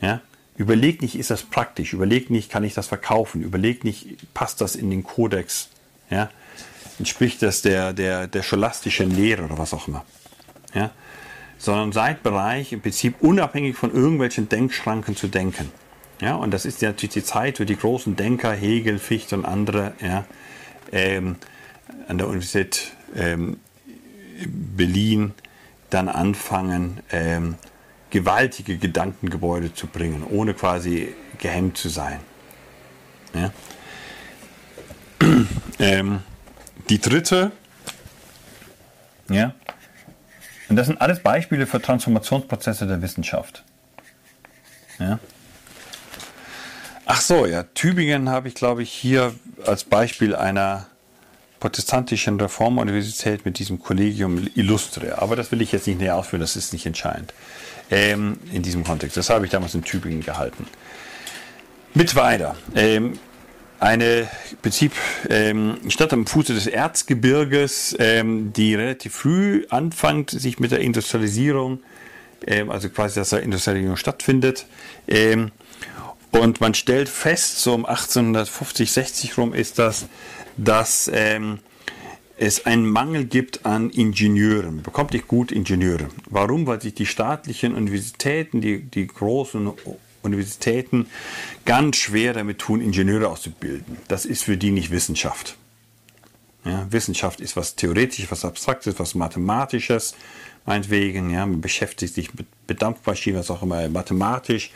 Ja? 0.00 0.20
Überlegt 0.56 1.02
nicht, 1.02 1.16
ist 1.16 1.30
das 1.30 1.42
praktisch? 1.42 1.92
Überlegt 1.92 2.30
nicht, 2.30 2.50
kann 2.50 2.62
ich 2.62 2.74
das 2.74 2.86
verkaufen? 2.86 3.42
Überlegt 3.42 3.84
nicht, 3.84 4.32
passt 4.34 4.60
das 4.60 4.76
in 4.76 4.90
den 4.90 5.02
Kodex? 5.02 5.68
Ja? 6.10 6.30
Entspricht 6.98 7.42
das 7.42 7.62
der, 7.62 7.92
der, 7.92 8.28
der 8.28 8.42
scholastischen 8.42 9.10
Lehre 9.14 9.44
oder 9.44 9.58
was 9.58 9.74
auch 9.74 9.88
immer? 9.88 10.04
Ja? 10.72 10.92
Sondern 11.58 11.92
seid 11.92 12.22
bereit, 12.22 12.70
im 12.70 12.80
Prinzip 12.80 13.16
unabhängig 13.20 13.76
von 13.76 13.92
irgendwelchen 13.92 14.48
Denkschranken 14.48 15.16
zu 15.16 15.26
denken. 15.26 15.72
Ja? 16.20 16.36
Und 16.36 16.52
das 16.52 16.66
ist 16.66 16.82
natürlich 16.82 17.14
die 17.14 17.24
Zeit, 17.24 17.58
wo 17.58 17.64
die 17.64 17.76
großen 17.76 18.14
Denker, 18.14 18.52
Hegel, 18.52 19.00
Fichte 19.00 19.34
und 19.36 19.44
andere, 19.44 19.94
ja, 20.00 20.24
ähm, 20.92 21.36
an 22.06 22.18
der 22.18 22.28
Universität 22.28 22.92
ähm, 23.16 23.58
Berlin 24.46 25.32
dann 25.90 26.08
anfangen, 26.08 27.00
ähm, 27.10 27.56
gewaltige 28.14 28.78
Gedankengebäude 28.78 29.74
zu 29.74 29.88
bringen, 29.88 30.22
ohne 30.22 30.54
quasi 30.54 31.12
gehemmt 31.38 31.76
zu 31.76 31.88
sein. 31.88 32.20
Ja? 33.34 33.52
Ähm, 35.80 36.20
die 36.88 37.00
dritte, 37.00 37.50
ja, 39.28 39.54
und 40.68 40.76
das 40.76 40.86
sind 40.86 41.00
alles 41.00 41.18
Beispiele 41.18 41.66
für 41.66 41.82
Transformationsprozesse 41.82 42.86
der 42.86 43.02
Wissenschaft. 43.02 43.64
Ja. 45.00 45.18
Ach 47.06 47.20
so, 47.20 47.44
ja, 47.44 47.64
Tübingen 47.64 48.28
habe 48.28 48.46
ich, 48.46 48.54
glaube 48.54 48.84
ich, 48.84 48.92
hier 48.92 49.34
als 49.66 49.82
Beispiel 49.82 50.36
einer 50.36 50.86
protestantischen 51.58 52.38
Reformuniversität 52.38 53.44
mit 53.44 53.58
diesem 53.58 53.80
Collegium 53.80 54.46
Illustre. 54.54 55.20
Aber 55.20 55.34
das 55.34 55.50
will 55.50 55.60
ich 55.60 55.72
jetzt 55.72 55.88
nicht 55.88 55.98
näher 55.98 56.14
ausführen, 56.16 56.40
das 56.40 56.54
ist 56.54 56.72
nicht 56.72 56.86
entscheidend 56.86 57.34
ähm, 57.90 58.38
in 58.52 58.62
diesem 58.62 58.84
Kontext. 58.84 59.16
Das 59.16 59.30
habe 59.30 59.44
ich 59.44 59.50
damals 59.50 59.74
in 59.74 59.84
Tübingen 59.84 60.22
gehalten. 60.22 60.66
Mit 61.94 62.14
weiter. 62.16 62.56
Ähm, 62.74 63.18
eine 63.80 64.28
Prinzip 64.62 64.92
ähm, 65.28 65.78
Stadt 65.88 66.12
am 66.12 66.26
Fuße 66.26 66.54
des 66.54 66.66
Erzgebirges, 66.66 67.94
ähm, 67.98 68.52
die 68.52 68.74
relativ 68.74 69.14
früh 69.14 69.66
anfängt, 69.68 70.30
sich 70.30 70.58
mit 70.58 70.70
der 70.70 70.80
Industrialisierung, 70.80 71.80
ähm, 72.46 72.70
also 72.70 72.88
quasi, 72.88 73.16
dass 73.16 73.30
da 73.30 73.38
Industrialisierung 73.38 73.96
stattfindet. 73.96 74.66
Ähm, 75.06 75.50
und 76.30 76.60
man 76.60 76.74
stellt 76.74 77.08
fest, 77.08 77.60
so 77.60 77.74
um 77.74 77.84
1850, 77.84 78.90
60 78.90 79.38
rum 79.38 79.54
ist 79.54 79.78
das, 79.78 80.06
dass 80.56 81.10
ähm, 81.12 81.60
es 82.36 82.66
einen 82.66 82.86
Mangel 82.86 83.24
gibt 83.24 83.64
an 83.64 83.90
Ingenieuren. 83.90 84.76
Man 84.76 84.82
bekommt 84.82 85.12
nicht 85.12 85.28
gut 85.28 85.52
Ingenieure. 85.52 86.08
Warum? 86.28 86.66
Weil 86.66 86.80
sich 86.80 86.94
die 86.94 87.06
staatlichen 87.06 87.74
Universitäten, 87.74 88.60
die, 88.60 88.82
die 88.82 89.06
großen 89.06 89.72
Universitäten 90.22 91.06
ganz 91.64 91.96
schwer 91.96 92.32
damit 92.32 92.58
tun, 92.58 92.80
Ingenieure 92.80 93.28
auszubilden. 93.28 93.98
Das 94.08 94.24
ist 94.24 94.44
für 94.44 94.56
die 94.56 94.70
nicht 94.70 94.90
Wissenschaft. 94.90 95.56
Ja, 96.64 96.86
Wissenschaft 96.90 97.40
ist 97.40 97.56
was 97.56 97.76
Theoretisches, 97.76 98.30
was 98.30 98.44
Abstraktes, 98.44 98.98
was 98.98 99.14
Mathematisches, 99.14 100.14
meinetwegen. 100.64 101.30
Ja, 101.30 101.44
man 101.44 101.60
beschäftigt 101.60 102.14
sich 102.14 102.30
mit 102.34 102.82
Dampfmaschinen, 102.82 103.38
was 103.38 103.50
auch 103.50 103.62
immer, 103.62 103.86
mathematisch. 103.88 104.70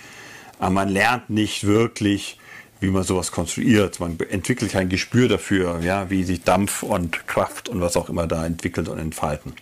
Aber 0.59 0.71
man 0.71 0.89
lernt 0.89 1.31
nicht 1.31 1.65
wirklich 1.65 2.39
wie 2.81 2.89
man 2.89 3.03
sowas 3.03 3.33
konstruiert. 3.33 4.01
Man 4.01 4.19
entwickelt 4.31 4.73
kein 4.73 4.89
Gespür 4.89 5.29
dafür, 5.29 5.81
ja, 5.81 6.11
wie 6.11 6.25
sich 6.25 6.43
Dampf 6.43 6.83
und 6.83 7.27
Kraft 7.27 7.69
und 7.69 7.81
was 7.81 7.97
auch 7.97 8.09
immer 8.09 8.27
da 8.27 8.47
entwickelt 8.47 8.89
und 8.89 8.99
entfalten. 8.99 9.53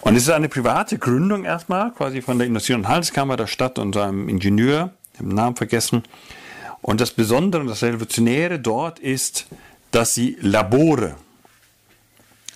Und 0.00 0.16
es 0.16 0.24
ist 0.24 0.30
eine 0.30 0.48
private 0.48 0.98
Gründung 0.98 1.44
erstmal, 1.44 1.92
quasi 1.92 2.22
von 2.22 2.38
der 2.38 2.46
Industrie- 2.46 2.74
und 2.74 2.88
Handelskammer 2.88 3.36
der 3.36 3.46
Stadt 3.46 3.78
und 3.78 3.94
seinem 3.94 4.28
Ingenieur, 4.28 4.90
den 5.20 5.28
Namen 5.28 5.54
vergessen. 5.54 6.02
Und 6.80 7.00
das 7.00 7.12
Besondere 7.12 7.62
und 7.62 7.68
das 7.68 7.82
Revolutionäre 7.82 8.58
dort 8.58 8.98
ist, 8.98 9.46
dass 9.92 10.14
sie 10.14 10.36
Labore 10.40 11.14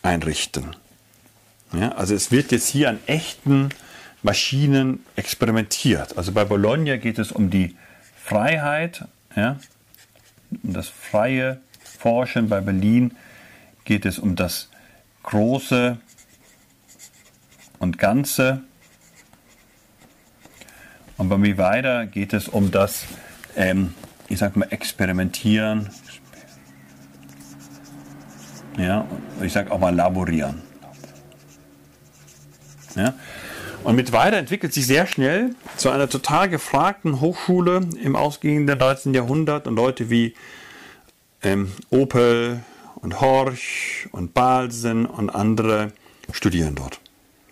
einrichten. 0.03 0.75
Ja, 1.73 1.93
also 1.93 2.15
es 2.15 2.33
wird 2.33 2.51
jetzt 2.51 2.69
hier 2.69 2.89
an 2.89 2.99
echten 3.07 3.69
Maschinen 4.23 5.05
experimentiert. 5.15 6.19
Also 6.19 6.33
bei 6.33 6.45
Bologna 6.45 6.97
geht 6.97 7.19
es 7.19 7.31
um 7.31 7.51
die 7.51 7.77
Freiheit 8.25 9.05
ja? 9.37 9.59
Um 10.63 10.73
das 10.73 10.89
freie 10.89 11.61
Forschen 11.83 12.49
bei 12.49 12.61
Berlin 12.61 13.17
geht 13.85 14.05
es 14.05 14.19
um 14.19 14.35
das 14.37 14.69
Große 15.23 15.99
und 17.79 17.99
Ganze. 17.99 18.63
Und 21.17 21.29
bei 21.29 21.39
mir 21.39 21.57
weiter 21.59 22.07
geht 22.07 22.33
es 22.33 22.49
um 22.49 22.71
das, 22.71 23.07
ähm, 23.57 23.95
ich 24.29 24.39
sag 24.39 24.57
mal, 24.57 24.67
Experimentieren. 24.71 25.91
Ja, 28.77 29.07
ich 29.41 29.53
sag 29.53 29.71
auch 29.71 29.79
mal 29.79 29.95
Laborieren. 29.95 30.63
Ja. 32.95 33.15
Und 33.87 33.95
mit 33.95 34.11
weiter 34.11 34.37
entwickelt 34.37 34.75
sich 34.75 34.85
sehr 34.85 35.07
schnell 35.07 35.55
zu 35.77 35.91
einer 35.91 36.09
total 36.09 36.49
gefragten 36.49 37.21
Hochschule 37.21 37.83
im 38.03 38.17
ausgehenden 38.17 38.77
19. 38.77 39.15
Jahrhundert 39.15 39.69
und 39.69 39.77
Leute 39.77 40.11
wie 40.11 40.35
ähm, 41.45 41.71
Opel 41.91 42.65
und 42.97 43.21
Horch 43.21 44.09
und 44.11 44.35
Balsen 44.35 45.07
und 45.07 45.31
andere 45.31 45.93
studieren 46.33 46.75
dort. 46.75 46.99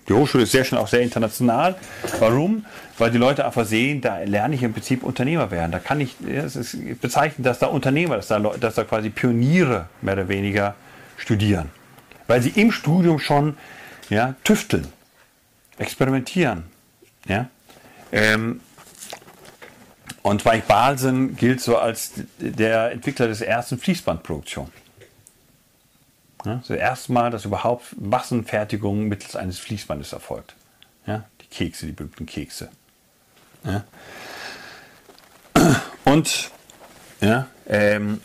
Die 0.08 0.12
Hochschule 0.12 0.42
ist 0.42 0.50
sehr 0.50 0.64
schnell 0.64 0.80
auch 0.80 0.88
sehr 0.88 1.02
international. 1.02 1.76
Warum? 2.18 2.64
Weil 2.98 3.12
die 3.12 3.18
Leute 3.18 3.46
einfach 3.46 3.64
sehen, 3.64 4.00
da 4.00 4.18
lerne 4.24 4.56
ich 4.56 4.64
im 4.64 4.72
Prinzip 4.72 5.04
Unternehmer 5.04 5.52
werden. 5.52 5.70
Da 5.70 5.78
kann 5.78 6.00
ich, 6.00 6.16
es 6.26 6.56
ist 6.56 7.00
bezeichnend, 7.00 7.46
dass 7.46 7.60
da 7.60 7.68
Unternehmer, 7.68 8.16
dass 8.16 8.26
da, 8.26 8.40
dass 8.40 8.74
da 8.74 8.82
quasi 8.82 9.10
Pioniere 9.10 9.88
mehr 10.02 10.14
oder 10.14 10.26
weniger 10.26 10.74
studieren. 11.16 11.70
Weil 12.26 12.42
sie 12.42 12.60
im 12.60 12.72
Studium 12.72 13.20
schon 13.20 13.56
ja, 14.10 14.34
tüfteln 14.42 14.88
experimentieren. 15.78 16.64
Ja? 17.26 17.48
Ähm, 18.12 18.60
und 20.22 20.42
Zweig 20.42 20.66
Balsen 20.66 21.36
gilt 21.36 21.60
so 21.60 21.76
als 21.76 22.12
der 22.38 22.92
Entwickler 22.92 23.28
des 23.28 23.40
ersten 23.40 23.78
Fließbandproduktion. 23.78 24.70
Ja, 26.44 26.56
das 26.56 26.70
erste 26.70 27.12
dass 27.30 27.44
überhaupt 27.44 28.00
Massenfertigung 28.00 29.08
mittels 29.08 29.34
eines 29.34 29.58
Fließbandes 29.58 30.12
erfolgt. 30.12 30.54
Ja, 31.06 31.24
die 31.40 31.46
Kekse, 31.46 31.86
die 31.86 31.92
berühmten 31.92 32.26
Kekse. 32.26 32.70
Ja. 33.64 33.84
Und 36.04 36.50
ja, 37.20 37.46
ähm, 37.66 38.20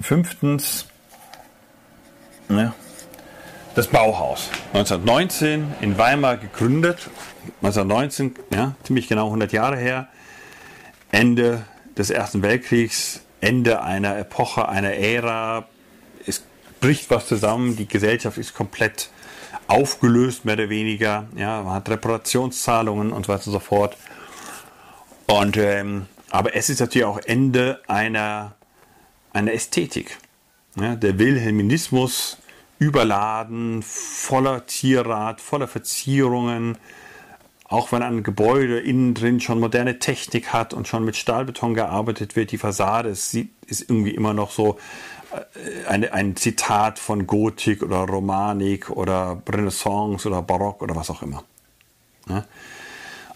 fünftens, 0.00 0.86
ja, 2.48 2.74
das 3.74 3.86
Bauhaus. 3.86 4.50
1919 4.74 5.74
in 5.80 5.98
Weimar 5.98 6.36
gegründet. 6.36 7.10
1919, 7.62 8.34
ja, 8.54 8.74
ziemlich 8.82 9.08
genau 9.08 9.26
100 9.26 9.52
Jahre 9.52 9.76
her. 9.76 10.08
Ende 11.10 11.64
des 11.96 12.10
Ersten 12.10 12.42
Weltkriegs, 12.42 13.20
Ende 13.40 13.82
einer 13.82 14.16
Epoche, 14.18 14.68
einer 14.68 14.94
Ära. 14.94 15.66
Es 16.26 16.42
bricht 16.80 17.10
was 17.10 17.26
zusammen, 17.26 17.76
die 17.76 17.88
Gesellschaft 17.88 18.38
ist 18.38 18.54
komplett 18.54 19.10
aufgelöst, 19.66 20.44
mehr 20.44 20.54
oder 20.54 20.68
weniger. 20.68 21.26
Ja, 21.36 21.62
man 21.62 21.74
hat 21.74 21.88
Reparationszahlungen 21.88 23.12
und 23.12 23.26
so 23.26 23.32
weiter 23.32 23.46
und 23.46 23.52
so 23.52 23.58
fort. 23.58 23.96
Und, 25.26 25.56
ähm, 25.56 26.06
aber 26.30 26.54
es 26.54 26.68
ist 26.68 26.80
natürlich 26.80 27.06
auch 27.06 27.18
Ende 27.18 27.80
einer, 27.88 28.54
einer 29.32 29.52
Ästhetik. 29.52 30.18
Ja, 30.76 30.94
der 30.96 31.18
Wilhelminismus 31.18 32.38
überladen, 32.82 33.82
voller 33.82 34.66
Tierrad, 34.66 35.40
voller 35.40 35.68
Verzierungen. 35.68 36.76
Auch 37.64 37.92
wenn 37.92 38.02
ein 38.02 38.22
Gebäude 38.22 38.80
innen 38.80 39.14
drin 39.14 39.40
schon 39.40 39.60
moderne 39.60 39.98
Technik 39.98 40.52
hat 40.52 40.74
und 40.74 40.88
schon 40.88 41.04
mit 41.04 41.16
Stahlbeton 41.16 41.74
gearbeitet 41.74 42.36
wird, 42.36 42.50
die 42.50 42.58
Fassade 42.58 43.08
ist, 43.08 43.34
ist 43.66 43.82
irgendwie 43.88 44.10
immer 44.10 44.34
noch 44.34 44.50
so 44.50 44.78
äh, 45.32 45.86
eine, 45.88 46.12
ein 46.12 46.36
Zitat 46.36 46.98
von 46.98 47.26
Gotik 47.26 47.82
oder 47.82 47.98
Romanik 47.98 48.90
oder 48.90 49.40
Renaissance 49.48 50.28
oder 50.28 50.42
Barock 50.42 50.82
oder 50.82 50.96
was 50.96 51.08
auch 51.08 51.22
immer. 51.22 51.44
Ja? 52.28 52.44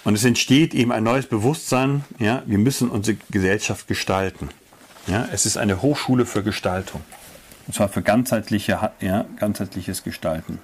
Und 0.05 0.15
es 0.15 0.25
entsteht 0.25 0.75
eben 0.75 0.93
ein 0.93 1.05
neues 1.05 1.27
Bewusstsein, 1.27 2.05
ja, 2.19 2.43
wir 2.47 2.59
müssen 2.59 2.91
unsere 2.91 3.17
Gesellschaft 3.31 3.89
gestalten. 3.89 4.51
Ja, 5.07 5.29
es 5.33 5.47
ist 5.47 5.57
eine 5.57 5.83
Hochschule 5.83 6.27
für 6.27 6.43
Gestaltung. 6.43 7.01
Und 7.67 7.75
zwar 7.75 7.89
für 7.89 8.03
ganzheitliche, 8.03 8.91
ja, 9.01 9.25
ganzheitliches 9.39 10.05
Gestalten. 10.05 10.59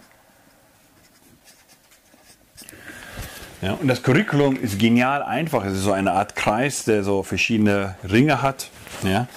Ja, 3.61 3.75
und 3.75 3.87
das 3.87 4.03
Curriculum 4.03 4.57
ist 4.57 4.79
genial 4.79 5.23
einfach. 5.23 5.65
Es 5.65 5.75
ist 5.75 5.83
so 5.83 5.93
eine 5.93 6.13
Art 6.13 6.35
Kreis, 6.35 6.85
der 6.85 7.05
so 7.05 7.23
verschiedene 7.23 7.95
Ringe 8.03 8.43
hat. 8.43 8.71
Ja. 9.05 9.29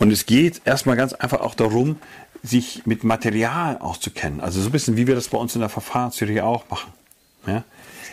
Und 0.00 0.10
es 0.10 0.26
geht 0.26 0.62
erstmal 0.64 0.96
ganz 0.96 1.12
einfach 1.12 1.40
auch 1.40 1.54
darum, 1.54 1.98
sich 2.42 2.86
mit 2.86 3.04
Material 3.04 3.78
auszukennen. 3.78 4.40
Also 4.40 4.60
so 4.60 4.68
ein 4.68 4.72
bisschen, 4.72 4.96
wie 4.96 5.06
wir 5.06 5.14
das 5.14 5.28
bei 5.28 5.38
uns 5.38 5.54
in 5.54 5.60
der 5.60 5.68
Verfahrenstheorie 5.68 6.40
auch 6.40 6.68
machen. 6.68 6.92
Ja. 7.46 7.64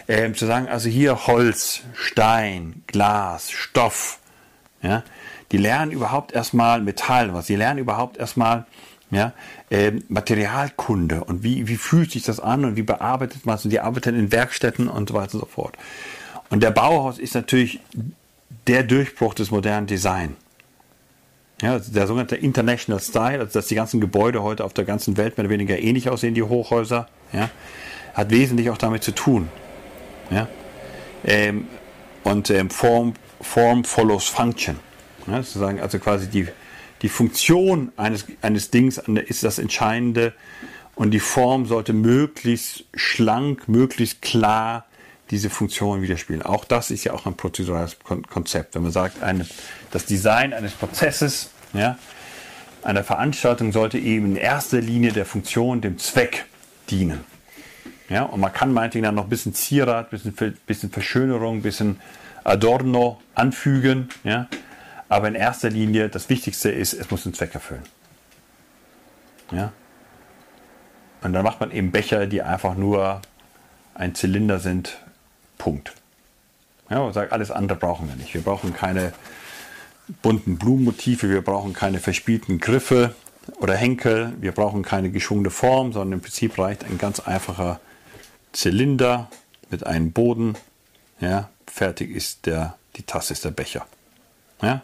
Ähm, 0.08 0.36
zu 0.36 0.45
sagen, 0.45 0.68
also 0.68 0.89
hier 0.89 1.28
Holz, 1.28 1.82
Stein, 1.93 2.84
Glas, 2.88 3.50
Stoff. 3.50 4.20
Ja. 4.82 5.04
Die 5.52 5.58
lernen 5.58 5.91
überhaupt 5.91 6.34
erstmal 6.34 6.82
Metall, 6.82 7.34
was. 7.34 7.48
Sie 7.48 7.56
lernen 7.56 7.80
überhaupt 7.80 8.18
erstmal 8.18 8.66
ja, 9.10 9.34
äh, 9.70 9.93
Materialkunde 10.10 11.24
und 11.24 11.43
wie, 11.43 11.68
wie 11.68 11.78
fühlt 11.78 12.12
sich 12.12 12.24
das 12.24 12.39
an 12.39 12.66
und 12.66 12.76
wie 12.76 12.84
bearbeitet 12.84 13.45
man 13.45 13.55
es 13.55 13.64
und 13.64 13.72
die 13.72 13.80
arbeiten 13.80 14.18
in 14.18 14.32
Werkstätten 14.32 14.88
und 14.88 15.10
so 15.10 15.16
weiter 15.16 15.36
und 15.36 15.39
so 15.41 15.45
fort. 15.45 15.78
Und 16.49 16.64
der 16.64 16.72
Bauhaus 16.72 17.20
ist 17.20 17.36
natürlich 17.36 17.80
der 18.68 18.84
Durchbruch 18.84 19.34
des 19.34 19.51
modernen 19.51 19.88
Design. 19.88 20.36
Ja, 21.62 21.74
also 21.74 21.91
der 21.91 22.05
sogenannte 22.05 22.36
International 22.36 23.01
Style, 23.01 23.39
also 23.39 23.53
dass 23.53 23.68
die 23.68 23.76
ganzen 23.76 23.99
Gebäude 23.99 24.43
heute 24.43 24.64
auf 24.64 24.74
der 24.74 24.86
ganzen 24.86 25.18
Welt 25.18 25.38
mehr 25.38 25.45
oder 25.45 25.53
weniger 25.53 25.80
ähnlich 25.80 26.10
aussehen, 26.10 26.36
die 26.36 26.43
Hochhäuser, 26.43 27.08
ja, 27.34 27.49
hat 28.14 28.30
wesentlich 28.30 28.70
auch 28.70 28.78
damit 28.78 29.03
zu 29.03 29.12
tun. 29.12 29.49
Ja. 30.30 30.47
Ähm, 31.24 31.68
und 32.24 32.49
ähm, 32.49 32.70
Form, 32.70 33.14
Form 33.41 33.84
follows 33.86 34.28
Function. 34.28 34.80
Ja, 35.26 35.38
sozusagen, 35.38 35.80
also 35.80 35.97
quasi 35.97 36.28
die, 36.28 36.47
die 37.02 37.10
Funktion 37.10 37.91
eines, 37.98 38.26
eines 38.41 38.72
Dings 38.72 38.98
ist 38.98 39.43
das 39.43 39.60
Entscheidende 39.60 40.34
und 40.95 41.12
die 41.12 41.20
Form 41.20 41.66
sollte 41.66 41.93
möglichst 41.93 42.86
schlank, 42.95 43.68
möglichst 43.68 44.22
klar 44.22 44.86
diese 45.30 45.50
Funktion 45.50 46.02
widerspiegeln. 46.02 46.41
Auch 46.41 46.66
das 46.66 46.89
ist 46.89 47.04
ja 47.04 47.14
auch 47.14 47.26
ein 47.26 47.36
prozedurales 47.36 47.98
Konzept. 48.30 48.76
Wenn 48.76 48.84
man 48.84 48.91
sagt, 48.91 49.22
eine, 49.22 49.45
das 49.91 50.06
Design 50.06 50.54
eines 50.54 50.74
Prozesses, 50.74 51.52
ja, 51.74 51.98
einer 52.84 53.04
Veranstaltung 53.04 53.72
sollte 53.74 53.98
eben 53.98 54.28
in 54.28 54.36
erster 54.38 54.80
Linie 54.80 55.12
der 55.12 55.26
Funktion, 55.26 55.82
dem 55.82 55.98
Zweck 55.98 56.45
dienen. 56.89 57.26
Ja, 58.10 58.24
und 58.24 58.39
man 58.39 58.54
kann 58.54 58.72
meinetwegen 58.72 59.04
dann 59.04 59.16
noch 59.16 59.26
ein 59.26 59.30
bisschen 59.30 59.54
Zierat, 59.54 60.08
ein 60.08 60.10
bisschen, 60.10 60.58
bisschen 60.66 60.89
Verschönerung, 60.89 61.58
ein 61.58 61.62
bisschen 61.62 62.00
Adorno 62.45 63.20
anfügen. 63.36 64.08
Ja, 64.24 64.48
aber 65.10 65.28
in 65.28 65.36
erster 65.36 65.70
Linie, 65.70 66.10
das 66.10 66.30
Wichtigste 66.30 66.70
ist, 66.70 66.93
es 66.93 67.10
muss 67.12 67.26
einen 67.26 67.34
Zweck 67.34 67.53
erfüllen. 67.53 67.84
Ja? 69.51 69.72
Und 71.22 71.34
dann 71.34 71.43
macht 71.43 71.60
man 71.60 71.72
eben 71.72 71.91
Becher, 71.91 72.28
die 72.28 72.41
einfach 72.41 72.76
nur 72.76 73.22
ein 73.95 74.16
Zylinder 74.16 74.60
sind. 74.60 74.97
Punkt. 75.58 75.93
Ja, 76.89 76.99
man 76.99 77.14
sagt, 77.14 77.32
alles 77.32 77.51
andere 77.51 77.78
brauchen 77.78 78.08
wir 78.08 78.16
nicht. 78.16 78.34
Wir 78.34 78.41
brauchen 78.41 78.74
keine 78.74 79.14
bunten 80.22 80.58
Blumenmotive, 80.58 81.30
wir 81.30 81.41
brauchen 81.41 81.74
keine 81.74 81.99
verspielten 81.99 82.60
Griffe 82.60 83.16
oder 83.58 83.76
Henkel, 83.76 84.34
wir 84.39 84.51
brauchen 84.51 84.84
keine 84.84 85.10
geschwungene 85.10 85.49
Form, 85.49 85.93
sondern 85.93 86.20
im 86.20 86.22
Prinzip 86.22 86.58
reicht 86.58 86.86
ein 86.86 86.97
ganz 86.97 87.20
einfacher 87.20 87.80
Zylinder 88.53 89.30
mit 89.70 89.86
einem 89.86 90.12
Boden. 90.12 90.55
Ja, 91.20 91.49
fertig 91.66 92.12
ist 92.12 92.45
der, 92.45 92.76
die 92.95 93.03
Tasse 93.03 93.34
ist 93.34 93.43
der 93.43 93.51
Becher. 93.51 93.86
Ja? 94.62 94.82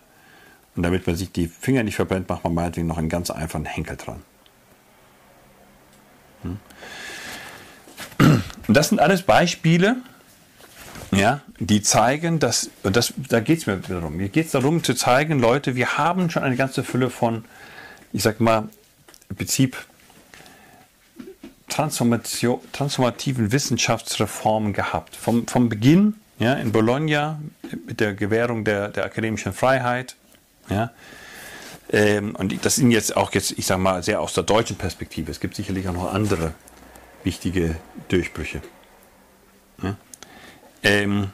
Und 0.76 0.84
damit 0.84 1.05
man 1.05 1.15
sich 1.15 1.32
die 1.32 1.47
Finger 1.47 1.84
nicht 1.84 1.95
verbrennt, 1.95 2.30
macht 2.30 2.43
man 2.43 2.53
meinetwegen 2.53 2.88
noch 2.88 2.97
einen 2.97 3.09
ganz 3.09 3.30
einfachen 3.30 3.65
Henkel 3.65 3.97
dran. 3.97 4.21
Hm? 6.41 6.57
Und 8.67 8.74
das 8.74 8.89
sind 8.89 8.99
alles 8.99 9.24
Beispiele, 9.24 9.97
ja, 11.11 11.41
die 11.59 11.82
zeigen, 11.82 12.39
dass, 12.39 12.71
und 12.82 12.95
das, 12.95 13.13
da 13.30 13.39
geht 13.39 13.59
es 13.59 13.67
mir 13.67 13.78
darum, 13.78 14.17
mir 14.17 14.30
geht 14.30 14.47
es 14.47 14.51
darum 14.51 14.84
zu 14.84 14.93
zeigen, 14.95 15.39
Leute, 15.39 15.76
wir 15.76 15.97
haben 15.97 16.30
schon 16.30 16.43
eine 16.43 16.55
ganze 16.55 16.84
Fülle 16.84 17.09
von, 17.09 17.45
ich 18.13 18.24
sag 18.24 18.39
mal, 18.39 18.69
im 19.30 19.36
Prinzip 19.36 19.78
Transformation, 21.69 22.59
transformativen 22.71 23.51
Wissenschaftsreformen 23.51 24.74
gehabt. 24.74 25.15
Vom, 25.15 25.47
vom 25.47 25.69
Beginn 25.69 26.15
ja, 26.39 26.53
in 26.53 26.71
Bologna 26.71 27.39
mit 27.88 27.99
der 27.99 28.13
Gewährung 28.13 28.63
der, 28.63 28.89
der 28.89 29.05
akademischen 29.05 29.53
Freiheit, 29.53 30.15
ja? 30.70 30.91
Ähm, 31.91 32.36
und 32.36 32.66
das 32.66 32.76
sind 32.76 32.91
jetzt 32.91 33.16
auch 33.16 33.32
jetzt, 33.34 33.51
ich 33.57 33.66
sage 33.66 33.82
mal, 33.82 34.01
sehr 34.03 34.20
aus 34.20 34.34
der 34.34 34.43
deutschen 34.43 34.78
Perspektive. 34.78 35.30
Es 35.30 35.39
gibt 35.39 35.55
sicherlich 35.55 35.88
auch 35.88 35.93
noch 35.93 36.14
andere 36.14 36.53
wichtige 37.24 37.76
Durchbrüche. 38.07 38.61
Ja? 39.82 39.95
Ähm, 40.82 41.32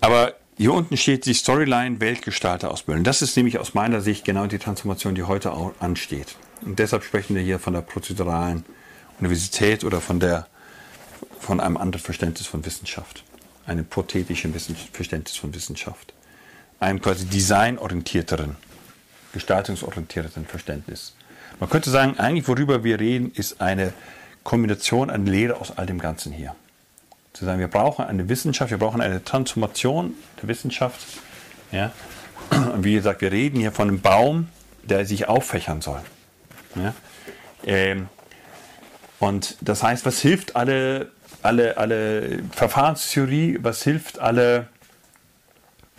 aber 0.00 0.34
hier 0.56 0.72
unten 0.72 0.96
steht 0.96 1.26
die 1.26 1.34
Storyline 1.34 2.00
Weltgestalter 2.00 2.70
ausbilden. 2.70 3.04
Das 3.04 3.22
ist 3.22 3.36
nämlich 3.36 3.58
aus 3.58 3.74
meiner 3.74 4.00
Sicht 4.00 4.24
genau 4.24 4.46
die 4.46 4.58
Transformation, 4.58 5.14
die 5.14 5.22
heute 5.22 5.52
auch 5.52 5.72
ansteht. 5.80 6.36
Und 6.62 6.78
deshalb 6.78 7.04
sprechen 7.04 7.36
wir 7.36 7.42
hier 7.42 7.58
von 7.58 7.72
der 7.72 7.82
prozeduralen 7.82 8.64
Universität 9.20 9.84
oder 9.84 10.00
von, 10.00 10.20
der, 10.20 10.46
von 11.38 11.60
einem 11.60 11.76
anderen 11.76 12.02
Verständnis 12.02 12.46
von 12.46 12.64
Wissenschaft. 12.64 13.24
Einem 13.66 13.86
prothetischen 13.86 14.54
Verständnis 14.92 15.36
von 15.36 15.54
Wissenschaft 15.54 16.12
einem 16.84 17.00
quasi 17.00 17.26
designorientierteren, 17.26 18.56
gestaltungsorientierteren 19.32 20.46
Verständnis. 20.46 21.14
Man 21.60 21.70
könnte 21.70 21.90
sagen, 21.90 22.18
eigentlich 22.18 22.46
worüber 22.46 22.84
wir 22.84 23.00
reden, 23.00 23.32
ist 23.32 23.60
eine 23.60 23.92
Kombination, 24.42 25.10
eine 25.10 25.30
Lehre 25.30 25.56
aus 25.56 25.76
all 25.76 25.86
dem 25.86 25.98
Ganzen 25.98 26.32
hier. 26.32 26.54
Zu 27.32 27.44
sagen, 27.44 27.58
wir 27.58 27.68
brauchen 27.68 28.04
eine 28.04 28.28
Wissenschaft, 28.28 28.70
wir 28.70 28.78
brauchen 28.78 29.00
eine 29.00 29.24
Transformation 29.24 30.14
der 30.40 30.48
Wissenschaft. 30.48 31.00
Ja? 31.72 31.92
Und 32.50 32.84
wie 32.84 32.94
gesagt, 32.94 33.22
wir 33.22 33.32
reden 33.32 33.58
hier 33.58 33.72
von 33.72 33.88
einem 33.88 34.00
Baum, 34.00 34.48
der 34.82 35.06
sich 35.06 35.26
auffächern 35.26 35.80
soll. 35.80 36.00
Ja? 36.76 36.94
Ähm, 37.64 38.08
und 39.18 39.56
das 39.60 39.82
heißt, 39.82 40.04
was 40.04 40.20
hilft 40.20 40.54
alle, 40.54 41.10
alle, 41.42 41.76
alle 41.78 42.40
Verfahrenstheorie, 42.52 43.58
was 43.62 43.82
hilft 43.82 44.18
alle 44.18 44.68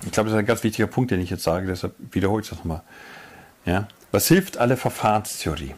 ich 0.03 0.11
glaube, 0.11 0.29
das 0.29 0.35
ist 0.35 0.39
ein 0.39 0.45
ganz 0.45 0.63
wichtiger 0.63 0.87
Punkt, 0.87 1.11
den 1.11 1.21
ich 1.21 1.29
jetzt 1.29 1.43
sage, 1.43 1.67
deshalb 1.67 1.93
wiederhole 2.11 2.41
ich 2.41 2.49
das 2.49 2.57
nochmal. 2.59 2.81
Ja? 3.65 3.87
Was 4.11 4.27
hilft 4.27 4.57
alle 4.57 4.77
Verfahrenstheorie? 4.77 5.75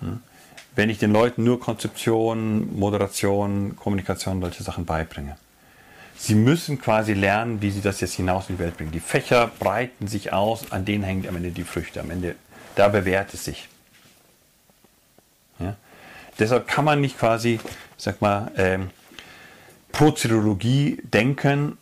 Hm? 0.00 0.20
Wenn 0.74 0.90
ich 0.90 0.98
den 0.98 1.12
Leuten 1.12 1.44
nur 1.44 1.58
Konzeption, 1.58 2.78
Moderation, 2.78 3.76
Kommunikation, 3.76 4.40
solche 4.40 4.62
Sachen 4.62 4.84
beibringe. 4.84 5.36
Sie 6.18 6.34
müssen 6.34 6.80
quasi 6.80 7.14
lernen, 7.14 7.60
wie 7.62 7.70
sie 7.70 7.80
das 7.80 8.00
jetzt 8.00 8.14
hinaus 8.14 8.48
in 8.48 8.56
die 8.56 8.62
Welt 8.62 8.76
bringen. 8.76 8.92
Die 8.92 9.00
Fächer 9.00 9.50
breiten 9.58 10.06
sich 10.06 10.32
aus, 10.32 10.72
an 10.72 10.84
denen 10.84 11.04
hängen 11.04 11.28
am 11.28 11.36
Ende 11.36 11.50
die 11.50 11.64
Früchte. 11.64 12.00
Am 12.00 12.10
Ende, 12.10 12.36
da 12.74 12.88
bewährt 12.88 13.32
es 13.34 13.44
sich. 13.44 13.68
Ja? 15.58 15.76
Deshalb 16.38 16.68
kann 16.68 16.84
man 16.84 17.00
nicht 17.00 17.18
quasi, 17.18 17.60
sag 17.96 18.20
mal, 18.20 18.50
ähm, 18.56 18.90
Prozedurologie 19.92 21.00
denken 21.04 21.78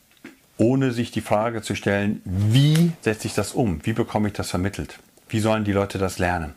ohne 0.56 0.92
sich 0.92 1.10
die 1.10 1.20
Frage 1.20 1.62
zu 1.62 1.74
stellen, 1.74 2.22
wie 2.24 2.92
setze 3.00 3.26
ich 3.26 3.34
das 3.34 3.52
um? 3.52 3.80
Wie 3.84 3.92
bekomme 3.92 4.28
ich 4.28 4.34
das 4.34 4.50
vermittelt? 4.50 4.98
Wie 5.28 5.40
sollen 5.40 5.64
die 5.64 5.72
Leute 5.72 5.98
das 5.98 6.18
lernen? 6.18 6.54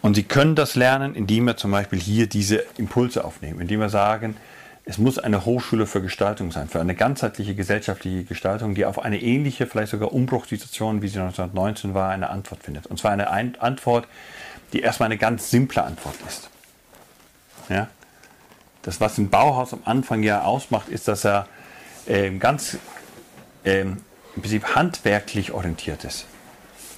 Und 0.00 0.14
sie 0.14 0.24
können 0.24 0.54
das 0.54 0.74
lernen, 0.74 1.14
indem 1.14 1.46
wir 1.46 1.56
zum 1.56 1.70
Beispiel 1.70 2.00
hier 2.00 2.26
diese 2.26 2.64
Impulse 2.76 3.24
aufnehmen, 3.24 3.60
indem 3.60 3.80
wir 3.80 3.88
sagen, 3.88 4.36
es 4.84 4.98
muss 4.98 5.18
eine 5.18 5.44
Hochschule 5.44 5.86
für 5.86 6.02
Gestaltung 6.02 6.50
sein, 6.50 6.68
für 6.68 6.80
eine 6.80 6.96
ganzheitliche 6.96 7.54
gesellschaftliche 7.54 8.24
Gestaltung, 8.24 8.74
die 8.74 8.84
auf 8.84 8.98
eine 8.98 9.22
ähnliche, 9.22 9.68
vielleicht 9.68 9.92
sogar 9.92 10.12
Umbruchssituation, 10.12 11.02
wie 11.02 11.08
sie 11.08 11.20
1919 11.20 11.94
war, 11.94 12.10
eine 12.10 12.30
Antwort 12.30 12.64
findet. 12.64 12.86
Und 12.86 12.98
zwar 12.98 13.12
eine 13.12 13.28
Antwort, 13.28 14.08
die 14.72 14.80
erstmal 14.80 15.06
eine 15.06 15.18
ganz 15.18 15.50
simple 15.50 15.84
Antwort 15.84 16.16
ist. 16.26 16.50
Ja? 17.68 17.88
Das, 18.82 19.00
was 19.00 19.18
ein 19.18 19.30
Bauhaus 19.30 19.72
am 19.72 19.82
Anfang 19.84 20.24
ja 20.24 20.42
ausmacht, 20.42 20.88
ist, 20.88 21.06
dass 21.06 21.24
er 21.24 21.46
ähm, 22.06 22.38
ganz 22.38 22.78
ähm, 23.64 23.98
im 24.34 24.42
Prinzip 24.42 24.74
handwerklich 24.74 25.52
orientiert 25.52 26.04
ist. 26.04 26.26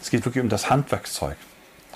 Es 0.00 0.10
geht 0.10 0.24
wirklich 0.24 0.42
um 0.42 0.48
das 0.48 0.70
Handwerkszeug. 0.70 1.36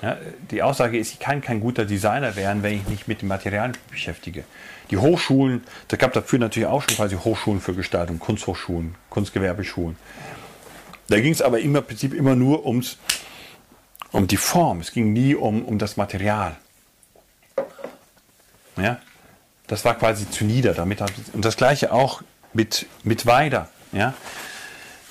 Ja, 0.01 0.17
die 0.49 0.63
Aussage 0.63 0.97
ist, 0.97 1.13
ich 1.13 1.19
kann 1.19 1.41
kein 1.41 1.59
guter 1.59 1.85
Designer 1.85 2.35
werden, 2.35 2.63
wenn 2.63 2.75
ich 2.75 2.87
mich 2.87 3.07
mit 3.07 3.21
dem 3.21 3.27
Material 3.27 3.73
beschäftige. 3.91 4.45
Die 4.91 4.97
Hochschulen, 4.97 5.63
da 5.89 5.97
gab 5.97 6.13
dafür 6.13 6.39
natürlich 6.39 6.67
auch 6.67 6.81
schon 6.81 6.95
quasi 6.95 7.15
Hochschulen 7.15 7.59
für 7.59 7.75
Gestaltung, 7.75 8.17
Kunsthochschulen, 8.17 8.95
Kunstgewerbeschulen. 9.09 9.97
Da 11.09 11.19
ging 11.19 11.33
es 11.33 11.41
aber 11.41 11.59
im 11.59 11.73
Prinzip 11.73 12.13
immer 12.13 12.35
nur 12.35 12.65
ums, 12.65 12.97
um 14.11 14.25
die 14.27 14.37
Form. 14.37 14.79
Es 14.79 14.91
ging 14.91 15.11
nie 15.11 15.35
um, 15.35 15.65
um 15.65 15.77
das 15.77 15.97
Material. 15.97 16.55
Ja? 18.77 19.01
das 19.69 19.85
war 19.85 19.95
quasi 19.95 20.29
zu 20.29 20.43
nieder. 20.43 20.73
Damit, 20.73 21.01
und 21.33 21.45
das 21.45 21.55
gleiche 21.55 21.93
auch 21.93 22.21
mit, 22.53 22.85
mit 23.03 23.25
weiter. 23.25 23.69
Ja? 23.91 24.13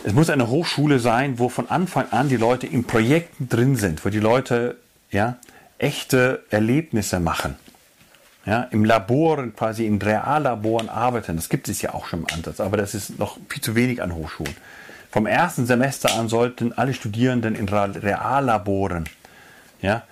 Es 0.05 0.13
muss 0.13 0.31
eine 0.31 0.49
Hochschule 0.49 0.99
sein, 0.99 1.39
wo 1.39 1.49
von 1.49 1.69
Anfang 1.69 2.11
an 2.11 2.29
die 2.29 2.37
Leute 2.37 2.67
in 2.67 2.85
Projekten 2.85 3.49
drin 3.49 3.77
sind, 3.77 4.05
wo 4.05 4.11
die 4.11 4.21
Leute 4.21 4.77
ja, 5.11 5.39
echte 5.79 6.45
Erlebnisse 6.51 7.21
machen. 7.21 7.57
Ja, 8.47 8.63
Im 8.71 8.85
Labor, 8.85 9.47
quasi 9.49 9.87
in 9.87 10.01
Reallaboren 10.01 10.89
arbeiten. 10.89 11.37
Das 11.37 11.49
gibt 11.49 11.69
es 11.69 11.83
ja 11.83 11.93
auch 11.93 12.07
schon 12.07 12.21
im 12.21 12.27
Ansatz, 12.33 12.61
aber 12.61 12.77
das 12.79 12.95
ist 12.95 13.19
noch 13.19 13.37
viel 13.49 13.61
zu 13.61 13.75
wenig 13.75 14.01
an 14.01 14.15
Hochschulen. 14.15 14.55
Vom 15.11 15.27
ersten 15.27 15.67
Semester 15.67 16.15
an 16.15 16.29
sollten 16.29 16.73
alle 16.73 16.95
Studierenden 16.95 17.55
in 17.55 17.69
Reallaboren 17.69 19.05
ja, 19.83 20.03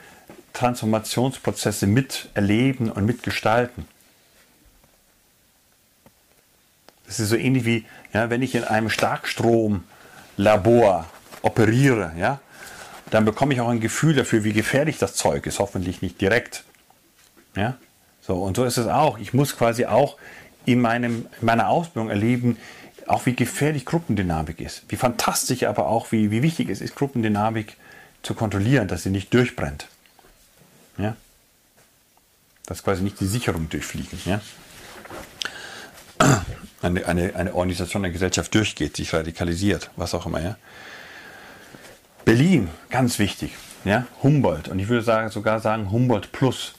Transformationsprozesse 0.53 1.87
miterleben 1.87 2.91
und 2.91 3.07
mitgestalten. 3.07 3.87
Das 7.07 7.21
ist 7.21 7.29
so 7.29 7.37
ähnlich 7.37 7.65
wie, 7.65 7.85
ja, 8.13 8.31
wenn 8.31 8.43
ich 8.43 8.55
in 8.55 8.65
einem 8.65 8.91
Starkstromlabor 8.91 11.07
operiere, 11.43 12.13
ja, 12.19 12.41
dann 13.11 13.25
bekomme 13.25 13.55
ich 13.55 13.61
auch 13.61 13.69
ein 13.69 13.81
Gefühl 13.81 14.15
dafür, 14.15 14.45
wie 14.45 14.53
gefährlich 14.53 14.99
das 14.99 15.15
Zeug 15.15 15.47
ist. 15.47 15.61
Hoffentlich 15.61 16.03
nicht 16.03 16.21
direkt. 16.21 16.65
Ja? 17.55 17.77
So, 18.21 18.43
und 18.43 18.57
so 18.57 18.65
ist 18.65 18.77
es 18.77 18.89
auch. 18.89 19.19
Ich 19.19 19.33
muss 19.33 19.57
quasi 19.57 19.87
auch 19.87 20.17
in, 20.65 20.81
meinem, 20.81 21.27
in 21.41 21.47
meiner 21.47 21.69
Ausbildung 21.69 22.11
erleben, 22.11 22.59
auch 23.07 23.27
wie 23.27 23.35
gefährlich 23.35 23.85
Gruppendynamik 23.85 24.61
ist. 24.61 24.83
Wie 24.89 24.97
fantastisch 24.97 25.63
aber 25.63 25.87
auch, 25.87 26.11
wie, 26.11 26.33
wie 26.33 26.43
wichtig 26.43 26.69
es 26.69 26.81
ist, 26.81 26.97
Gruppendynamik 26.97 27.77
zu 28.23 28.35
kontrollieren, 28.35 28.89
dass 28.89 29.05
sie 29.05 29.11
nicht 29.11 29.33
durchbrennt. 29.33 29.87
Ja? 30.99 31.15
Dass 32.67 32.83
quasi 32.83 33.03
nicht 33.03 33.21
die 33.21 33.27
Sicherung 33.27 33.69
durchfliegen. 33.69 34.19
Ja? 34.25 34.41
Eine, 36.83 37.07
eine, 37.07 37.35
eine 37.35 37.55
Organisation, 37.55 38.05
eine 38.05 38.12
Gesellschaft 38.12 38.55
durchgeht, 38.55 38.97
sich 38.97 39.12
radikalisiert, 39.12 39.91
was 39.97 40.14
auch 40.14 40.27
immer. 40.27 40.43
Ja? 40.43 40.57
Berlin, 42.24 42.68
ganz 42.91 43.18
wichtig. 43.18 43.53
Ja? 43.85 44.07
Humboldt. 44.22 44.68
Und 44.68 44.79
ich 44.79 44.89
würde 44.89 45.03
sagen, 45.03 45.31
sogar 45.31 45.61
sagen 45.61 45.91
Humboldt 45.91 46.33
Plus. 46.33 46.74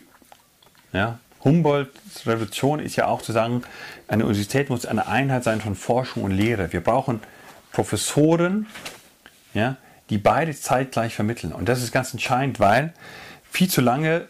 Ja? 0.93 1.19
Humboldts 1.43 2.27
Revolution 2.27 2.79
ist 2.79 2.95
ja 2.95 3.07
auch 3.07 3.21
zu 3.21 3.31
sagen, 3.31 3.63
eine 4.07 4.25
Universität 4.25 4.69
muss 4.69 4.85
eine 4.85 5.07
Einheit 5.07 5.43
sein 5.43 5.61
von 5.61 5.75
Forschung 5.75 6.23
und 6.23 6.31
Lehre. 6.31 6.73
Wir 6.73 6.81
brauchen 6.81 7.21
Professoren, 7.71 8.67
ja, 9.53 9.77
die 10.09 10.17
beide 10.17 10.53
zeitgleich 10.53 11.13
vermitteln. 11.13 11.53
Und 11.53 11.69
das 11.69 11.83
ist 11.83 11.91
ganz 11.91 12.11
entscheidend, 12.11 12.59
weil 12.59 12.93
viel 13.49 13.69
zu 13.69 13.81
lange 13.81 14.27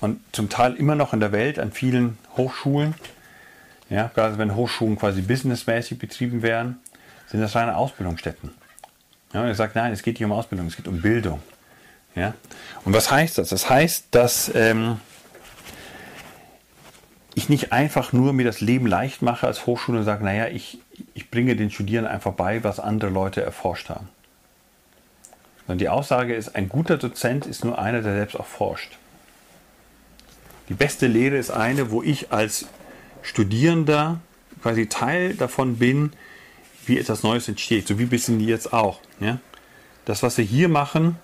und 0.00 0.20
zum 0.32 0.48
Teil 0.48 0.74
immer 0.74 0.94
noch 0.94 1.12
in 1.12 1.20
der 1.20 1.32
Welt 1.32 1.58
an 1.58 1.72
vielen 1.72 2.18
Hochschulen, 2.36 2.94
ja, 3.90 4.10
gerade 4.14 4.38
wenn 4.38 4.54
Hochschulen 4.54 4.98
quasi 4.98 5.22
businessmäßig 5.22 5.98
betrieben 5.98 6.42
werden, 6.42 6.78
sind 7.26 7.40
das 7.40 7.54
reine 7.54 7.76
Ausbildungsstätten. 7.76 8.50
Ja, 9.32 9.42
und 9.42 9.48
er 9.48 9.54
sagt, 9.54 9.74
nein, 9.74 9.92
es 9.92 10.02
geht 10.02 10.14
nicht 10.18 10.24
um 10.24 10.32
Ausbildung, 10.32 10.68
es 10.68 10.76
geht 10.76 10.88
um 10.88 11.02
Bildung. 11.02 11.42
Ja? 12.14 12.34
Und 12.84 12.92
was 12.92 13.10
heißt 13.10 13.38
das? 13.38 13.48
Das 13.48 13.68
heißt, 13.68 14.06
dass 14.12 14.50
ähm, 14.54 15.00
ich 17.34 17.48
nicht 17.48 17.72
einfach 17.72 18.12
nur 18.12 18.32
mir 18.32 18.44
das 18.44 18.60
Leben 18.60 18.86
leicht 18.86 19.22
mache 19.22 19.46
als 19.46 19.66
Hochschule 19.66 19.98
und 19.98 20.04
sage, 20.04 20.24
naja, 20.24 20.46
ich, 20.46 20.78
ich 21.14 21.30
bringe 21.30 21.56
den 21.56 21.70
Studierenden 21.70 22.12
einfach 22.12 22.32
bei, 22.32 22.62
was 22.62 22.78
andere 22.78 23.10
Leute 23.10 23.42
erforscht 23.42 23.88
haben. 23.88 24.08
Sondern 25.66 25.78
die 25.78 25.88
Aussage 25.88 26.34
ist, 26.34 26.54
ein 26.54 26.68
guter 26.68 26.96
Dozent 26.96 27.46
ist 27.46 27.64
nur 27.64 27.78
einer, 27.78 28.02
der 28.02 28.14
selbst 28.14 28.38
auch 28.38 28.46
forscht. 28.46 28.98
Die 30.68 30.74
beste 30.74 31.06
Lehre 31.06 31.36
ist 31.36 31.50
eine, 31.50 31.90
wo 31.90 32.02
ich 32.02 32.32
als 32.32 32.66
Studierender 33.24 34.20
quasi 34.62 34.86
Teil 34.86 35.34
davon 35.34 35.78
bin, 35.78 36.12
wie 36.86 36.98
etwas 36.98 37.22
Neues 37.22 37.48
entsteht. 37.48 37.88
So 37.88 37.98
wie 37.98 38.04
bisschen 38.04 38.38
jetzt 38.40 38.72
auch. 38.72 39.00
Ja? 39.18 39.40
Das, 40.04 40.22
was 40.22 40.38
wir 40.38 40.44
hier 40.44 40.68
machen, 40.68 41.16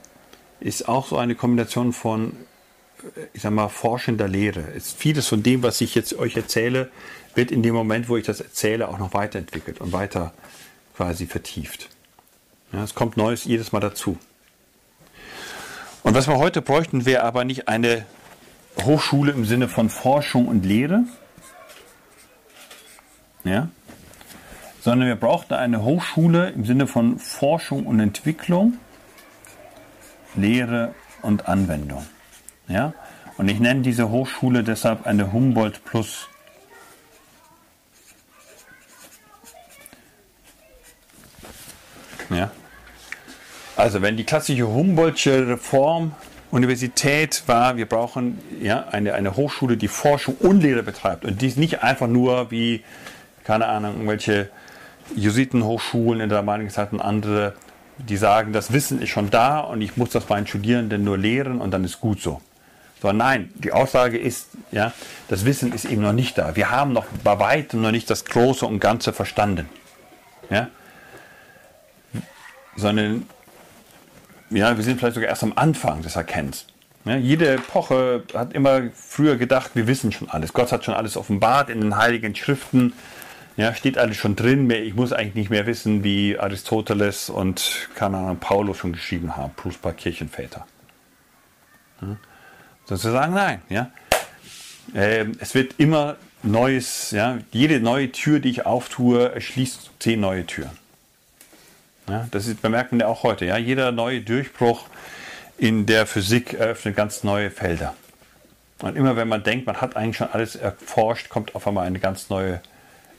ist 0.58 0.88
auch 0.88 1.08
so 1.08 1.18
eine 1.18 1.34
Kombination 1.34 1.92
von, 1.92 2.32
äh, 3.16 3.26
ich 3.34 3.42
sag 3.42 3.52
mal, 3.52 3.68
forschender 3.68 4.28
Lehre. 4.28 4.60
Ist 4.60 4.96
vieles 4.96 5.28
von 5.28 5.42
dem, 5.42 5.62
was 5.62 5.80
ich 5.80 5.94
jetzt 5.94 6.18
euch 6.18 6.36
erzähle, 6.36 6.90
wird 7.34 7.50
in 7.50 7.62
dem 7.62 7.74
Moment, 7.74 8.08
wo 8.08 8.16
ich 8.16 8.24
das 8.24 8.40
erzähle, 8.40 8.88
auch 8.88 8.98
noch 8.98 9.14
weiterentwickelt 9.14 9.80
und 9.80 9.92
weiter 9.92 10.32
quasi 10.96 11.26
vertieft. 11.26 11.88
Ja, 12.72 12.82
es 12.82 12.94
kommt 12.94 13.16
Neues 13.16 13.44
jedes 13.44 13.72
Mal 13.72 13.80
dazu. 13.80 14.18
Und 16.02 16.14
was 16.14 16.28
wir 16.28 16.38
heute 16.38 16.62
bräuchten, 16.62 17.04
wäre 17.04 17.24
aber 17.24 17.44
nicht 17.44 17.68
eine 17.68 18.06
Hochschule 18.82 19.32
im 19.32 19.44
Sinne 19.44 19.68
von 19.68 19.90
Forschung 19.90 20.48
und 20.48 20.64
Lehre, 20.64 21.04
ja, 23.44 23.68
sondern 24.80 25.08
wir 25.08 25.16
brauchten 25.16 25.54
eine 25.54 25.82
Hochschule 25.82 26.50
im 26.50 26.64
Sinne 26.64 26.86
von 26.86 27.18
Forschung 27.18 27.86
und 27.86 28.00
Entwicklung, 28.00 28.78
Lehre 30.34 30.94
und 31.22 31.48
Anwendung. 31.48 32.06
Ja? 32.68 32.94
Und 33.36 33.48
ich 33.48 33.60
nenne 33.60 33.82
diese 33.82 34.10
Hochschule 34.10 34.64
deshalb 34.64 35.06
eine 35.06 35.32
Humboldt 35.32 35.84
Plus. 35.84 36.28
Ja? 42.30 42.50
Also 43.76 44.02
wenn 44.02 44.16
die 44.16 44.24
klassische 44.24 44.68
Humboldtsche 44.68 45.48
Reform 45.48 46.12
Universität 46.50 47.44
war, 47.46 47.76
wir 47.76 47.86
brauchen 47.86 48.38
ja, 48.60 48.88
eine, 48.88 49.14
eine 49.14 49.36
Hochschule, 49.36 49.76
die 49.76 49.88
Forschung 49.88 50.34
und 50.36 50.62
Lehre 50.62 50.82
betreibt 50.82 51.24
und 51.24 51.40
dies 51.40 51.56
nicht 51.56 51.82
einfach 51.82 52.08
nur 52.08 52.50
wie, 52.50 52.82
keine 53.50 53.66
Ahnung, 53.66 53.94
irgendwelche 53.94 54.48
Jesuitenhochschulen 55.16 56.20
in 56.20 56.28
der 56.28 56.38
damaligen 56.38 56.70
Zeit 56.70 56.92
und 56.92 57.00
andere, 57.00 57.54
die 57.98 58.16
sagen, 58.16 58.52
das 58.52 58.72
Wissen 58.72 59.02
ist 59.02 59.08
schon 59.08 59.28
da 59.28 59.58
und 59.58 59.82
ich 59.82 59.96
muss 59.96 60.10
das 60.10 60.28
meinen 60.28 60.46
Studierenden 60.46 61.02
nur 61.02 61.18
lehren 61.18 61.60
und 61.60 61.72
dann 61.72 61.82
ist 61.82 62.00
gut 62.00 62.20
so. 62.20 62.40
Sondern 63.02 63.16
nein, 63.16 63.52
die 63.56 63.72
Aussage 63.72 64.18
ist, 64.18 64.50
ja, 64.70 64.92
das 65.26 65.44
Wissen 65.46 65.72
ist 65.72 65.84
eben 65.84 66.00
noch 66.00 66.12
nicht 66.12 66.38
da. 66.38 66.54
Wir 66.54 66.70
haben 66.70 66.92
noch 66.92 67.06
bei 67.24 67.40
weitem 67.40 67.82
noch 67.82 67.90
nicht 67.90 68.08
das 68.08 68.24
Große 68.24 68.64
und 68.64 68.78
Ganze 68.78 69.12
verstanden. 69.12 69.68
Ja? 70.48 70.68
Sondern 72.76 73.26
ja, 74.50 74.76
wir 74.76 74.84
sind 74.84 75.00
vielleicht 75.00 75.16
sogar 75.16 75.28
erst 75.28 75.42
am 75.42 75.54
Anfang 75.56 76.02
des 76.02 76.14
Erkennens. 76.14 76.66
Ja, 77.04 77.16
jede 77.16 77.54
Epoche 77.54 78.22
hat 78.32 78.52
immer 78.52 78.82
früher 78.94 79.36
gedacht, 79.36 79.72
wir 79.74 79.88
wissen 79.88 80.12
schon 80.12 80.30
alles. 80.30 80.52
Gott 80.52 80.70
hat 80.70 80.84
schon 80.84 80.94
alles 80.94 81.16
offenbart 81.16 81.68
in 81.68 81.80
den 81.80 81.96
heiligen 81.96 82.36
Schriften. 82.36 82.92
Ja, 83.60 83.74
steht 83.74 83.98
alles 83.98 84.16
schon 84.16 84.36
drin. 84.36 84.70
Ich 84.70 84.94
muss 84.94 85.12
eigentlich 85.12 85.34
nicht 85.34 85.50
mehr 85.50 85.66
wissen, 85.66 86.02
wie 86.02 86.38
Aristoteles 86.38 87.28
und 87.28 87.90
keine 87.94 88.16
Ahnung, 88.16 88.38
Paulus 88.38 88.78
schon 88.78 88.94
geschrieben 88.94 89.36
haben, 89.36 89.52
plus 89.54 89.74
ein 89.74 89.80
paar 89.82 89.92
Kirchenväter. 89.92 90.66
Ja, 92.00 92.16
sozusagen 92.86 93.34
nein. 93.34 93.60
Ja. 93.68 93.90
Ähm, 94.94 95.32
es 95.40 95.54
wird 95.54 95.74
immer 95.76 96.16
Neues, 96.42 97.10
ja, 97.10 97.36
jede 97.52 97.80
neue 97.80 98.10
Tür, 98.10 98.40
die 98.40 98.48
ich 98.48 98.64
auftue, 98.64 99.38
schließt 99.38 99.90
zehn 99.98 100.20
neue 100.20 100.46
Türen. 100.46 100.78
Ja, 102.08 102.28
das 102.30 102.46
ist, 102.46 102.62
bemerkt 102.62 102.92
man 102.92 103.02
auch 103.02 103.24
heute. 103.24 103.44
Ja. 103.44 103.58
Jeder 103.58 103.92
neue 103.92 104.22
Durchbruch 104.22 104.86
in 105.58 105.84
der 105.84 106.06
Physik 106.06 106.54
eröffnet 106.54 106.96
ganz 106.96 107.24
neue 107.24 107.50
Felder. 107.50 107.94
Und 108.80 108.96
immer 108.96 109.16
wenn 109.16 109.28
man 109.28 109.42
denkt, 109.42 109.66
man 109.66 109.82
hat 109.82 109.96
eigentlich 109.96 110.16
schon 110.16 110.30
alles 110.30 110.56
erforscht, 110.56 111.28
kommt 111.28 111.54
auf 111.54 111.68
einmal 111.68 111.86
eine 111.86 111.98
ganz 111.98 112.30
neue 112.30 112.62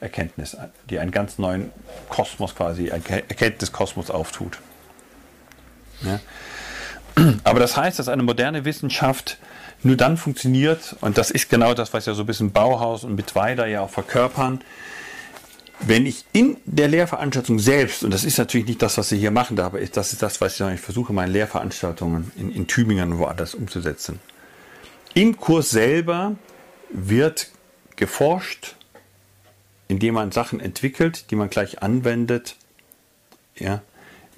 Erkenntnis, 0.02 0.56
die 0.90 0.98
einen 0.98 1.12
ganz 1.12 1.38
neuen 1.38 1.70
Kosmos 2.08 2.54
quasi, 2.54 2.88
Erkenntniskosmos 2.88 4.10
auftut. 4.10 4.58
Ja. 6.02 6.20
Aber 7.44 7.60
das 7.60 7.76
heißt, 7.76 7.98
dass 7.98 8.08
eine 8.08 8.22
moderne 8.22 8.64
Wissenschaft 8.64 9.38
nur 9.82 9.96
dann 9.96 10.16
funktioniert, 10.16 10.96
und 11.00 11.18
das 11.18 11.30
ist 11.30 11.48
genau 11.50 11.74
das, 11.74 11.92
was 11.92 12.06
ja 12.06 12.14
so 12.14 12.22
ein 12.22 12.26
bisschen 12.26 12.52
Bauhaus 12.52 13.04
und 13.04 13.14
Mitweida 13.14 13.66
ja 13.66 13.82
auch 13.82 13.90
verkörpern, 13.90 14.62
wenn 15.80 16.06
ich 16.06 16.24
in 16.32 16.56
der 16.64 16.88
Lehrveranstaltung 16.88 17.58
selbst, 17.58 18.04
und 18.04 18.12
das 18.12 18.24
ist 18.24 18.38
natürlich 18.38 18.66
nicht 18.66 18.82
das, 18.82 18.98
was 18.98 19.08
Sie 19.08 19.18
hier 19.18 19.32
machen, 19.32 19.58
aber 19.58 19.80
das 19.80 20.12
ist 20.12 20.22
das, 20.22 20.40
was 20.40 20.60
ich 20.60 20.80
versuche, 20.80 21.12
meine 21.12 21.32
Lehrveranstaltungen 21.32 22.30
in, 22.36 22.52
in 22.52 22.66
Tübingen 22.66 23.18
woanders 23.18 23.54
umzusetzen. 23.54 24.20
Im 25.14 25.36
Kurs 25.36 25.70
selber 25.70 26.36
wird 26.90 27.48
geforscht, 27.96 28.76
indem 29.92 30.14
man 30.14 30.32
Sachen 30.32 30.58
entwickelt, 30.58 31.30
die 31.30 31.36
man 31.36 31.50
gleich 31.50 31.82
anwendet. 31.82 32.56
Ja, 33.58 33.82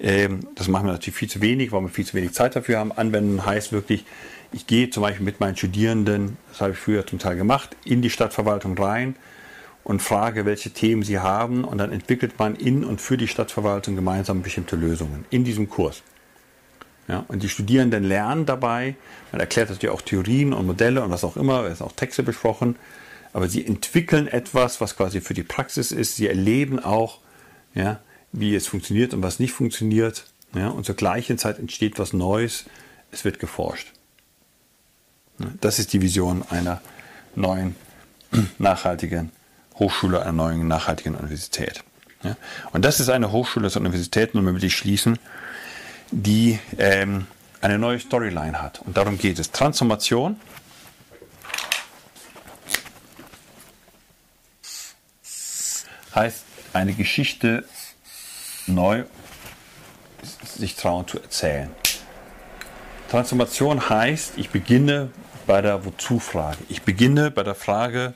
ähm, 0.01 0.41
das 0.55 0.67
machen 0.67 0.85
wir 0.85 0.91
natürlich 0.91 1.15
viel 1.15 1.29
zu 1.29 1.39
wenig, 1.39 1.71
weil 1.71 1.81
wir 1.81 1.87
viel 1.87 2.05
zu 2.05 2.13
wenig 2.13 2.33
Zeit 2.33 2.57
dafür 2.57 2.77
haben. 2.77 2.91
Anwenden 2.91 3.45
heißt 3.45 3.71
wirklich, 3.71 4.03
ich 4.51 4.67
gehe 4.67 4.89
zum 4.89 5.01
Beispiel 5.01 5.23
mit 5.23 5.39
meinen 5.39 5.55
Studierenden, 5.55 6.35
das 6.49 6.59
habe 6.59 6.73
ich 6.73 6.77
früher 6.77 7.07
zum 7.07 7.19
Teil 7.19 7.37
gemacht, 7.37 7.77
in 7.85 8.01
die 8.01 8.09
Stadtverwaltung 8.09 8.77
rein 8.77 9.15
und 9.85 10.01
frage, 10.01 10.45
welche 10.45 10.71
Themen 10.71 11.03
sie 11.03 11.19
haben 11.19 11.63
und 11.63 11.77
dann 11.77 11.93
entwickelt 11.93 12.37
man 12.37 12.55
in 12.55 12.83
und 12.83 12.99
für 12.99 13.15
die 13.15 13.29
Stadtverwaltung 13.29 13.95
gemeinsam 13.95 14.41
bestimmte 14.41 14.75
Lösungen 14.75 15.23
in 15.29 15.45
diesem 15.45 15.69
Kurs. 15.69 16.03
Ja, 17.07 17.23
und 17.29 17.43
die 17.43 17.49
Studierenden 17.49 18.03
lernen 18.03 18.45
dabei, 18.45 18.95
man 19.31 19.39
erklärt 19.39 19.69
natürlich 19.69 19.93
auch 19.93 20.01
Theorien 20.01 20.51
und 20.51 20.65
Modelle 20.65 21.01
und 21.01 21.11
was 21.11 21.23
auch 21.23 21.37
immer, 21.37 21.63
es 21.63 21.77
sind 21.77 21.87
auch 21.87 21.93
Texte 21.93 22.23
besprochen, 22.23 22.75
aber 23.35 23.49
sie 23.49 23.67
entwickeln 23.67 24.29
etwas, 24.29 24.79
was 24.79 24.95
quasi 24.95 25.19
für 25.19 25.33
die 25.33 25.43
Praxis 25.43 25.91
ist. 25.91 26.15
Sie 26.15 26.25
erleben 26.25 26.79
auch, 26.79 27.19
ja, 27.73 27.99
wie 28.31 28.55
es 28.55 28.65
funktioniert 28.65 29.13
und 29.13 29.23
was 29.23 29.39
nicht 29.39 29.51
funktioniert. 29.51 30.27
Ja, 30.53 30.69
und 30.69 30.85
zur 30.85 30.95
gleichen 30.95 31.37
Zeit 31.37 31.59
entsteht 31.59 31.99
was 31.99 32.13
Neues. 32.13 32.63
Es 33.11 33.25
wird 33.25 33.39
geforscht. 33.39 33.91
Das 35.59 35.79
ist 35.79 35.91
die 35.91 36.01
Vision 36.01 36.45
einer 36.49 36.79
neuen, 37.35 37.75
nachhaltigen 38.57 39.33
Hochschule, 39.79 40.21
einer 40.21 40.31
neuen, 40.31 40.65
nachhaltigen 40.69 41.15
Universität. 41.15 41.83
Ja, 42.23 42.37
und 42.71 42.85
das 42.85 43.01
ist 43.01 43.09
eine 43.09 43.33
Hochschule, 43.33 43.65
das 43.65 43.75
Universität, 43.75 44.33
und 44.33 44.45
damit 44.45 44.63
ich 44.63 44.77
schließen, 44.77 45.19
die 46.09 46.57
ähm, 46.77 47.27
eine 47.59 47.79
neue 47.79 47.99
Storyline 47.99 48.61
hat. 48.61 48.79
Und 48.79 48.95
darum 48.95 49.17
geht 49.17 49.39
es. 49.39 49.51
Transformation. 49.51 50.39
Heißt, 56.15 56.45
eine 56.73 56.93
Geschichte 56.93 57.65
neu 58.67 59.03
sich 60.43 60.75
trauen 60.75 61.07
zu 61.07 61.19
erzählen. 61.21 61.69
Transformation 63.09 63.89
heißt, 63.89 64.33
ich 64.37 64.49
beginne 64.49 65.11
bei 65.45 65.61
der 65.61 65.85
Wozu-Frage. 65.85 66.57
Ich 66.69 66.81
beginne 66.81 67.31
bei 67.31 67.43
der 67.43 67.55
Frage 67.55 68.13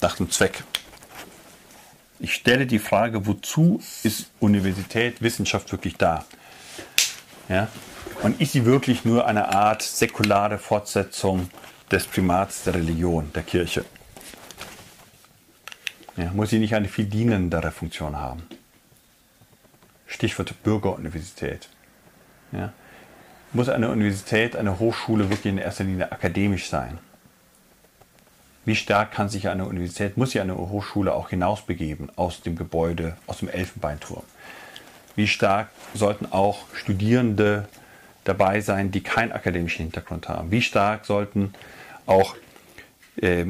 nach 0.00 0.16
dem 0.16 0.30
Zweck. 0.30 0.64
Ich 2.18 2.34
stelle 2.34 2.66
die 2.66 2.78
Frage, 2.78 3.26
wozu 3.26 3.80
ist 4.02 4.30
Universität, 4.40 5.22
Wissenschaft 5.22 5.72
wirklich 5.72 5.96
da? 5.96 6.24
Ja? 7.48 7.68
Und 8.22 8.40
ist 8.40 8.52
sie 8.52 8.64
wirklich 8.64 9.04
nur 9.04 9.26
eine 9.26 9.48
Art 9.48 9.82
säkulare 9.82 10.58
Fortsetzung 10.58 11.50
des 11.90 12.06
Primats 12.06 12.64
der 12.64 12.74
Religion, 12.74 13.30
der 13.34 13.42
Kirche? 13.42 13.84
Ja, 16.20 16.32
muss 16.32 16.50
sie 16.50 16.58
nicht 16.58 16.74
eine 16.74 16.88
viel 16.88 17.06
dienendere 17.06 17.70
Funktion 17.70 18.16
haben? 18.16 18.42
Stichwort 20.06 20.62
Bürgeruniversität. 20.62 21.68
Ja? 22.52 22.74
Muss 23.54 23.70
eine 23.70 23.88
Universität, 23.88 24.54
eine 24.54 24.78
Hochschule 24.78 25.30
wirklich 25.30 25.46
in 25.46 25.58
erster 25.58 25.84
Linie 25.84 26.12
akademisch 26.12 26.68
sein? 26.68 26.98
Wie 28.66 28.76
stark 28.76 29.12
kann 29.12 29.30
sich 29.30 29.48
eine 29.48 29.64
Universität, 29.64 30.18
muss 30.18 30.32
sich 30.32 30.42
eine 30.42 30.56
Hochschule 30.56 31.14
auch 31.14 31.30
hinausbegeben 31.30 32.10
aus 32.16 32.42
dem 32.42 32.54
Gebäude, 32.54 33.16
aus 33.26 33.38
dem 33.38 33.48
Elfenbeinturm? 33.48 34.24
Wie 35.16 35.26
stark 35.26 35.70
sollten 35.94 36.26
auch 36.30 36.66
Studierende 36.74 37.66
dabei 38.24 38.60
sein, 38.60 38.90
die 38.90 39.02
keinen 39.02 39.32
akademischen 39.32 39.84
Hintergrund 39.84 40.28
haben? 40.28 40.50
Wie 40.50 40.60
stark 40.60 41.06
sollten 41.06 41.54
auch 42.04 42.36
äh, 43.22 43.46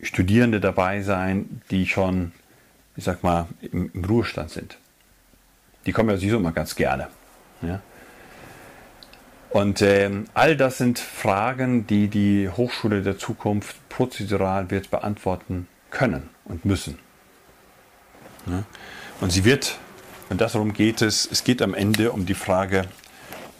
Studierende 0.00 0.60
dabei 0.60 1.02
sein, 1.02 1.62
die 1.70 1.86
schon, 1.86 2.32
ich 2.96 3.04
sag 3.04 3.22
mal, 3.22 3.46
im, 3.60 3.90
im 3.92 4.04
Ruhestand 4.04 4.50
sind? 4.50 4.78
Die 5.86 5.92
kommen 5.92 6.10
ja 6.10 6.16
sowieso 6.16 6.36
immer 6.36 6.52
ganz 6.52 6.74
gerne. 6.74 7.08
Ja? 7.62 7.80
Und 9.50 9.80
ähm, 9.80 10.26
all 10.34 10.56
das 10.56 10.78
sind 10.78 10.98
Fragen, 10.98 11.86
die 11.86 12.08
die 12.08 12.48
Hochschule 12.48 13.02
der 13.02 13.16
Zukunft 13.16 13.88
prozedural 13.88 14.70
wird 14.70 14.90
beantworten 14.90 15.68
können 15.90 16.28
und 16.44 16.64
müssen. 16.64 16.98
Ja? 18.46 18.64
Und 19.20 19.30
sie 19.30 19.44
wird, 19.44 19.78
und 20.28 20.40
darum 20.40 20.72
geht 20.72 21.00
es, 21.00 21.26
es 21.30 21.44
geht 21.44 21.62
am 21.62 21.72
Ende 21.72 22.12
um 22.12 22.26
die 22.26 22.34
Frage, 22.34 22.82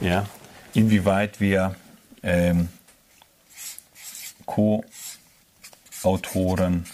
ja, 0.00 0.26
inwieweit 0.74 1.40
wir 1.40 1.74
ähm, 2.22 2.68
Co-Autoren 6.06 6.86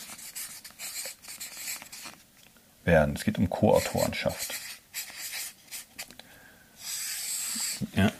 werden. 2.84 3.14
Es 3.14 3.24
geht 3.24 3.36
um 3.36 3.50
Co-Autorenschaft. 3.50 4.54
Ja. 7.94 8.10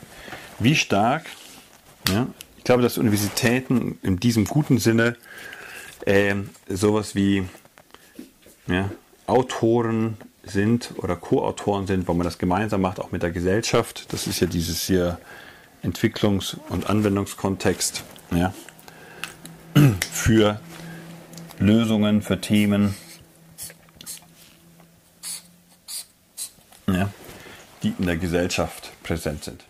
Wie 0.59 0.77
stark, 0.77 1.25
ja, 2.09 2.27
ich 2.59 2.65
glaube, 2.65 2.83
dass 2.83 2.99
Universitäten 2.99 3.99
in 4.03 4.21
diesem 4.21 4.45
guten 4.45 4.77
Sinne 4.77 5.17
äh, 6.05 6.35
sowas 6.69 7.15
wie 7.15 7.49
ja, 8.67 8.91
Autoren 9.27 10.19
sind 10.43 10.93
oder 10.99 11.17
Co-Autoren 11.17 11.87
sind, 11.87 12.07
wo 12.07 12.13
man 12.13 12.25
das 12.25 12.37
gemeinsam 12.37 12.83
macht, 12.83 13.01
auch 13.01 13.13
mit 13.13 13.23
der 13.23 13.31
Gesellschaft. 13.31 14.13
Das 14.13 14.27
ist 14.27 14.41
ja 14.41 14.47
dieses 14.47 14.83
hier 14.83 15.19
Entwicklungs- 15.83 16.59
und 16.69 16.91
Anwendungskontext 16.91 18.05
ja, 18.31 18.53
für 20.13 20.61
Lösungen, 21.63 22.23
für 22.23 22.41
Themen, 22.41 22.95
ja, 26.87 27.09
die 27.83 27.95
in 27.99 28.07
der 28.07 28.17
Gesellschaft 28.17 28.91
präsent 29.03 29.45
sind. 29.45 29.65